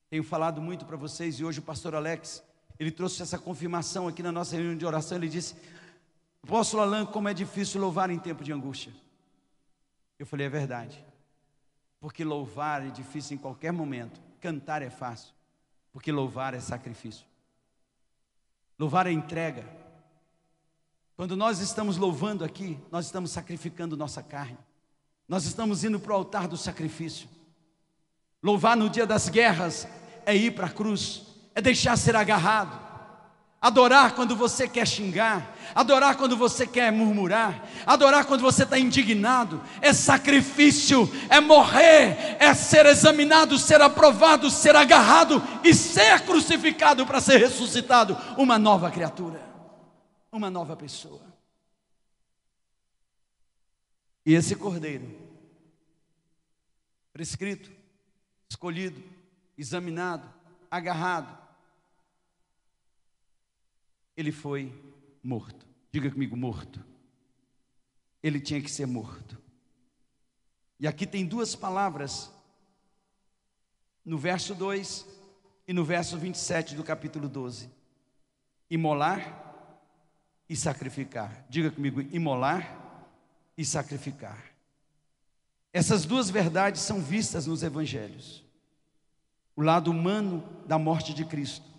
Tenho 0.09 0.25
falado 0.25 0.63
muito 0.63 0.87
para 0.87 0.97
vocês 0.97 1.39
e 1.39 1.45
hoje 1.45 1.59
o 1.59 1.63
pastor 1.63 1.95
Alex, 1.95 2.43
ele 2.79 2.91
trouxe 2.91 3.21
essa 3.23 3.39
confirmação 3.39 4.09
aqui 4.09 4.23
na 4.23 4.33
nossa 4.33 4.57
reunião 4.57 4.77
de 4.77 4.87
oração. 4.87 5.19
Ele 5.19 5.29
disse: 5.29 5.55
Apóstolo 6.43 6.83
Alain, 6.83 7.05
como 7.05 7.29
é 7.29 7.35
difícil 7.35 7.79
louvar 7.81 8.09
em 8.09 8.19
tempo 8.19 8.43
de 8.43 8.53
angústia. 8.53 8.93
Eu 10.19 10.25
falei: 10.25 10.47
É 10.47 10.51
verdade. 10.51 11.08
Porque 12.01 12.25
louvar 12.25 12.87
é 12.87 12.91
difícil 12.91 13.37
em 13.37 13.39
qualquer 13.39 13.73
momento. 13.73 14.21
Cantar 14.41 14.83
é 14.83 14.91
fácil. 14.91 15.33
Porque 15.93 16.13
louvar 16.13 16.55
é 16.55 16.61
sacrifício. 16.61 17.27
Louvar 18.79 19.07
é 19.07 19.13
entrega. 19.13 19.65
Quando 21.17 21.37
nós 21.37 21.59
estamos 21.59 21.97
louvando 21.97 22.45
aqui, 22.45 22.79
nós 22.93 23.07
estamos 23.07 23.33
sacrificando 23.33 23.97
nossa 23.97 24.23
carne. 24.23 24.59
Nós 25.27 25.45
estamos 25.45 25.83
indo 25.83 25.99
para 25.99 26.13
o 26.13 26.17
altar 26.17 26.47
do 26.47 26.57
sacrifício. 26.57 27.29
Louvar 28.41 28.77
no 28.77 28.89
dia 28.89 29.05
das 29.05 29.29
guerras 29.29 29.89
é 30.25 30.35
ir 30.37 30.55
para 30.55 30.67
a 30.67 30.71
cruz, 30.71 31.27
é 31.55 31.61
deixar 31.61 31.97
ser 31.97 32.15
agarrado, 32.15 32.88
Adorar 33.61 34.15
quando 34.15 34.37
você 34.37 34.69
quer 34.69 34.87
xingar, 34.87 35.57
adorar 35.75 36.17
quando 36.17 36.37
você 36.37 36.65
quer 36.65 36.93
murmurar, 36.93 37.69
adorar 37.85 38.25
quando 38.25 38.41
você 38.41 38.63
está 38.63 38.79
indignado, 38.79 39.61
é 39.81 39.93
sacrifício, 39.93 41.11
é 41.29 41.41
morrer, 41.41 42.37
é 42.39 42.55
ser 42.55 42.87
examinado, 42.87 43.59
ser 43.59 43.83
aprovado, 43.83 44.49
ser 44.49 44.77
agarrado 44.77 45.43
e 45.65 45.75
ser 45.75 46.21
crucificado 46.21 47.05
para 47.05 47.21
ser 47.21 47.39
ressuscitado, 47.39 48.17
uma 48.37 48.61
nova 48.61 48.93
criatura, 48.93 49.43
uma 50.31 50.49
nova 50.49 50.77
pessoa. 50.77 51.27
E 54.25 54.35
esse 54.35 54.55
cordeiro, 54.55 55.19
prescrito, 57.13 57.73
escolhido, 58.49 59.03
examinado, 59.57 60.33
agarrado, 60.71 61.48
ele 64.19 64.33
foi 64.33 64.75
morto. 65.23 65.65
Diga 65.93 66.11
comigo, 66.11 66.37
morto. 66.37 66.85
Ele 68.21 68.41
tinha 68.41 68.61
que 68.61 68.69
ser 68.69 68.85
morto. 68.85 69.39
E 70.81 70.89
aqui 70.89 71.07
tem 71.07 71.25
duas 71.25 71.55
palavras, 71.55 72.29
no 74.05 74.19
verso 74.19 74.57
2 74.57 75.07
e 75.69 75.73
no 75.73 75.85
verso 75.85 76.19
27 76.19 76.75
do 76.75 76.83
capítulo 76.83 77.29
12: 77.29 77.71
imolar 78.69 79.55
e 80.49 80.57
sacrificar. 80.57 81.47
Diga 81.49 81.71
comigo, 81.71 82.01
imolar 82.01 83.07
e 83.57 83.65
sacrificar. 83.65 84.43
Essas 85.73 86.05
duas 86.05 86.29
verdades 86.29 86.83
são 86.83 87.01
vistas 87.01 87.47
nos 87.47 87.63
evangelhos. 87.63 88.45
O 89.55 89.63
lado 89.63 89.93
humano 89.93 90.43
da 90.67 90.77
morte 90.77 91.15
de 91.15 91.25
Cristo, 91.25 91.78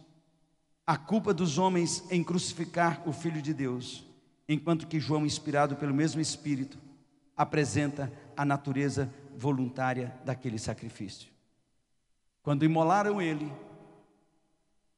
a 0.90 0.98
culpa 0.98 1.32
dos 1.36 1.60
homens 1.60 2.04
em 2.10 2.24
crucificar 2.24 3.08
o 3.08 3.14
Filho 3.14 3.44
de 3.44 3.54
Deus, 3.54 4.04
enquanto 4.48 4.88
que 4.88 5.00
João, 5.00 5.24
inspirado 5.24 5.76
pelo 5.76 5.94
mesmo 5.94 6.20
Espírito, 6.20 6.80
apresenta 7.38 8.12
a 8.36 8.44
natureza 8.44 9.08
voluntária 9.38 10.20
daquele 10.26 10.58
sacrifício. 10.58 11.32
Quando 12.42 12.66
imolaram 12.66 13.22
ele, 13.22 13.54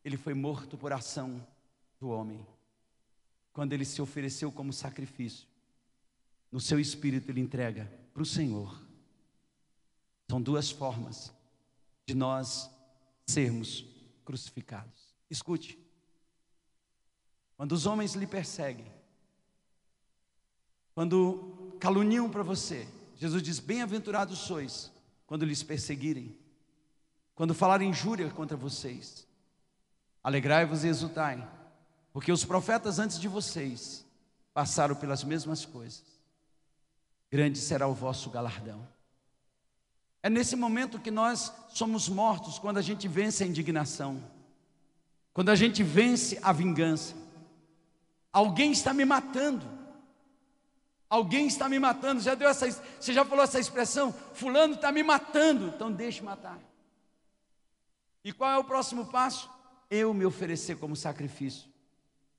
ele 0.01 0.15
foi 0.15 0.33
morto 0.33 0.77
por 0.77 0.93
ação 0.93 1.45
do 1.99 2.07
homem 2.07 2.47
quando 3.51 3.73
ele 3.73 3.83
se 3.83 4.01
ofereceu 4.01 4.49
como 4.49 4.71
sacrifício, 4.71 5.45
no 6.49 6.61
seu 6.61 6.79
espírito 6.79 7.29
ele 7.29 7.41
entrega 7.41 7.91
para 8.13 8.23
o 8.23 8.25
Senhor. 8.25 8.81
São 10.29 10.41
duas 10.41 10.71
formas 10.71 11.33
de 12.07 12.15
nós 12.15 12.71
sermos 13.27 13.85
crucificados. 14.23 15.11
Escute. 15.29 15.80
Quando 17.61 17.73
os 17.73 17.85
homens 17.85 18.15
lhe 18.15 18.25
perseguem, 18.25 18.91
quando 20.95 21.77
caluniam 21.79 22.27
para 22.27 22.41
você, 22.41 22.87
Jesus 23.15 23.43
diz: 23.43 23.59
Bem-aventurados 23.59 24.39
sois 24.39 24.91
quando 25.27 25.45
lhes 25.45 25.61
perseguirem, 25.61 26.35
quando 27.35 27.53
falarem 27.53 27.91
injúria 27.91 28.27
contra 28.31 28.57
vocês. 28.57 29.27
Alegrai-vos 30.23 30.83
e 30.83 30.87
exultai, 30.87 31.47
porque 32.11 32.31
os 32.31 32.43
profetas 32.43 32.97
antes 32.97 33.19
de 33.19 33.27
vocês 33.27 34.03
passaram 34.55 34.95
pelas 34.95 35.23
mesmas 35.23 35.63
coisas. 35.63 36.19
Grande 37.29 37.59
será 37.59 37.87
o 37.87 37.93
vosso 37.93 38.31
galardão. 38.31 38.87
É 40.23 40.31
nesse 40.31 40.55
momento 40.55 40.97
que 40.97 41.11
nós 41.11 41.53
somos 41.69 42.09
mortos, 42.09 42.57
quando 42.57 42.79
a 42.79 42.81
gente 42.81 43.07
vence 43.07 43.43
a 43.43 43.47
indignação, 43.47 44.19
quando 45.31 45.49
a 45.49 45.55
gente 45.55 45.83
vence 45.83 46.39
a 46.41 46.51
vingança. 46.51 47.20
Alguém 48.31 48.71
está 48.71 48.93
me 48.93 49.05
matando. 49.05 49.65
Alguém 51.09 51.47
está 51.47 51.67
me 51.67 51.77
matando. 51.77 52.21
Já 52.21 52.35
deu 52.35 52.47
essa, 52.47 52.69
você 52.69 53.13
já 53.13 53.25
falou 53.25 53.43
essa 53.43 53.59
expressão? 53.59 54.13
Fulano 54.33 54.75
está 54.75 54.91
me 54.91 55.03
matando. 55.03 55.67
Então 55.67 55.91
deixe 55.91 56.21
matar. 56.21 56.59
E 58.23 58.31
qual 58.31 58.51
é 58.51 58.57
o 58.57 58.63
próximo 58.63 59.05
passo? 59.07 59.49
Eu 59.89 60.13
me 60.13 60.25
oferecer 60.25 60.77
como 60.77 60.95
sacrifício. 60.95 61.69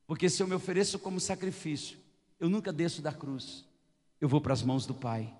Porque 0.07 0.31
se 0.31 0.43
eu 0.43 0.47
me 0.47 0.55
ofereço 0.55 0.99
como 0.99 1.21
sacrifício, 1.21 1.99
eu 2.41 2.49
nunca 2.49 2.73
desço 2.73 3.03
da 3.03 3.13
cruz. 3.13 3.67
Eu 4.21 4.29
vou 4.29 4.41
para 4.41 4.53
as 4.53 4.63
mãos 4.63 4.87
do 4.87 4.95
Pai. 4.95 5.35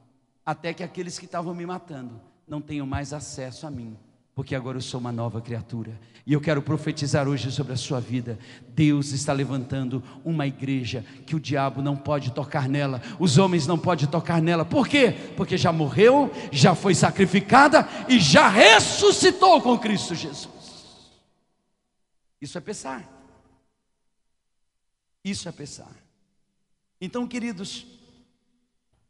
Até 0.45 0.75
que 0.75 0.83
aqueles 0.83 1.19
que 1.19 1.25
estavam 1.25 1.55
me 1.55 1.65
matando 1.65 2.21
não 2.47 2.61
tenham 2.61 2.87
mais 2.87 3.13
acesso 3.13 3.67
a 3.67 3.71
mim. 3.71 3.99
Porque 4.35 4.55
agora 4.55 4.79
eu 4.79 4.83
sou 4.83 4.99
uma 4.99 5.13
nova 5.13 5.41
criatura. 5.41 6.01
E 6.25 6.33
eu 6.33 6.41
quero 6.41 6.63
profetizar 6.63 7.29
hoje 7.29 7.51
sobre 7.51 7.73
a 7.73 7.77
sua 7.77 8.01
vida. 8.01 8.39
Deus 8.69 9.13
está 9.13 9.33
levantando 9.33 10.03
uma 10.25 10.47
igreja 10.47 11.05
que 11.27 11.37
o 11.37 11.41
diabo 11.41 11.83
não 11.83 11.97
pode 11.97 12.33
tocar 12.33 12.69
nela, 12.69 13.03
os 13.19 13.37
homens 13.37 13.67
não 13.67 13.79
podem 13.79 14.07
tocar 14.07 14.41
nela. 14.41 14.65
Por 14.65 14.89
quê? 14.89 15.13
Porque 15.37 15.59
já 15.59 15.73
morreu, 15.73 16.31
já 16.51 16.75
foi 16.75 16.95
sacrificada 16.95 17.87
e 18.09 18.19
já 18.19 18.49
ressuscitou 18.49 19.61
com 19.61 19.79
Cristo 19.79 20.15
Jesus. 20.15 20.49
Isso 22.41 22.57
é 22.57 22.61
pensar. 22.61 23.09
Isso 25.25 25.49
é 25.49 25.53
pensar. 25.53 25.95
Então, 27.01 27.27
queridos, 27.27 27.87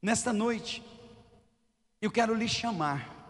nesta 0.01 0.33
noite, 0.33 0.83
eu 2.01 2.11
quero 2.11 2.35
lhe 2.35 2.49
chamar 2.49 3.22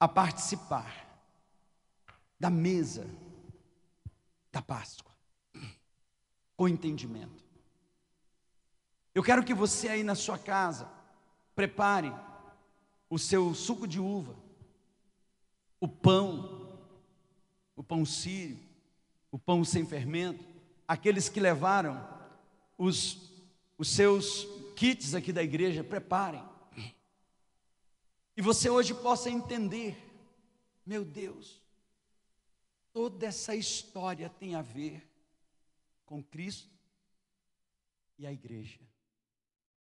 a 0.00 0.08
participar 0.08 1.06
da 2.38 2.48
mesa 2.48 3.06
da 4.50 4.62
Páscoa, 4.62 5.12
com 6.56 6.66
entendimento. 6.66 7.44
Eu 9.14 9.22
quero 9.22 9.44
que 9.44 9.52
você 9.52 9.88
aí 9.88 10.02
na 10.02 10.14
sua 10.14 10.38
casa 10.38 10.90
prepare 11.54 12.12
o 13.10 13.18
seu 13.18 13.54
suco 13.54 13.86
de 13.86 14.00
uva, 14.00 14.34
o 15.78 15.86
pão, 15.86 16.78
o 17.76 17.82
pão 17.82 18.04
sírio, 18.06 18.58
o 19.30 19.38
pão 19.38 19.64
sem 19.64 19.84
fermento, 19.84 20.44
aqueles 20.88 21.28
que 21.28 21.40
levaram 21.40 22.08
os, 22.78 23.30
os 23.76 23.88
seus 23.88 24.46
kits 24.76 25.14
aqui 25.14 25.32
da 25.32 25.42
igreja, 25.42 25.84
preparem. 25.84 26.42
E 28.40 28.42
você 28.42 28.70
hoje 28.70 28.94
possa 28.94 29.28
entender, 29.28 30.02
meu 30.86 31.04
Deus, 31.04 31.60
toda 32.90 33.26
essa 33.26 33.54
história 33.54 34.30
tem 34.30 34.54
a 34.54 34.62
ver 34.62 35.06
com 36.06 36.24
Cristo 36.24 36.74
e 38.18 38.26
a 38.26 38.32
igreja. 38.32 38.80